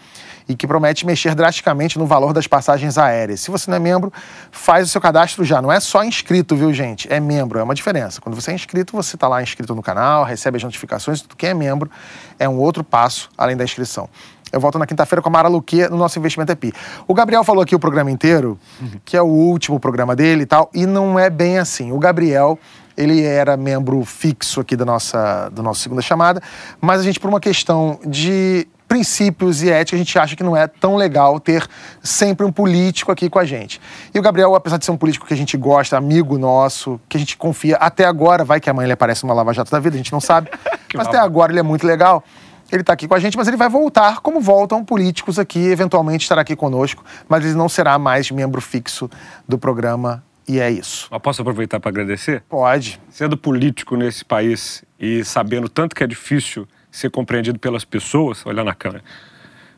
e 0.47 0.55
que 0.55 0.67
promete 0.67 1.07
mexer 1.07 1.35
drasticamente 1.35 1.99
no 1.99 2.05
valor 2.05 2.35
das 2.35 2.47
passagens 2.47 2.99
aéreas. 2.99 3.41
Se 3.41 3.51
você 3.51 3.71
não 3.71 3.79
é 3.79 3.81
membro, 3.81 4.13
faz 4.51 4.87
o 4.87 4.91
seu 4.91 5.01
cadastro 5.01 5.43
já. 5.43 5.63
Não 5.63 5.73
é 5.73 5.81
só 5.81 6.05
inscrito, 6.05 6.55
viu, 6.55 6.71
gente? 6.75 7.11
É 7.11 7.19
membro, 7.19 7.59
é 7.59 7.63
uma 7.63 7.75
diferença. 7.75 8.21
Quando 8.21 8.35
você 8.35 8.51
é 8.51 8.55
inscrito, 8.55 8.95
você 8.95 9.17
está 9.17 9.27
lá 9.27 9.43
inscrito 9.43 9.75
no 9.75 9.83
canal, 9.83 10.23
recebe 10.23 10.59
as 10.59 10.65
notificações. 10.65 11.25
Quem 11.39 11.49
é 11.49 11.55
membro 11.55 11.91
é 12.39 12.47
um 12.47 12.59
outro 12.59 12.85
passo 12.85 13.31
além 13.39 13.57
da 13.57 13.65
inscrição. 13.65 14.07
Eu 14.53 14.61
volto 14.61 14.79
na 14.79 14.87
quinta-feira 14.87 15.21
com 15.21 15.29
a 15.29 15.33
Mara 15.33 15.49
Luque 15.49 15.89
no 15.89 15.97
nosso 15.97 16.19
Investimento 16.19 16.53
EPI. 16.53 16.73
O 17.07 17.15
Gabriel 17.15 17.45
falou 17.45 17.63
aqui 17.63 17.75
o 17.75 17.79
programa 17.79 18.11
inteiro, 18.11 18.59
que 19.05 19.17
é 19.17 19.23
o 19.23 19.27
último 19.27 19.79
programa 19.79 20.17
dele 20.17 20.43
e 20.43 20.47
tal, 20.47 20.71
e 20.75 20.87
não 20.87 21.19
é 21.19 21.29
bem 21.29 21.59
assim. 21.59 21.93
O 21.93 21.99
Gabriel, 21.99 22.59
ele 22.97 23.23
era 23.23 23.57
membro 23.57 24.05
fixo 24.05 24.61
aqui 24.61 24.77
da 24.77 24.85
nossa, 24.85 25.49
do 25.51 25.63
nosso 25.63 25.81
Segunda 25.81 26.03
Chamada, 26.03 26.43
mas 26.81 27.01
a 27.01 27.05
gente, 27.05 27.21
por 27.21 27.29
uma 27.29 27.41
questão 27.41 27.99
de 28.07 28.67
princípios 28.89 29.63
e 29.63 29.71
ética, 29.71 29.95
a 29.95 29.99
gente 29.99 30.19
acha 30.19 30.35
que 30.35 30.43
não 30.43 30.57
é 30.57 30.67
tão 30.67 30.97
legal 30.97 31.39
ter 31.39 31.69
sempre 32.03 32.47
um 32.47 32.51
político 32.51 33.13
aqui 33.13 33.29
com 33.29 33.39
a 33.39 33.45
gente. 33.45 33.79
E 34.15 34.19
o 34.19 34.23
Gabriel, 34.23 34.55
apesar 34.55 34.79
de 34.79 34.87
ser 34.87 34.91
um 34.91 34.97
político 34.97 35.27
que 35.27 35.35
a 35.35 35.37
gente 35.37 35.59
gosta, 35.59 35.97
amigo 35.97 36.39
nosso, 36.39 36.99
que 37.07 37.19
a 37.19 37.21
gente 37.21 37.37
confia 37.37 37.77
até 37.77 38.07
agora, 38.07 38.45
vai 38.45 38.59
que 38.59 38.71
amanhã 38.71 38.87
ele 38.87 38.95
aparece 38.95 39.25
numa 39.25 39.35
Lava 39.35 39.53
Jato 39.53 39.71
da 39.71 39.79
vida, 39.79 39.95
a 39.95 39.99
gente 39.99 40.11
não 40.11 40.21
sabe, 40.21 40.51
mas 40.97 41.07
até 41.07 41.19
agora 41.19 41.53
ele 41.53 41.61
é 41.61 41.63
muito 41.63 41.87
legal. 41.87 42.25
Ele 42.71 42.83
está 42.83 42.93
aqui 42.93 43.09
com 43.09 43.15
a 43.15 43.19
gente, 43.19 43.37
mas 43.37 43.49
ele 43.49 43.57
vai 43.57 43.69
voltar, 43.69 44.21
como 44.21 44.41
voltam 44.41 44.85
políticos 44.85 45.39
aqui, 45.39 45.59
eventualmente 45.59 46.23
estará 46.23 46.43
aqui 46.43 46.55
conosco, 46.55 47.05
mas 47.29 47.45
ele 47.45 47.55
não 47.55 47.69
será 47.69 47.99
mais 47.99 48.31
membro 48.31 48.61
fixo 48.61 49.09
do 49.49 49.59
programa, 49.59 50.23
e 50.49 50.59
é 50.59 50.71
isso. 50.71 51.09
Mas 51.11 51.21
posso 51.21 51.43
aproveitar 51.43 51.79
para 51.79 51.91
agradecer? 51.91 52.43
Pode. 52.49 52.99
Sendo 53.11 53.37
político 53.37 53.97
nesse 53.97 54.25
país 54.25 54.83
e 54.99 55.23
sabendo 55.23 55.69
tanto 55.69 55.95
que 55.95 56.03
é 56.03 56.07
difícil 56.07 56.67
ser 56.91 57.11
compreendido 57.11 57.59
pelas 57.59 57.85
pessoas, 57.85 58.45
olhando 58.47 58.67
na 58.67 58.75
câmera. 58.75 59.05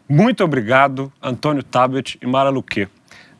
Muito 0.09 0.45
obrigado, 0.45 1.12
Antônio 1.20 1.62
Tabet 1.62 2.18
e 2.22 2.26
Mara 2.26 2.51
Luque. 2.51 2.88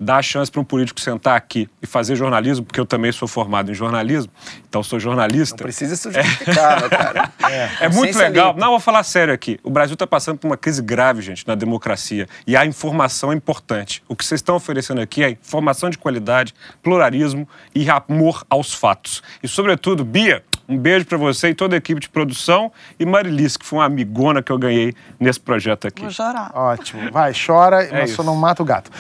Dar 0.01 0.17
a 0.17 0.23
chance 0.23 0.51
para 0.51 0.61
um 0.61 0.65
político 0.65 0.99
sentar 0.99 1.37
aqui 1.37 1.69
e 1.83 1.87
fazer 1.87 2.17
jornalismo, 2.17 2.65
porque 2.65 2.81
eu 2.81 2.87
também 2.87 3.13
sou 3.13 3.29
formado 3.29 3.71
em 3.71 3.75
jornalismo, 3.75 4.33
então 4.69 4.83
sou 4.83 4.99
jornalista. 4.99 5.57
Não 5.57 5.65
precisa 5.65 5.95
se 5.95 6.11
justificar, 6.11 6.81
meu 6.81 6.89
cara. 6.89 7.31
É 7.81 7.89
muito 7.89 8.13
Ciência 8.13 8.29
legal. 8.29 8.55
Não, 8.57 8.71
vou 8.71 8.81
falar 8.81 9.03
sério 9.03 9.35
aqui. 9.35 9.59
O 9.65 9.71
Brasil 9.71 9.95
está 9.95 10.07
passando 10.07 10.39
por 10.39 10.47
uma 10.47 10.57
crise 10.57 10.81
grave, 10.81 11.21
gente, 11.21 11.47
na 11.49 11.57
democracia. 11.57 12.29
E 12.47 12.57
a 12.57 12.65
informação 12.65 13.33
é 13.33 13.35
importante. 13.35 14.03
O 14.09 14.15
que 14.15 14.25
vocês 14.25 14.39
estão 14.39 14.55
oferecendo 14.55 15.01
aqui 15.01 15.25
é 15.25 15.31
informação 15.31 15.91
de 15.91 15.99
qualidade, 15.99 16.55
pluralismo 16.81 17.49
e 17.75 17.91
amor 17.91 18.45
aos 18.49 18.73
fatos. 18.73 19.21
E, 19.43 19.49
sobretudo, 19.49 20.05
Bia, 20.05 20.45
um 20.71 20.79
beijo 20.79 21.05
para 21.05 21.19
você 21.19 21.49
e 21.49 21.55
toda 21.55 21.75
a 21.75 21.79
equipe 21.79 22.01
de 22.01 22.09
produção. 22.09 22.71
E 22.99 23.05
Marilis, 23.05 23.57
que 23.57 23.67
foi 23.67 23.81
uma 23.81 23.85
amigona 23.87 24.41
que 24.43 24.53
eu 24.53 24.59
ganhei 24.59 24.95
nesse 25.19 25.41
projeto 25.41 25.89
aqui. 25.89 26.03
Vou 26.03 26.11
chorar. 26.11 26.51
Ótimo. 26.55 27.11
Vai, 27.11 27.33
chora, 27.35 27.79
mas 27.79 27.93
É 27.93 28.05
isso. 28.05 28.15
só 28.17 28.23
não 28.23 28.37
mata 28.37 28.63
o 28.63 28.65
gato. 28.67 28.91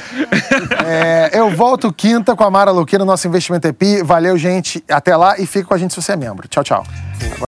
É, 0.85 1.31
eu 1.39 1.51
volto 1.51 1.93
quinta 1.93 2.35
com 2.35 2.45
a 2.45 2.51
Mara 2.51 2.71
Luque 2.71 2.99
no 2.99 3.05
nosso 3.05 3.27
Investimento 3.29 3.69
EPI. 3.69 4.03
Valeu, 4.03 4.37
gente. 4.37 4.83
Até 4.91 5.17
lá 5.17 5.39
e 5.39 5.47
fica 5.47 5.67
com 5.69 5.75
a 5.75 5.79
gente 5.79 5.95
se 5.95 6.03
você 6.03 6.13
é 6.13 6.17
membro. 6.17 6.49
Tchau, 6.49 6.65
tchau. 6.65 6.85